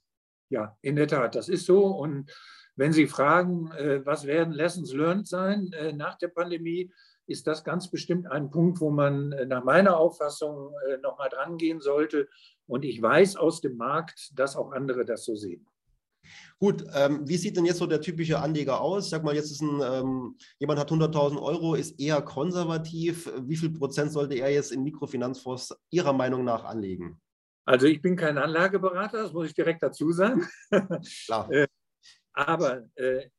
Ja, 0.50 0.78
in 0.82 0.96
der 0.96 1.08
Tat, 1.08 1.36
das 1.36 1.48
ist 1.48 1.66
so. 1.66 1.86
Und 1.86 2.32
wenn 2.76 2.92
Sie 2.92 3.08
fragen, 3.08 3.72
äh, 3.72 4.06
was 4.06 4.26
werden 4.26 4.54
Lessons 4.54 4.94
learned 4.94 5.28
sein 5.28 5.72
äh, 5.74 5.94
nach 5.94 6.18
der 6.18 6.30
Pandemie, 6.30 6.92
ist 7.28 7.48
das 7.48 7.64
ganz 7.64 7.90
bestimmt 7.90 8.30
ein 8.30 8.50
Punkt, 8.50 8.82
wo 8.82 8.90
man 8.90 9.32
äh, 9.32 9.46
nach 9.46 9.64
meiner 9.64 9.98
Auffassung 9.98 10.74
äh, 10.88 10.98
nochmal 10.98 11.30
dran 11.30 11.58
gehen 11.58 11.80
sollte. 11.80 12.28
Und 12.68 12.84
ich 12.84 13.02
weiß 13.02 13.36
aus 13.36 13.62
dem 13.62 13.78
Markt, 13.78 14.32
dass 14.38 14.56
auch 14.56 14.72
andere 14.72 15.06
das 15.06 15.24
so 15.24 15.36
sehen. 15.36 15.66
Gut, 16.60 16.84
ähm, 16.94 17.28
wie 17.28 17.38
sieht 17.38 17.58
denn 17.58 17.66
jetzt 17.66 17.80
so 17.80 17.88
der 17.88 18.02
typische 18.02 18.40
Anleger 18.40 18.82
aus? 18.82 19.10
Sag 19.10 19.24
mal, 19.24 19.36
jetzt 19.36 19.52
ist 19.52 19.62
ein, 19.62 19.82
ähm, 19.82 20.38
jemand 20.60 20.80
hat 20.80 20.92
100.000 20.92 21.42
Euro, 21.42 21.76
ist 21.76 22.00
eher 22.00 22.22
konservativ. 22.22 23.32
Wie 23.42 23.56
viel 23.58 23.72
Prozent 23.72 24.12
sollte 24.12 24.36
er 24.36 24.52
jetzt 24.52 24.72
in 24.72 24.84
Mikrofinanzfonds 24.84 25.76
Ihrer 25.90 26.14
Meinung 26.14 26.44
nach 26.44 26.64
anlegen? 26.64 27.20
Also 27.66 27.88
ich 27.88 28.02
bin 28.02 28.16
kein 28.16 28.38
Anlageberater, 28.38 29.24
das 29.24 29.34
muss 29.34 29.48
ich 29.48 29.54
direkt 29.54 29.84
dazu 29.84 30.12
sagen. 30.12 30.48
Klar. 31.26 31.52
Äh, 31.52 31.68
aber 32.34 32.84
äh, 32.96 33.30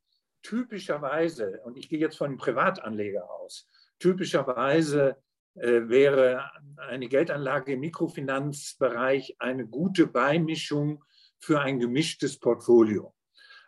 typischerweise, 0.41 1.61
und 1.63 1.77
ich 1.77 1.89
gehe 1.89 1.99
jetzt 1.99 2.17
von 2.17 2.27
einem 2.27 2.37
Privatanleger 2.37 3.29
aus, 3.29 3.69
typischerweise 3.99 5.17
äh, 5.55 5.87
wäre 5.87 6.49
eine 6.77 7.07
Geldanlage 7.07 7.73
im 7.73 7.81
Mikrofinanzbereich 7.81 9.35
eine 9.39 9.67
gute 9.67 10.07
Beimischung 10.07 11.03
für 11.43 11.59
ein 11.59 11.79
gemischtes 11.79 12.39
Portfolio. 12.39 13.13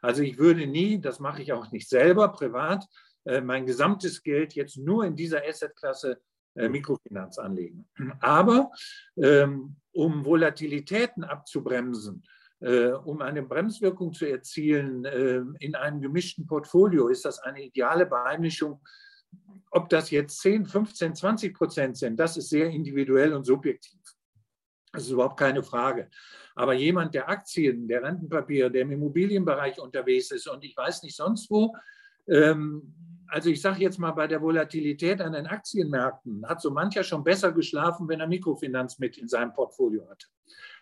Also 0.02 0.22
ich 0.22 0.38
würde 0.38 0.66
nie, 0.66 1.02
das 1.02 1.20
mache 1.20 1.42
ich 1.42 1.52
auch 1.52 1.72
nicht 1.72 1.90
selber 1.90 2.30
privat, 2.30 2.86
äh, 3.26 3.42
mein 3.42 3.66
gesamtes 3.66 4.24
Geld 4.24 4.54
jetzt 4.54 4.78
nur 4.78 5.04
in 5.04 5.16
dieser 5.16 5.42
Assetklasse 5.46 6.22
äh, 6.56 6.70
Mikrofinanz 6.70 7.38
anlegen. 7.38 7.88
Aber 8.22 8.72
ähm, 9.18 9.76
um 9.92 10.24
Volatilitäten 10.24 11.24
abzubremsen, 11.24 12.24
äh, 12.62 12.92
um 12.92 13.22
eine 13.22 13.44
Bremswirkung 13.44 14.14
zu 14.14 14.26
erzielen 14.26 15.04
in 15.60 15.76
einem 15.76 16.02
gemischten 16.02 16.46
Portfolio, 16.48 17.10
ist 17.10 17.26
das 17.26 17.40
eine 17.40 17.64
ideale 17.64 18.06
Beimischung. 18.06 18.82
Ob 19.72 19.90
das 19.90 20.12
jetzt 20.12 20.40
10, 20.40 20.66
15, 20.66 21.16
20 21.16 21.54
Prozent 21.54 21.98
sind, 21.98 22.18
das 22.18 22.38
ist 22.38 22.50
sehr 22.50 22.70
individuell 22.70 23.34
und 23.34 23.44
subjektiv. 23.44 24.00
Das 24.96 25.04
ist 25.04 25.12
überhaupt 25.12 25.40
keine 25.40 25.64
Frage. 25.64 26.10
Aber 26.56 26.74
jemand, 26.74 27.14
der 27.14 27.30
Aktien, 27.30 27.88
der 27.88 28.04
Rentenpapiere, 28.04 28.72
der 28.72 28.84
im 28.84 28.92
Immobilienbereich 28.92 29.80
unterwegs 29.80 30.32
ist 30.32 30.48
und 30.48 30.64
ich 30.64 30.76
weiß 30.76 31.04
nicht 31.04 31.16
sonst 31.16 31.50
wo, 31.50 31.76
ähm, 32.28 32.94
also 33.28 33.50
ich 33.50 33.62
sage 33.62 33.82
jetzt 33.82 34.00
mal 34.00 34.12
bei 34.12 34.28
der 34.28 34.42
Volatilität 34.42 35.22
an 35.22 35.34
den 35.34 35.48
Aktienmärkten, 35.48 36.48
hat 36.48 36.62
so 36.62 36.72
mancher 36.72 37.04
schon 37.04 37.24
besser 37.24 37.52
geschlafen, 37.52 38.08
wenn 38.08 38.20
er 38.20 38.28
Mikrofinanz 38.28 39.00
mit 39.00 39.18
in 39.18 39.28
seinem 39.28 39.54
Portfolio 39.54 40.08
hat. 40.10 40.30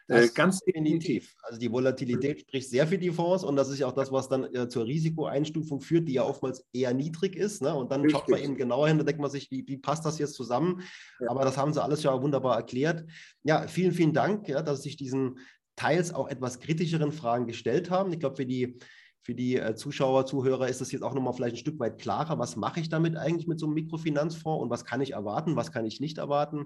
Äh, 0.08 0.28
ganz 0.34 0.60
definitiv. 0.60 1.34
Also 1.44 1.60
die 1.60 1.72
Volatilität 1.72 2.42
spricht 2.42 2.70
sehr 2.70 2.88
für 2.88 2.98
die 2.98 3.12
Fonds 3.12 3.44
und 3.44 3.56
das 3.56 3.70
ist 3.70 3.80
ja 3.80 3.88
auch 3.88 3.94
das, 3.94 4.12
was 4.12 4.28
dann 4.28 4.44
äh, 4.54 4.68
zur 4.68 4.86
Risikoeinstufung 4.86 5.82
führt, 5.82 6.08
die 6.08 6.14
ja 6.14 6.24
oftmals 6.24 6.66
eher 6.74 6.94
niedrig 6.94 7.36
ist. 7.36 7.62
Ne? 7.62 7.74
Und 7.74 7.92
dann 7.92 8.02
Richtig. 8.02 8.20
schaut 8.20 8.30
man 8.30 8.42
eben 8.42 8.56
genauer 8.56 8.90
hin, 8.90 8.98
da 8.98 9.04
denkt 9.04 9.22
man 9.22 9.32
sich, 9.32 9.50
wie, 9.52 9.66
wie 9.68 9.78
passt 9.78 10.06
das 10.06 10.20
jetzt 10.20 10.34
zusammen? 10.34 10.82
Ja. 11.20 11.30
Aber 11.30 11.46
das 11.46 11.58
haben 11.58 11.74
sie 11.74 11.82
alles 11.82 12.04
ja 12.04 12.22
wunderbar 12.22 12.58
erklärt. 12.58 13.06
Ja, 13.44 13.68
vielen, 13.68 13.94
vielen 13.94 14.14
Dank, 14.14 14.48
ja, 14.50 14.62
dass 14.62 14.84
Sie 14.84 14.90
sich 14.90 14.98
diesen 14.98 15.40
teils 15.76 16.14
auch 16.14 16.28
etwas 16.28 16.60
kritischeren 16.60 17.12
Fragen 17.12 17.48
gestellt 17.48 17.90
haben. 17.90 18.12
Ich 18.12 18.20
glaube, 18.20 18.36
für 18.36 18.46
die 18.46 18.78
für 19.26 19.34
die 19.34 19.56
äh, 19.56 19.74
Zuschauer, 19.76 20.26
Zuhörer 20.26 20.68
ist 20.68 20.82
das 20.82 20.92
jetzt 20.92 21.02
auch 21.02 21.14
nochmal 21.14 21.34
vielleicht 21.34 21.56
ein 21.56 21.60
Stück 21.60 21.80
weit 21.80 21.98
klarer. 21.98 22.40
Was 22.40 22.58
mache 22.58 22.82
ich 22.82 22.90
damit 22.90 23.16
eigentlich 23.16 23.48
mit 23.48 23.58
so 23.58 23.66
einem 23.66 23.76
Mikrofinanzfonds 23.76 24.62
und 24.62 24.70
was 24.70 24.84
kann 24.84 25.00
ich 25.00 25.14
erwarten, 25.14 25.56
was 25.56 25.72
kann 25.72 25.86
ich 25.86 26.02
nicht 26.02 26.18
erwarten? 26.18 26.66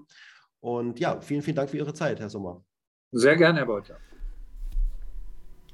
Und 0.58 0.98
ja, 0.98 1.20
vielen, 1.20 1.42
vielen 1.42 1.54
Dank 1.54 1.70
für 1.70 1.76
Ihre 1.76 1.94
Zeit, 1.94 2.18
Herr 2.18 2.30
Sommer. 2.30 2.64
Sehr 3.12 3.36
gerne, 3.36 3.60
Herr 3.60 3.66
Beuter. 3.66 3.96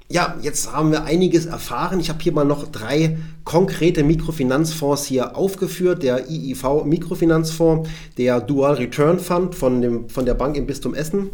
Ja, 0.07 0.37
jetzt 0.41 0.71
haben 0.71 0.91
wir 0.91 1.03
einiges 1.03 1.47
erfahren. 1.47 1.99
Ich 1.99 2.09
habe 2.09 2.21
hier 2.21 2.31
mal 2.31 2.45
noch 2.45 2.67
drei 2.71 3.17
konkrete 3.43 4.03
Mikrofinanzfonds 4.03 5.05
hier 5.05 5.35
aufgeführt. 5.35 6.03
Der 6.03 6.29
IIV 6.29 6.85
Mikrofinanzfonds, 6.85 7.89
der 8.17 8.39
Dual 8.39 8.75
Return 8.75 9.19
Fund 9.19 9.55
von, 9.55 9.81
dem, 9.81 10.09
von 10.09 10.25
der 10.25 10.35
Bank 10.35 10.55
im 10.55 10.67
Bistum 10.67 10.93
Essen 10.93 11.29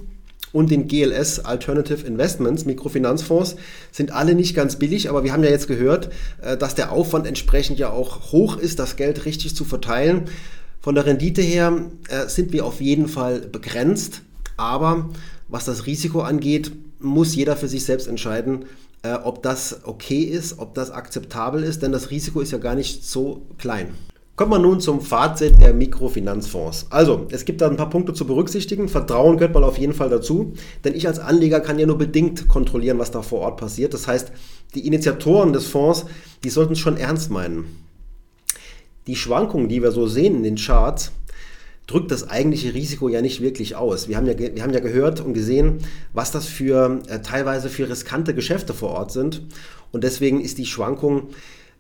und 0.54 0.72
den 0.72 0.88
GLS 0.88 1.40
Alternative 1.40 2.08
Investments 2.08 2.66
Mikrofinanzfonds 2.66 3.58
sind 3.92 4.12
alle 4.12 4.36
nicht 4.36 4.56
ganz 4.56 4.78
billig, 4.78 5.10
aber 5.10 5.24
wir 5.24 5.34
haben 5.34 5.44
ja 5.44 5.50
jetzt 5.50 5.68
gehört, 5.68 6.10
äh, 6.42 6.58
dass 6.58 6.74
der 6.74 6.92
Aufwand 6.92 7.28
entsprechend 7.28 7.78
ja 7.78 7.92
auch 7.92 8.32
hoch 8.32 8.58
ist, 8.58 8.80
das 8.80 8.96
Geld 8.96 9.26
richtig 9.26 9.56
zu 9.56 9.66
verteilen. 9.66 10.24
Von 10.80 10.96
der 10.96 11.06
Rendite 11.06 11.42
her 11.42 11.86
äh, 12.10 12.28
sind 12.28 12.54
wir 12.54 12.66
auf 12.66 12.82
jeden 12.82 13.08
Fall 13.08 13.40
begrenzt, 13.42 14.22
aber 14.58 15.10
was 15.52 15.66
das 15.66 15.86
Risiko 15.86 16.22
angeht, 16.22 16.72
muss 17.00 17.36
jeder 17.36 17.56
für 17.56 17.68
sich 17.68 17.86
selbst 17.86 18.08
entscheiden, 18.08 18.66
äh, 19.04 19.14
ob 19.14 19.44
das 19.44 19.82
okay 19.84 20.22
ist, 20.22 20.60
ob 20.60 20.74
das 20.74 20.92
akzeptabel 20.92 21.64
ist, 21.64 21.84
denn 21.84 21.92
das 21.92 22.10
Risiko 22.10 22.40
ist 22.40 22.52
ja 22.52 22.58
gar 22.58 22.76
nicht 22.76 23.06
so 23.06 23.42
klein. 23.58 23.90
Kommen 24.38 24.54
wir 24.54 24.60
nun 24.60 24.80
zum 24.80 25.02
Fazit 25.02 25.62
der 25.62 25.74
Mikrofinanzfonds. 25.74 26.88
Also, 26.90 27.28
es 27.32 27.44
gibt 27.46 27.62
da 27.62 27.70
ein 27.70 27.76
paar 27.76 27.90
Punkte 27.90 28.14
zu 28.14 28.26
berücksichtigen. 28.26 28.88
Vertrauen 28.88 29.38
gehört 29.38 29.54
mal 29.54 29.64
auf 29.64 29.78
jeden 29.78 29.94
Fall 29.94 30.10
dazu, 30.10 30.54
denn 30.84 30.96
ich 30.96 31.06
als 31.06 31.20
Anleger 31.20 31.60
kann 31.60 31.78
ja 31.78 31.86
nur 31.86 31.98
bedingt 31.98 32.48
kontrollieren, 32.48 32.98
was 32.98 33.12
da 33.12 33.22
vor 33.22 33.42
Ort 33.42 33.58
passiert. 33.58 33.94
Das 33.94 34.08
heißt, 34.08 34.32
die 34.74 34.88
Initiatoren 34.88 35.52
des 35.52 35.68
Fonds, 35.68 36.06
die 36.44 36.50
sollten 36.50 36.74
es 36.74 36.80
schon 36.80 36.98
ernst 36.98 37.30
meinen. 37.30 37.66
Die 39.06 39.16
Schwankungen, 39.16 39.68
die 39.68 39.84
wir 39.84 39.92
so 39.92 40.08
sehen 40.08 40.38
in 40.38 40.44
den 40.44 40.56
Charts, 40.56 41.12
drückt 41.92 42.12
das 42.12 42.30
eigentliche 42.30 42.74
Risiko 42.74 43.10
ja 43.10 43.22
nicht 43.22 43.42
wirklich 43.42 43.76
aus. 43.76 44.08
Wir 44.08 44.16
haben 44.16 44.26
ja, 44.26 44.38
wir 44.38 44.64
haben 44.64 44.74
ja 44.74 44.80
gehört 44.80 45.20
und 45.20 45.34
gesehen, 45.34 45.80
was 46.14 46.32
das 46.32 46.46
für 46.46 47.02
äh, 47.08 47.20
teilweise 47.20 47.70
für 47.70 47.90
riskante 47.90 48.34
Geschäfte 48.34 48.74
vor 48.74 48.92
Ort 48.92 49.12
sind. 49.12 49.42
Und 49.92 50.04
deswegen 50.04 50.40
ist 50.40 50.58
die 50.58 50.66
Schwankung, 50.66 51.30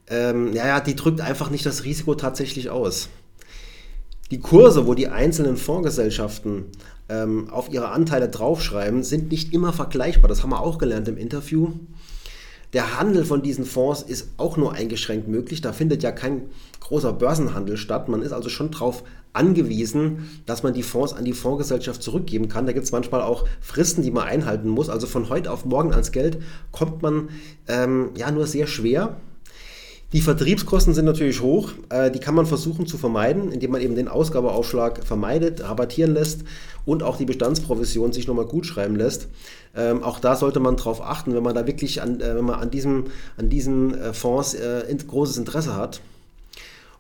ähm, 0.07 0.53
ja, 0.53 0.82
die 0.82 0.95
drückt 0.95 1.22
einfach 1.22 1.49
nicht 1.49 1.66
das 1.66 1.86
Risiko 1.86 2.16
tatsächlich 2.16 2.70
aus. 2.70 3.07
Die 4.32 4.39
Kurse, 4.39 4.86
wo 4.86 4.93
die 4.93 5.07
einzelnen 5.07 5.55
Fondsgesellschaften 5.55 6.66
ähm, 7.07 7.49
auf 7.49 7.72
ihre 7.72 7.89
Anteile 7.89 8.28
draufschreiben, 8.28 9.03
sind 9.03 9.32
nicht 9.32 9.53
immer 9.53 9.72
vergleichbar. 9.72 10.28
Das 10.28 10.43
haben 10.43 10.49
wir 10.49 10.62
auch 10.62 10.78
gelernt 10.78 11.07
im 11.07 11.18
Interview. 11.18 11.72
Der 12.74 12.97
Handel 12.97 13.26
von 13.26 13.41
diesen 13.41 13.66
Fonds 13.66 14.01
ist 14.01 14.30
auch 14.38 14.55
nur 14.57 14.74
eingeschränkt 14.74 15.28
möglich. 15.28 15.62
Da 15.62 15.74
findet 15.74 16.03
ja 16.03 16.12
kein 16.12 16.43
großer 16.80 17.14
Börsenhandel 17.14 17.78
statt. 17.78 18.07
Man 18.07 18.22
ist 18.22 18.32
also 18.32 18.49
schon 18.49 18.72
darauf 18.72 19.03
angewiesen, 19.34 20.29
dass 20.45 20.63
man 20.63 20.73
die 20.73 20.84
Fonds 20.84 21.13
an 21.13 21.25
die 21.25 21.34
Fondsgesellschaft 21.34 22.03
zurückgeben 22.03 22.49
kann. 22.49 22.65
Da 22.65 22.73
gibt 22.73 22.86
es 22.86 22.91
manchmal 22.91 23.21
auch 23.21 23.45
Fristen, 23.61 24.01
die 24.01 24.11
man 24.11 24.27
einhalten 24.27 24.69
muss. 24.69 24.89
Also 24.89 25.07
von 25.07 25.29
heute 25.29 25.51
auf 25.51 25.65
morgen 25.65 25.91
ans 25.91 26.11
Geld 26.11 26.39
kommt 26.71 27.01
man 27.01 27.29
ähm, 27.67 28.09
ja 28.17 28.32
nur 28.32 28.47
sehr 28.47 28.67
schwer. 28.67 29.17
Die 30.13 30.19
Vertriebskosten 30.19 30.93
sind 30.93 31.05
natürlich 31.05 31.41
hoch. 31.41 31.71
Äh, 31.89 32.11
die 32.11 32.19
kann 32.19 32.36
man 32.36 32.45
versuchen 32.45 32.86
zu 32.86 32.97
vermeiden, 32.97 33.51
indem 33.51 33.71
man 33.71 33.82
eben 33.82 33.95
den 33.95 34.09
Ausgabeaufschlag 34.09 35.05
vermeidet, 35.05 35.63
rabattieren 35.63 36.13
lässt 36.13 36.43
und 36.84 37.01
auch 37.01 37.15
die 37.15 37.25
Bestandsprovision 37.25 38.11
sich 38.11 38.27
nochmal 38.27 38.45
gut 38.45 38.65
schreiben 38.65 38.97
lässt. 38.97 39.29
Ähm, 39.73 40.03
auch 40.03 40.19
da 40.19 40.36
sollte 40.36 40.59
man 40.59 40.75
darauf 40.75 41.01
achten, 41.01 41.34
wenn 41.34 41.43
man 41.43 41.55
da 41.55 41.65
wirklich 41.65 42.01
an, 42.01 42.19
äh, 42.19 42.36
wenn 42.36 42.43
man 42.43 42.59
an, 42.59 42.71
diesem, 42.71 43.05
an 43.38 43.49
diesen 43.49 43.93
äh, 43.97 44.13
Fonds 44.13 44.53
äh, 44.53 44.84
großes 45.07 45.38
Interesse 45.38 45.77
hat. 45.77 46.01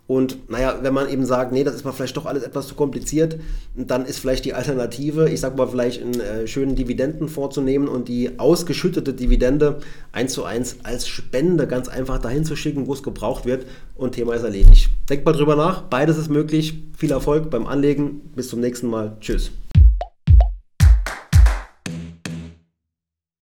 Und 0.07 0.49
naja, 0.49 0.79
wenn 0.81 0.93
man 0.93 1.07
eben 1.07 1.25
sagt, 1.25 1.53
nee, 1.53 1.63
das 1.63 1.75
ist 1.75 1.85
mal 1.85 1.93
vielleicht 1.93 2.17
doch 2.17 2.25
alles 2.25 2.43
etwas 2.43 2.67
zu 2.67 2.75
kompliziert, 2.75 3.37
dann 3.75 4.05
ist 4.05 4.19
vielleicht 4.19 4.43
die 4.43 4.53
Alternative, 4.53 5.29
ich 5.29 5.39
sag 5.39 5.55
mal, 5.55 5.67
vielleicht 5.67 6.01
einen 6.01 6.19
äh, 6.19 6.47
schönen 6.47 6.75
Dividendenfonds 6.75 7.55
zu 7.55 7.61
nehmen 7.61 7.87
und 7.87 8.09
die 8.09 8.37
ausgeschüttete 8.37 9.13
Dividende 9.13 9.79
eins 10.11 10.33
zu 10.33 10.43
eins 10.43 10.77
als 10.83 11.07
Spende 11.07 11.65
ganz 11.65 11.87
einfach 11.87 12.17
dahin 12.17 12.43
zu 12.43 12.57
schicken, 12.57 12.87
wo 12.87 12.93
es 12.93 13.03
gebraucht 13.03 13.45
wird 13.45 13.65
und 13.95 14.13
Thema 14.13 14.33
ist 14.33 14.43
erledigt. 14.43 14.89
Denkt 15.09 15.25
mal 15.25 15.31
drüber 15.31 15.55
nach, 15.55 15.83
beides 15.83 16.17
ist 16.17 16.29
möglich. 16.29 16.83
Viel 16.97 17.11
Erfolg 17.11 17.49
beim 17.49 17.65
Anlegen. 17.65 18.19
Bis 18.35 18.49
zum 18.49 18.59
nächsten 18.59 18.87
Mal. 18.87 19.15
Tschüss. 19.21 19.51